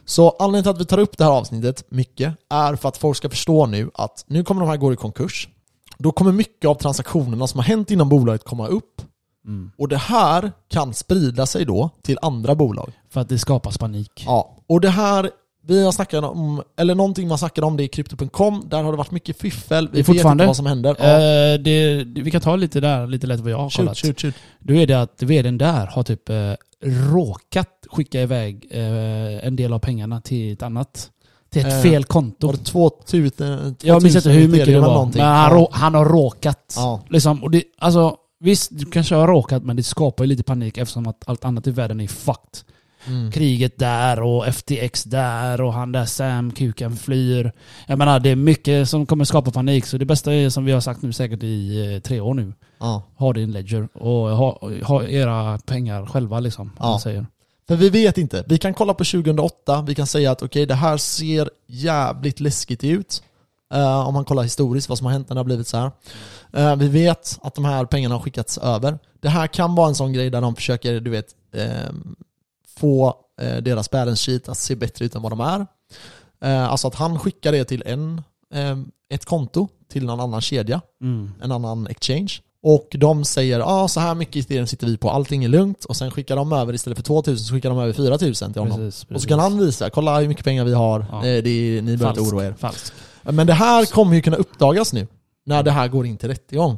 Så 0.06 0.30
anledningen 0.40 0.64
till 0.64 0.70
att 0.72 0.82
vi 0.82 0.86
tar 0.86 0.98
upp 0.98 1.18
det 1.18 1.24
här 1.24 1.32
avsnittet 1.32 1.84
mycket 1.90 2.36
är 2.50 2.76
för 2.76 2.90
att 2.90 2.98
folk 2.98 3.18
ska 3.18 3.30
förstå 3.30 3.66
nu 3.66 3.92
att 3.94 4.24
nu 4.28 4.44
kommer 4.44 4.62
de 4.62 4.70
här 4.70 4.78
gå 4.78 4.94
i 4.94 4.96
konkurs. 4.96 5.50
Då 5.98 6.12
kommer 6.12 6.32
mycket 6.32 6.70
av 6.70 6.76
transaktionerna 6.76 7.48
som 7.48 7.58
har 7.60 7.66
hänt 7.66 7.92
inom 7.92 8.10
bolaget 8.10 8.44
komma 8.44 8.68
upp. 8.68 9.02
Mm. 9.46 9.72
Och 9.78 9.88
det 9.88 9.98
här 9.98 10.52
kan 10.70 10.94
sprida 10.94 11.46
sig 11.46 11.66
då 11.66 11.90
till 12.02 12.18
andra 12.22 12.56
bolag. 12.56 12.92
För 13.10 13.22
att 13.22 13.30
det 13.30 13.40
skapas 13.40 13.78
panik. 13.78 14.24
Ja, 14.26 14.58
och 14.68 14.82
det 14.82 14.90
här 14.90 15.32
vi 15.64 15.84
har 15.84 15.92
snackat 15.92 16.24
om, 16.24 16.64
eller 16.78 16.96
någonting 16.96 17.28
man 17.28 17.38
snackade 17.38 17.68
om 17.68 17.78
det 17.78 17.84
i 17.84 17.88
krypto.com, 17.88 18.64
där 18.70 18.84
har 18.84 18.92
det 18.92 18.98
varit 18.98 19.12
mycket 19.12 19.42
fiffel, 19.42 19.90
vi 19.92 20.02
vet 20.02 20.26
inte 20.26 20.46
vad 20.46 20.56
som 20.56 20.66
händer. 20.66 20.96
Ja. 21.00 21.06
Eh, 21.06 21.60
det, 21.60 22.04
vi 22.04 22.32
kan 22.32 22.42
ta 22.42 22.56
lite 22.56 22.80
där, 22.80 23.08
lite 23.08 23.28
lätt 23.28 23.40
vad 23.40 23.52
jag 23.52 23.58
har 23.58 23.70
shoot, 23.70 23.76
kollat. 23.76 23.98
shoot, 23.98 24.22
shoot. 24.22 24.36
Då 24.60 24.74
är 24.74 24.88
det 24.88 25.02
att 25.02 25.24
vdn 25.24 25.58
där 25.58 25.86
har 25.88 26.04
typ 26.04 26.30
eh, 26.30 26.54
råkat 26.84 27.88
skicka 27.92 28.22
iväg 28.22 28.68
eh, 28.72 29.48
en 29.48 29.56
del 29.56 29.74
av 29.74 29.80
pengarna 29.80 30.22
till 30.22 30.54
ett 30.54 30.64
annat. 30.64 31.10
Till 31.52 31.66
ett 31.66 31.84
fel 31.84 32.04
konto. 32.04 32.48
Var 32.48 32.54
det 32.54 32.64
2000, 32.64 33.76
Jag 33.82 34.04
minns 34.04 34.16
inte 34.16 34.30
hur 34.30 34.48
mycket 34.48 34.66
det 34.68 34.80
var. 34.80 35.06
Men 35.06 35.22
han, 35.22 35.60
ja. 35.60 35.70
han 35.72 35.96
har 35.96 36.06
råkat. 36.06 36.74
Ja. 36.76 37.02
Liksom, 37.10 37.44
och 37.44 37.52
det, 37.52 37.64
alltså, 37.78 38.16
visst, 38.40 38.70
du 38.72 38.86
kanske 38.86 39.16
har 39.16 39.28
råkat 39.28 39.64
men 39.64 39.76
det 39.76 39.84
skapar 39.84 40.24
ju 40.24 40.28
lite 40.28 40.44
panik 40.44 40.78
eftersom 40.78 41.08
att 41.08 41.24
allt 41.26 41.46
annat 41.46 41.68
i 41.68 41.72
världen 41.72 42.00
är 42.00 42.08
fucked. 42.08 42.60
Mm. 43.08 43.32
Kriget 43.32 43.80
där 43.80 44.22
och 44.22 44.46
FTX 44.56 45.04
där 45.04 45.62
och 45.62 45.74
han 45.74 45.92
där 45.92 46.06
Sam, 46.06 46.52
kuken 46.52 46.96
flyr. 46.96 47.52
Jag 47.88 47.98
menar 47.98 48.20
det 48.20 48.30
är 48.30 48.36
mycket 48.36 48.90
som 48.90 49.06
kommer 49.06 49.26
skapa 49.26 49.52
panik 49.52 49.86
så 49.86 49.98
det 49.98 50.06
bästa 50.06 50.34
är 50.34 50.50
som 50.50 50.66
vi 50.66 50.72
har 50.72 50.82
sagt 50.82 51.02
nu 51.02 51.14
säkert 51.14 51.44
i 51.44 51.86
eh, 51.96 52.00
tre 52.00 52.20
år 52.20 52.34
nu. 52.34 52.54
Ja. 52.80 53.04
Ha 53.16 53.34
din 53.34 53.52
ledger 53.52 53.88
och 53.94 54.30
ha, 54.38 54.60
ha 54.84 55.04
era 55.04 55.58
pengar 55.58 56.06
själva 56.06 56.40
liksom. 56.40 56.68
om 56.68 56.72
Ja. 56.80 57.00
säger. 57.04 57.26
För 57.68 57.76
vi 57.76 57.90
vet 57.90 58.18
inte. 58.18 58.44
Vi 58.48 58.58
kan 58.58 58.74
kolla 58.74 58.94
på 58.94 59.04
2008, 59.04 59.82
vi 59.88 59.96
kan 59.96 60.08
säga 60.08 60.32
att 60.32 60.42
okej, 60.42 60.66
det 60.66 60.76
här 60.76 60.98
ser 60.98 61.50
jävligt 61.68 62.40
läskigt 62.40 62.84
ut. 62.84 63.24
Eh, 63.74 64.08
om 64.08 64.14
man 64.14 64.26
kollar 64.26 64.44
historiskt 64.44 64.90
vad 64.90 64.98
som 64.98 65.06
har 65.06 65.14
hänt 65.14 65.30
när 65.30 65.36
det 65.36 65.40
har 65.40 65.46
blivit 65.46 65.68
så 65.68 65.78
här. 65.78 65.92
Eh, 66.54 66.76
vi 66.76 66.88
vet 66.88 67.40
att 67.42 67.56
de 67.56 67.66
här 67.66 67.86
pengarna 67.86 68.16
har 68.16 68.22
skickats 68.22 68.58
över. 68.58 69.00
Det 69.22 69.30
här 69.30 69.48
kan 69.48 69.76
vara 69.76 69.88
en 69.88 69.96
sån 69.96 70.14
grej 70.14 70.30
där 70.30 70.42
de 70.42 70.56
försöker, 70.56 71.00
du 71.00 71.12
vet, 71.12 71.26
ehm, 71.56 72.16
få 72.82 73.16
eh, 73.42 73.58
deras 73.58 73.92
balance 73.92 74.32
sheet 74.32 74.50
att 74.50 74.58
se 74.58 74.76
bättre 74.76 75.06
ut 75.06 75.16
än 75.16 75.22
vad 75.22 75.32
de 75.32 75.40
är. 75.40 75.66
Eh, 76.44 76.70
alltså 76.72 76.88
att 76.88 76.96
han 76.96 77.20
skickar 77.20 77.52
det 77.52 77.64
till 77.66 77.84
en, 77.86 78.22
ehm, 78.54 78.88
ett 79.14 79.26
konto 79.26 79.68
till 79.92 80.06
någon 80.06 80.20
annan 80.20 80.42
kedja, 80.42 80.82
Mm. 81.02 81.32
en 81.42 81.52
annan 81.52 81.88
exchange. 81.88 82.32
Och 82.64 82.88
de 83.00 83.26
säger 83.26 83.60
ah, 83.84 83.88
så 83.88 84.00
här 84.00 84.16
mycket 84.16 84.36
Ethereum 84.46 84.68
sitter 84.68 84.88
vi 84.88 84.98
på, 84.98 85.10
allting 85.10 85.44
är 85.44 85.48
lugnt. 85.50 85.86
Och 85.86 85.96
sen 85.96 86.12
skickar 86.12 86.36
de 86.36 86.54
över, 86.54 86.74
istället 86.74 86.98
för 86.98 87.04
2000 87.04 87.46
så 87.46 87.54
skickar 87.54 87.70
de 87.70 87.80
över 87.80 87.94
4000 87.94 88.54
till 88.54 88.62
honom. 88.62 88.78
Precis, 88.78 89.04
Och 89.04 89.10
precis. 89.10 89.24
så 89.24 89.30
kan 89.30 89.40
han 89.40 89.58
visa, 89.60 89.90
kolla 89.90 90.20
hur 90.20 90.28
mycket 90.28 90.46
pengar 90.46 90.66
vi 90.66 90.74
har, 90.74 91.06
Ja. 91.12 91.18
eh, 91.18 91.44
det 91.44 91.50
är, 91.50 91.82
ni 91.82 91.98
behöver 91.98 92.10
inte 92.10 92.22
oroa 92.36 92.46
er. 92.46 92.54
Falsk. 92.58 92.94
Men 93.24 93.48
det 93.48 93.54
här 93.54 93.86
kommer 93.86 94.16
ju 94.16 94.22
kunna 94.22 94.38
uppdagas 94.38 94.94
nu, 94.94 95.08
när 95.46 95.64
det 95.64 95.72
här 95.72 95.88
går 95.88 96.06
in 96.06 96.18
till 96.18 96.30
rättegång. 96.30 96.78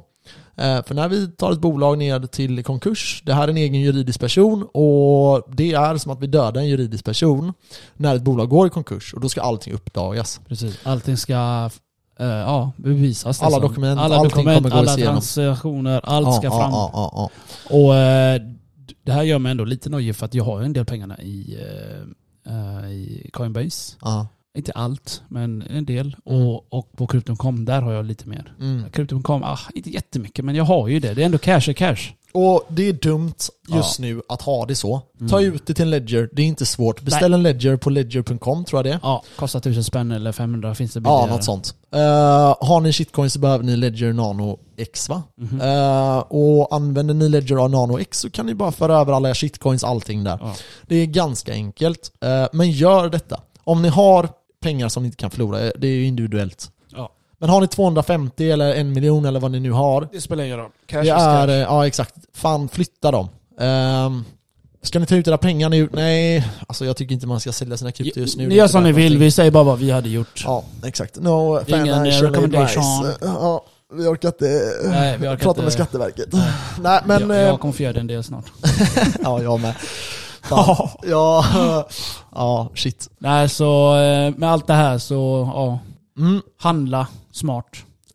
Eh, 0.55 0.83
För 0.83 0.93
när 0.93 1.09
vi 1.09 1.27
tar 1.27 1.51
ett 1.51 1.59
bolag 1.59 1.97
ned 1.97 2.31
till 2.31 2.63
konkurs, 2.63 3.23
det 3.25 3.33
här 3.33 3.43
är 3.43 3.51
en 3.51 3.57
egen 3.57 3.81
juridisk 3.81 4.19
person 4.19 4.63
och 4.63 5.43
det 5.55 5.73
är 5.73 5.97
som 5.97 6.11
att 6.11 6.21
vi 6.21 6.27
dödar 6.27 6.61
en 6.61 6.67
juridisk 6.67 7.05
person 7.05 7.53
när 7.93 8.15
ett 8.15 8.21
bolag 8.21 8.49
går 8.49 8.67
i 8.67 8.69
konkurs 8.69 9.13
och 9.13 9.21
då 9.21 9.29
ska 9.29 9.41
allting 9.41 9.73
uppdagas. 9.73 10.41
Precis. 10.47 10.79
Allting 10.83 11.17
ska 11.17 11.69
eh, 12.19 12.27
ja, 12.27 12.71
bevisas. 12.77 13.41
Alla 13.41 13.49
liksom. 13.49 13.69
dokument, 13.69 13.99
alla 13.99 14.15
allting 14.15 14.29
dokument, 14.29 14.63
kommer 14.63 14.77
alla 14.77 14.95
transaktioner, 14.95 16.01
allt 16.03 16.35
ska 16.35 16.45
ja, 16.45 16.59
fram. 16.59 16.71
Ja, 16.71 16.91
ja, 16.93 17.11
ja, 17.15 17.29
Och 17.77 17.95
eh, 17.95 18.41
det 19.03 19.11
här 19.11 19.23
gör 19.23 19.39
mig 19.39 19.51
ändå 19.51 19.65
lite 19.65 19.89
nöjd 19.89 20.15
för 20.15 20.25
att 20.25 20.33
jag 20.33 20.43
har 20.43 20.61
en 20.61 20.73
del 20.73 20.85
pengarna 20.85 21.21
i, 21.21 21.57
eh, 22.45 22.91
i 22.91 23.29
Coinbase. 23.33 23.95
Ja. 24.53 24.57
Inte 24.57 24.71
allt, 24.71 25.21
men 25.27 25.61
en 25.61 25.85
del. 25.85 26.15
Mm. 26.25 26.41
Och, 26.47 26.73
och 26.73 26.91
på 26.97 27.07
Crypto.com, 27.07 27.65
där 27.65 27.81
har 27.81 27.91
jag 27.93 28.05
lite 28.05 28.27
mer. 28.27 28.53
Mm. 28.59 28.83
Ah, 29.43 29.57
inte 29.73 29.89
jättemycket, 29.89 30.45
men 30.45 30.55
jag 30.55 30.63
har 30.63 30.87
ju 30.87 30.99
det. 30.99 31.13
Det 31.13 31.21
är 31.21 31.25
ändå 31.25 31.37
cash 31.37 31.69
är 31.69 31.73
cash. 31.73 31.97
Och 32.35 32.63
det 32.69 32.89
är 32.89 32.93
dumt 32.93 33.33
just 33.69 33.99
nu 33.99 34.21
att 34.29 34.41
ha 34.41 34.65
det 34.65 34.75
så. 34.75 35.01
Ta 35.29 35.39
Mm. 35.41 35.53
ut 35.53 35.65
det 35.67 35.73
till 35.73 35.83
en 35.83 35.89
ledger, 35.89 36.29
det 36.33 36.41
är 36.41 36.45
inte 36.45 36.65
svårt. 36.65 37.01
Beställ 37.01 37.33
en 37.33 37.43
ledger 37.43 37.77
på 37.77 37.89
ledger.com 37.89 38.65
tror 38.65 38.77
jag 38.77 38.85
det 38.85 38.91
är. 38.91 38.99
Ja, 39.03 39.23
kostar 39.35 39.59
1000 39.59 39.83
spänn 39.83 40.11
eller 40.11 40.31
500 40.31 40.75
finns 40.75 40.93
det 40.93 40.99
billigare. 40.99 41.27
Ja, 41.27 41.35
något 41.35 41.43
sånt. 41.43 41.75
Eh, 41.91 41.99
har 42.67 42.81
ni 42.81 42.93
shitcoin 42.93 43.29
så 43.29 43.39
behöver 43.39 43.63
ni 43.63 43.75
Ledger 43.77 44.13
Nano 44.13 44.59
X 44.77 45.09
va? 45.09 45.23
Mhm. 45.37 45.61
Eh, 45.61 46.17
och 46.17 46.75
använder 46.75 47.13
ni 47.13 47.29
Ledger 47.29 47.55
Nano 47.69 47.99
X 47.99 48.19
så 48.19 48.29
kan 48.29 48.45
ni 48.45 48.53
bara 48.55 48.71
föra 48.71 48.95
över 48.99 49.13
alla 49.13 49.33
shitcoins, 49.35 49.83
allting 49.83 50.23
där. 50.23 50.37
Ja. 50.41 50.55
Det 50.87 50.95
är 50.95 51.05
ganska 51.05 51.53
enkelt. 51.53 52.11
Eh, 52.25 52.45
men 52.53 52.71
gör 52.71 53.09
detta. 53.09 53.39
Om 53.63 53.81
ni 53.81 53.87
har 53.89 54.29
pengar 54.63 54.89
som 54.89 55.03
ni 55.03 55.07
inte 55.07 55.17
kan 55.17 55.31
förlora, 55.31 55.61
eh, 55.61 55.71
det 55.77 55.87
är 55.87 55.91
ju 55.91 56.05
individuellt. 56.05 56.71
Ja. 56.95 57.11
Men 57.39 57.49
har 57.49 57.61
ni 57.61 57.67
250 57.67 58.51
eller 58.51 58.75
en 58.75 58.93
miljon 58.93 59.25
eller 59.25 59.39
vad 59.39 59.51
ni 59.51 59.59
nu 59.59 59.71
har, 59.71 60.07
Det 60.11 60.21
spelar 60.21 60.43
ingen 60.43 60.57
roll. 60.57 60.71
Cash 60.85 61.03
det 61.03 61.09
är, 61.09 61.47
eh, 61.47 61.53
ja 61.53 61.87
exakt, 61.87 62.15
fan 62.33 62.69
flytta 62.69 63.11
dem. 63.11 63.29
Ehm, 63.59 64.23
ska 64.81 64.99
ni 64.99 65.05
ta 65.05 65.15
ut 65.15 65.27
era 65.27 65.37
pengar 65.37 65.69
nu? 65.69 65.89
Nej, 65.93 66.47
alltså 66.67 66.85
jag 66.85 66.97
tycker 66.97 67.13
inte 67.13 67.27
man 67.27 67.39
ska 67.39 67.51
sälja 67.51 67.77
sina 67.77 67.91
krypto 67.91 68.19
just 68.19 68.37
nu. 68.37 68.47
Ni 68.47 68.55
gör 68.55 68.67
som 68.67 68.83
ni 68.83 68.91
vill, 68.91 69.17
vi 69.17 69.31
säger 69.31 69.51
bara 69.51 69.63
vad 69.63 69.79
vi 69.79 69.91
hade 69.91 70.09
gjort. 70.09 70.43
Ja, 70.45 70.63
exakt. 70.83 71.15
No 71.15 71.57
eh, 71.59 71.65
financial 71.65 72.31
recommendation. 72.31 72.83
Ja, 73.21 73.65
vi 73.93 74.07
orkar 74.07 74.29
inte 74.29 74.45
Nej, 74.85 75.17
vi 75.17 75.27
orkar 75.27 75.37
prata 75.37 75.49
inte. 75.49 75.61
med 75.61 75.73
Skatteverket. 75.73 76.29
Nej, 76.81 77.01
men... 77.05 77.21
jag, 77.21 77.31
eh, 77.31 77.37
jag 77.37 77.59
kommer 77.59 77.73
få 77.73 77.83
göra 77.83 77.93
det 77.93 77.99
en 77.99 78.07
del 78.07 78.23
snart. 78.23 78.45
ja, 79.23 79.41
jag 79.41 79.59
med. 79.59 79.75
Fan. 80.43 80.89
ja, 81.03 81.45
ja, 82.35 82.69
shit. 82.75 83.09
Nej, 83.19 83.49
så 83.49 83.95
eh, 83.97 84.33
med 84.37 84.51
allt 84.51 84.67
det 84.67 84.73
här 84.73 84.97
så, 84.97 85.49
ja. 85.53 85.79
Mm, 86.23 86.41
Handla 86.61 87.07
smart. 87.31 87.65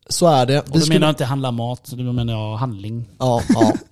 så 0.09 0.27
är 0.27 0.45
det. 0.45 0.59
Och 0.59 0.65
Vi 0.67 0.71
då 0.73 0.79
skulle, 0.79 0.95
menar 0.95 1.07
jag 1.07 1.11
inte 1.11 1.25
handla 1.25 1.51
mat, 1.51 1.91
då 1.91 2.13
menar 2.13 2.33
jag 2.33 2.55
handling. 2.57 3.05
ja, 3.19 3.41
ja. 3.49 3.73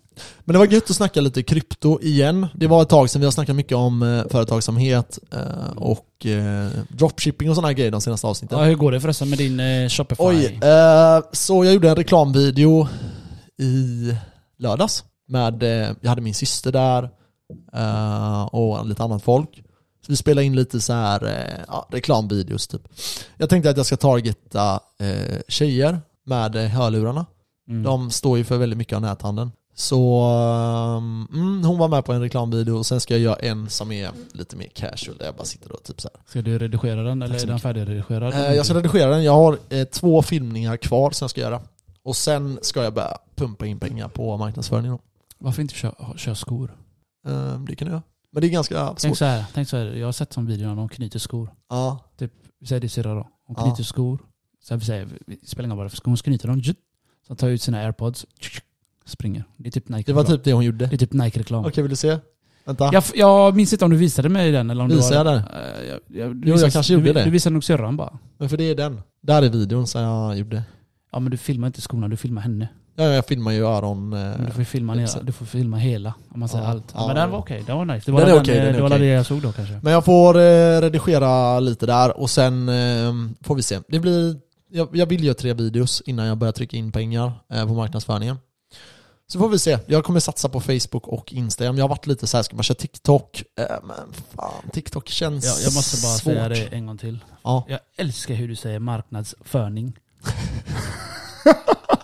Men 0.45 0.53
det 0.53 0.59
var 0.59 0.65
gött 0.65 0.89
att 0.89 0.95
snacka 0.95 1.21
lite 1.21 1.43
krypto 1.43 1.99
igen. 2.01 2.47
Det 2.55 2.67
var 2.67 2.81
ett 2.81 2.89
tag 2.89 3.09
sedan 3.09 3.19
vi 3.21 3.25
har 3.25 3.31
snackat 3.31 3.55
mycket 3.55 3.77
om 3.77 4.03
eh, 4.03 4.23
företagsamhet 4.31 5.19
eh, 5.33 5.77
och 5.77 6.25
dropshipping 6.89 7.49
och 7.49 7.55
sådana 7.55 7.73
grejer 7.73 7.91
de 7.91 8.01
senaste 8.01 8.27
avsnitten. 8.27 8.59
Ja, 8.59 8.65
hur 8.65 8.75
går 8.75 8.91
det 8.91 9.01
förresten 9.01 9.29
med 9.29 9.37
din 9.37 9.89
Shopify? 9.89 10.23
Oj, 10.23 10.59
så 11.31 11.65
jag 11.65 11.73
gjorde 11.73 11.89
en 11.89 11.95
reklamvideo 11.95 12.87
i 13.59 14.13
lördags. 14.59 15.03
Med, 15.27 15.63
jag 16.01 16.09
hade 16.09 16.21
min 16.21 16.33
syster 16.33 16.71
där 16.71 17.09
och 18.51 18.87
lite 18.87 19.03
annat 19.03 19.23
folk. 19.23 19.63
Så 20.07 20.11
vi 20.11 20.15
spelade 20.15 20.45
in 20.45 20.55
lite 20.55 20.81
så 20.81 20.93
här 20.93 21.25
eh, 21.25 21.63
ja, 21.67 21.87
reklamvideos 21.91 22.67
typ. 22.67 22.81
Jag 23.37 23.49
tänkte 23.49 23.69
att 23.69 23.77
jag 23.77 23.85
ska 23.85 23.97
targeta 23.97 24.79
eh, 24.99 25.39
tjejer 25.47 26.01
med 26.25 26.55
eh, 26.55 26.63
hörlurarna. 26.63 27.25
Mm. 27.69 27.83
De 27.83 28.11
står 28.11 28.37
ju 28.37 28.43
för 28.43 28.57
väldigt 28.57 28.77
mycket 28.77 28.95
av 28.95 29.01
näthandeln. 29.01 29.51
Så 29.75 30.29
um, 30.97 31.27
mm, 31.33 31.63
hon 31.63 31.77
var 31.77 31.87
med 31.87 32.05
på 32.05 32.13
en 32.13 32.21
reklamvideo 32.21 32.77
och 32.77 32.85
sen 32.85 32.99
ska 32.99 33.13
jag 33.13 33.21
göra 33.21 33.35
en 33.35 33.69
som 33.69 33.91
är 33.91 34.11
lite 34.31 34.55
mer 34.55 34.67
casual 34.67 35.17
där 35.17 35.25
jag 35.25 35.35
bara 35.35 35.45
sitter 35.45 35.71
och 35.71 35.83
typ 35.83 36.01
så 36.01 36.09
här. 36.13 36.21
Ska 36.25 36.41
du 36.41 36.59
redigera 36.59 37.03
den 37.03 37.21
eller 37.21 37.43
är 37.43 37.47
den 37.47 37.59
färdigredigerad? 37.59 38.33
Eh, 38.33 38.53
jag 38.53 38.65
ska 38.65 38.75
redigera 38.75 39.09
den, 39.09 39.23
jag 39.23 39.33
har 39.33 39.57
eh, 39.69 39.85
två 39.85 40.21
filmningar 40.21 40.77
kvar 40.77 41.11
som 41.11 41.25
jag 41.25 41.29
ska 41.29 41.41
göra. 41.41 41.61
Och 42.03 42.15
sen 42.15 42.59
ska 42.61 42.83
jag 42.83 42.93
börja 42.93 43.17
pumpa 43.35 43.65
in 43.65 43.79
pengar 43.79 44.07
på 44.07 44.37
marknadsföringen. 44.37 44.97
Varför 45.37 45.61
inte 45.61 45.73
köra, 45.73 46.17
köra 46.17 46.35
skor? 46.35 46.71
Eh, 47.27 47.59
det 47.61 47.75
kan 47.75 47.87
jag 47.87 47.93
göra. 47.93 48.03
Men 48.31 48.41
det 48.41 48.47
är 48.47 48.49
ganska 48.51 48.87
Tänk 48.87 48.99
svårt. 48.99 49.17
så 49.17 49.25
här, 49.25 49.45
tänk 49.53 49.69
så 49.69 49.77
här, 49.77 49.85
jag 49.85 50.07
har 50.07 50.11
sett 50.11 50.33
som 50.33 50.45
video 50.45 50.67
när 50.67 50.75
de 50.75 50.89
knyter 50.89 51.19
skor. 51.19 51.49
Ja, 51.69 52.03
Vi 52.59 52.67
säger 52.67 52.81
det 52.81 52.89
syrra 52.89 53.13
då. 53.13 53.27
Hon 53.45 53.55
Ja. 53.59 53.63
knyter 53.63 53.83
skor. 53.83 54.19
Så 54.63 54.73
här, 54.73 54.79
vi 54.79 54.85
säger, 54.85 55.07
det 55.27 55.47
spelar 55.47 55.63
ingen 55.65 55.71
roll 55.71 55.77
vad 55.77 55.85
det 55.85 55.87
är 55.87 55.89
för 55.89 55.97
skor, 55.97 56.11
hon 56.11 56.17
knyter 56.17 56.47
dem. 56.47 56.61
Så 57.27 57.35
tar 57.35 57.47
ut 57.49 57.61
sina 57.61 57.77
airpods. 57.77 58.25
Springer. 59.05 59.43
Det 59.57 59.67
är 59.69 59.71
typ 59.71 59.89
Nike 59.89 60.11
det 60.11 60.15
var 60.15 60.23
typ 60.23 60.43
det 60.43 60.53
hon 60.53 60.65
gjorde. 60.65 60.85
Det 60.85 60.95
är 60.95 60.97
typ 60.97 61.13
Nike-reklam. 61.13 61.65
Okej, 61.65 61.81
vill 61.83 61.89
du 61.89 61.95
se? 61.95 62.17
Vänta. 62.65 62.89
Jag, 62.93 63.03
jag 63.15 63.55
minns 63.55 63.73
inte 63.73 63.85
om 63.85 63.91
du 63.91 63.97
visade 63.97 64.29
mig 64.29 64.51
den 64.51 64.69
eller 64.69 64.83
om 64.83 64.89
Visar 64.89 65.09
du 65.09 65.15
jag 65.15 65.25
den? 65.25 65.35
Eh, 65.37 65.87
jag, 65.87 65.99
jag, 66.07 66.35
du 66.35 66.41
Jo, 66.47 66.47
jag 66.47 66.53
visade- 66.53 66.71
kanske 66.71 66.93
gjorde 66.93 67.05
du, 67.05 67.13
det. 67.13 67.23
Du 67.23 67.29
visade 67.29 67.53
nog 67.53 67.63
syrran 67.63 67.97
bara. 67.97 68.17
Men 68.37 68.49
för 68.49 68.57
det 68.57 68.63
är 68.63 68.75
den. 68.75 69.01
Där 69.21 69.41
är 69.43 69.49
videon 69.49 69.87
som 69.87 70.01
jag 70.01 70.37
gjorde. 70.37 70.63
Ja 71.11 71.19
men 71.19 71.31
du 71.31 71.37
filmar 71.37 71.67
inte 71.67 71.81
skorna, 71.81 72.07
du 72.07 72.17
filmar 72.17 72.41
henne. 72.41 72.67
Ja, 72.99 73.03
jag 73.03 73.25
filmar 73.25 73.51
ju 73.51 73.65
öron... 73.65 74.13
eh, 74.13 74.19
Men 74.19 74.45
du 74.45 74.51
får 74.51 74.63
filma, 74.63 74.93
ner, 74.93 75.09
du 75.21 75.31
får 75.31 75.45
filma 75.45 75.77
hela, 75.77 76.13
om 76.29 76.39
man 76.39 76.49
säger 76.49 76.63
Ja, 76.63 76.69
allt. 76.69 76.83
ja, 76.93 77.07
men 77.07 77.15
den 77.15 77.25
ja. 77.25 77.31
var 77.31 77.39
okej, 77.39 77.63
den 77.67 77.77
var 77.77 77.85
nice. 77.85 78.05
Det 78.05 78.11
var 78.11 78.19
Den 78.19 78.29
den, 78.29 78.41
okej, 78.41 78.57
eh, 78.57 78.63
den 78.63 78.73
det 78.73 78.81
var 78.81 78.89
det 78.99 79.05
jag 79.05 79.25
såg 79.25 79.41
då 79.41 79.51
kanske. 79.51 79.79
Men 79.83 79.93
jag 79.93 80.05
får 80.05 80.37
eh, 80.37 80.81
redigera 80.81 81.59
lite 81.59 81.85
där 81.85 82.17
och 82.17 82.29
sen 82.29 82.69
eh, 82.69 83.13
får 83.41 83.55
vi 83.55 83.63
se. 83.63 83.79
Det 83.87 83.99
blir, 83.99 84.35
jag, 84.71 84.89
jag 84.95 85.05
vill 85.05 85.23
göra 85.23 85.33
tre 85.35 85.53
videos 85.53 86.01
innan 86.05 86.25
jag 86.25 86.37
börjar 86.37 86.51
trycka 86.51 86.77
in 86.77 86.91
pengar 86.91 87.31
eh, 87.53 87.67
på 87.67 87.73
marknadsföringen. 87.73 88.37
Så 89.29 89.39
får 89.39 89.49
vi 89.49 89.59
se. 89.59 89.77
Jag 89.85 90.03
kommer 90.03 90.19
satsa 90.19 90.49
på 90.49 90.61
Facebook 90.61 91.07
och 91.07 91.33
Instagram. 91.33 91.77
Jag 91.77 91.83
har 91.83 91.89
varit 91.89 92.07
lite 92.07 92.27
så 92.27 92.37
här, 92.37 92.43
ska 92.43 92.55
man 92.55 92.63
köra 92.63 92.75
TikTok? 92.75 93.43
Men 93.83 94.13
fan, 94.35 94.69
TikTok 94.73 95.09
känns 95.09 95.45
Jag, 95.45 95.53
jag 95.69 95.73
måste 95.75 96.01
bara 96.07 96.11
svårt. 96.17 96.33
säga 96.33 96.49
det 96.49 96.75
en 96.75 96.85
gång 96.85 96.97
till. 96.97 97.19
Ja. 97.43 97.65
Jag 97.69 97.79
älskar 97.97 98.33
hur 98.35 98.47
du 98.47 98.55
säger 98.55 98.79
marknadsföring. 98.79 99.93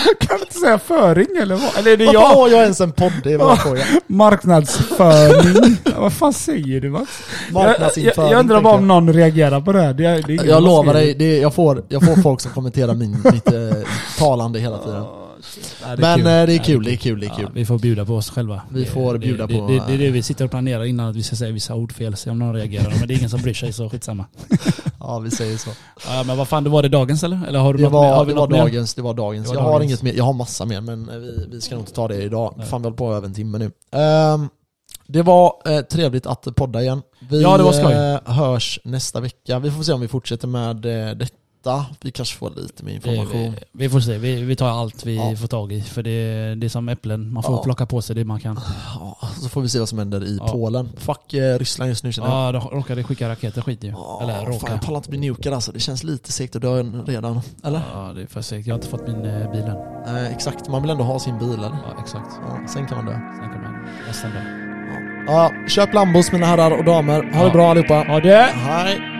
kan 0.20 0.36
du 0.38 0.42
inte 0.42 0.54
säga 0.54 0.78
föring 0.78 1.26
eller 1.42 1.54
vad? 1.54 1.76
Eller 1.78 1.90
är 1.92 1.96
det 1.96 2.04
Varför 2.06 2.20
har 2.20 2.48
jag 2.48 2.62
ens 2.62 2.80
en 2.80 2.92
podd? 2.92 3.12
Det 3.24 3.36
var 3.36 3.56
fråga. 3.56 3.82
Marknadsföring. 4.06 5.76
vad 5.96 6.12
fan 6.12 6.32
säger 6.32 6.80
du 6.80 6.90
Max? 6.90 7.10
Jag, 7.52 7.62
jag, 7.62 7.66
Marknadsinföring. 7.68 8.30
jag 8.32 8.40
undrar 8.40 8.60
bara 8.60 8.74
om 8.74 8.88
någon 8.88 9.12
reagerar 9.12 9.60
på 9.60 9.72
det 9.72 9.80
här. 9.82 9.94
Det, 9.94 10.04
är- 10.06 10.22
det 10.26 10.32
är 10.32 10.36
jag. 10.36 10.46
jag 10.46 10.62
lovar 10.62 10.94
dig, 10.94 11.14
det, 11.14 11.38
jag, 11.38 11.54
får, 11.54 11.82
jag 11.88 12.04
får 12.04 12.22
folk 12.22 12.40
som 12.40 12.50
kommenterar 12.52 12.94
min, 12.94 13.10
mitt 13.32 13.52
eh, 13.52 13.60
talande 14.18 14.58
hela 14.60 14.78
tiden. 14.78 15.04
Ja, 15.82 15.96
Men 15.98 16.18
eh, 16.20 16.24
det 16.24 16.30
är 16.30 16.48
Ja, 16.50 16.62
kul, 16.64 16.84
det 16.84 16.92
är 16.92 16.96
kul, 16.96 17.20
det 17.20 17.26
är 17.26 17.28
Ja, 17.30 17.36
kul. 17.36 17.48
vi 17.54 17.66
får 17.66 17.78
bjuda 17.78 18.04
på 18.04 18.14
oss 18.14 18.30
själva. 18.30 18.60
Vi 18.68 18.84
får 18.84 19.18
bjuda 19.18 19.46
det, 19.46 19.54
på- 19.54 19.66
Det, 19.68 19.82
det 19.88 19.94
är 19.94 19.98
det 19.98 20.10
vi 20.10 20.22
sitter 20.22 20.44
och 20.44 20.50
planerar 20.50 20.84
innan 20.84 21.10
att 21.10 21.16
vi 21.16 21.22
ska 21.22 21.36
säga 21.36 21.52
vissa 21.52 21.74
ord 21.74 21.92
fel, 21.92 22.16
se 22.16 22.30
om 22.30 22.38
någon 22.38 22.54
reagerar. 22.54 22.94
Men 22.98 23.08
det 23.08 23.14
är 23.14 23.18
ingen 23.18 23.30
som 23.30 23.40
bryr 23.42 23.54
sig 23.54 23.72
så 23.72 23.88
skitsamma. 23.90 24.24
Ja, 25.00 25.18
vi 25.18 25.30
säger 25.30 25.56
så. 25.58 25.70
Ja, 26.06 26.22
men 26.26 26.36
vad 26.36 26.48
fan, 26.48 26.64
det 26.64 26.70
var 26.70 26.82
det 26.82 26.88
dagens 26.88 27.22
eller? 27.24 27.46
Eller 27.48 27.58
har 27.58 27.72
du 27.72 27.76
Det 27.76 27.82
något 27.84 27.92
mer? 27.92 27.98
var, 27.98 28.16
Har 28.16 28.24
vi 28.24 28.32
det 28.32 28.38
var 28.38 28.48
dagens, 28.48 28.94
det 28.94 29.02
var 29.02 29.14
dagens. 29.14 29.48
Det 29.48 29.54
var 29.54 29.62
jag 29.62 29.62
har 29.64 29.72
dagens. 29.72 29.90
inget 29.90 30.02
mer, 30.02 30.12
jag 30.12 30.24
har 30.24 30.32
massa 30.32 30.64
mer 30.64 30.80
men 30.80 31.08
eh, 31.08 31.16
vi, 31.16 31.46
vi 31.50 31.60
ska 31.60 31.74
nog 31.74 31.82
inte 31.82 31.92
ta 31.92 32.08
det 32.08 32.22
idag. 32.22 32.54
Nej. 32.56 32.66
Fan 32.66 32.82
vi 32.82 32.86
håller 32.86 32.96
på 32.96 33.12
över 33.14 33.26
en 33.28 33.34
timme 33.34 33.58
nu. 33.58 33.70
Ehm, 34.00 34.48
det 35.06 35.22
var 35.22 35.52
eh, 35.66 35.80
trevligt 35.80 36.26
att 36.26 36.56
podda 36.56 36.82
igen. 36.82 37.02
Vi 37.30 37.42
Ja, 37.42 37.80
eh, 37.92 38.32
hörs 38.32 38.80
nästa 38.84 39.20
vecka. 39.20 39.58
Vi 39.58 39.70
får 39.70 39.82
se 39.82 39.92
om 39.92 40.00
vi 40.00 40.08
fortsätter 40.08 40.48
med 40.48 40.86
eh, 40.86 41.16
detta. 41.16 41.34
Vi 42.00 42.10
kanske 42.10 42.36
får 42.38 42.50
lite 42.56 42.84
mer 42.84 42.92
information. 42.94 43.32
vi, 43.32 43.52
vi 43.72 43.88
får 43.88 44.00
se, 44.00 44.18
vi, 44.18 44.42
vi 44.42 44.56
tar 44.56 44.68
allt 44.68 45.06
vi 45.06 45.16
Ja. 45.16 45.36
får 45.36 45.46
tag 45.48 45.72
i. 45.72 45.82
För 45.82 46.02
det, 46.02 46.54
det 46.54 46.66
är 46.66 46.68
som 46.68 46.88
äpplen, 46.88 47.32
man 47.32 47.42
får 47.42 47.54
Ja. 47.54 47.62
plocka 47.62 47.86
på 47.86 48.02
sig 48.02 48.16
det 48.16 48.24
man 48.24 48.40
kan. 48.40 48.60
Ja, 48.94 49.18
så 49.42 49.48
får 49.48 49.60
vi 49.60 49.68
se 49.68 49.78
vad 49.78 49.88
som 49.88 49.98
händer 49.98 50.24
i 50.24 50.36
Ja. 50.40 50.48
Polen. 50.48 50.88
Fuck 50.96 51.34
eh, 51.34 51.58
Ryssland 51.58 51.88
just 51.88 52.04
nu 52.04 52.12
känner 52.12 52.28
jag. 52.28 52.54
Ja, 52.54 52.60
då 52.70 52.76
råkade 52.76 53.04
skicka 53.04 53.28
raketer 53.28 53.62
skit 53.62 53.84
ju. 53.84 53.88
Ja, 53.88 54.20
Eller 54.22 54.34
fan, 54.34 54.46
råka. 54.46 54.72
jag 54.72 54.82
pallar 54.82 54.96
inte 54.98 55.10
bli 55.10 55.18
nukad 55.18 55.52
alltså. 55.54 55.72
Det 55.72 55.80
känns 55.80 56.04
lite 56.04 56.32
segt 56.32 56.56
att 56.56 56.62
dö 56.62 56.82
redan. 57.06 57.40
Eller? 57.64 57.82
Ja, 57.94 58.12
det 58.14 58.22
är 58.22 58.26
för 58.26 58.42
segt. 58.42 58.66
Jag 58.66 58.74
har 58.74 58.78
inte 58.78 58.88
fått 58.88 59.06
min 59.06 59.24
eh, 59.24 59.50
bil 59.50 59.62
än. 59.62 60.16
Eh, 60.16 60.30
exakt, 60.32 60.68
man 60.68 60.82
vill 60.82 60.90
ändå 60.90 61.04
ha 61.04 61.18
sin 61.18 61.38
bil 61.38 61.54
eller? 61.54 61.68
Ja, 61.68 62.00
exakt. 62.02 62.30
Ja, 62.48 62.68
sen 62.68 62.86
kan 62.86 62.96
man 62.96 63.06
dö. 63.06 63.12
Sen 63.12 63.48
kommer 63.52 63.64
jag 63.64 64.06
nästan 64.08 64.30
dö. 64.30 64.40
Ja, 65.26 65.50
köp 65.68 65.94
Lambos 65.94 66.32
mina 66.32 66.46
herrar 66.46 66.78
och 66.78 66.84
damer. 66.84 67.32
Ha 67.34 67.44
det 67.44 67.50
bra 67.50 67.70
allihopa. 67.70 67.94
Ha 68.08 68.20
det! 68.20 68.42
Hej! 68.54 69.19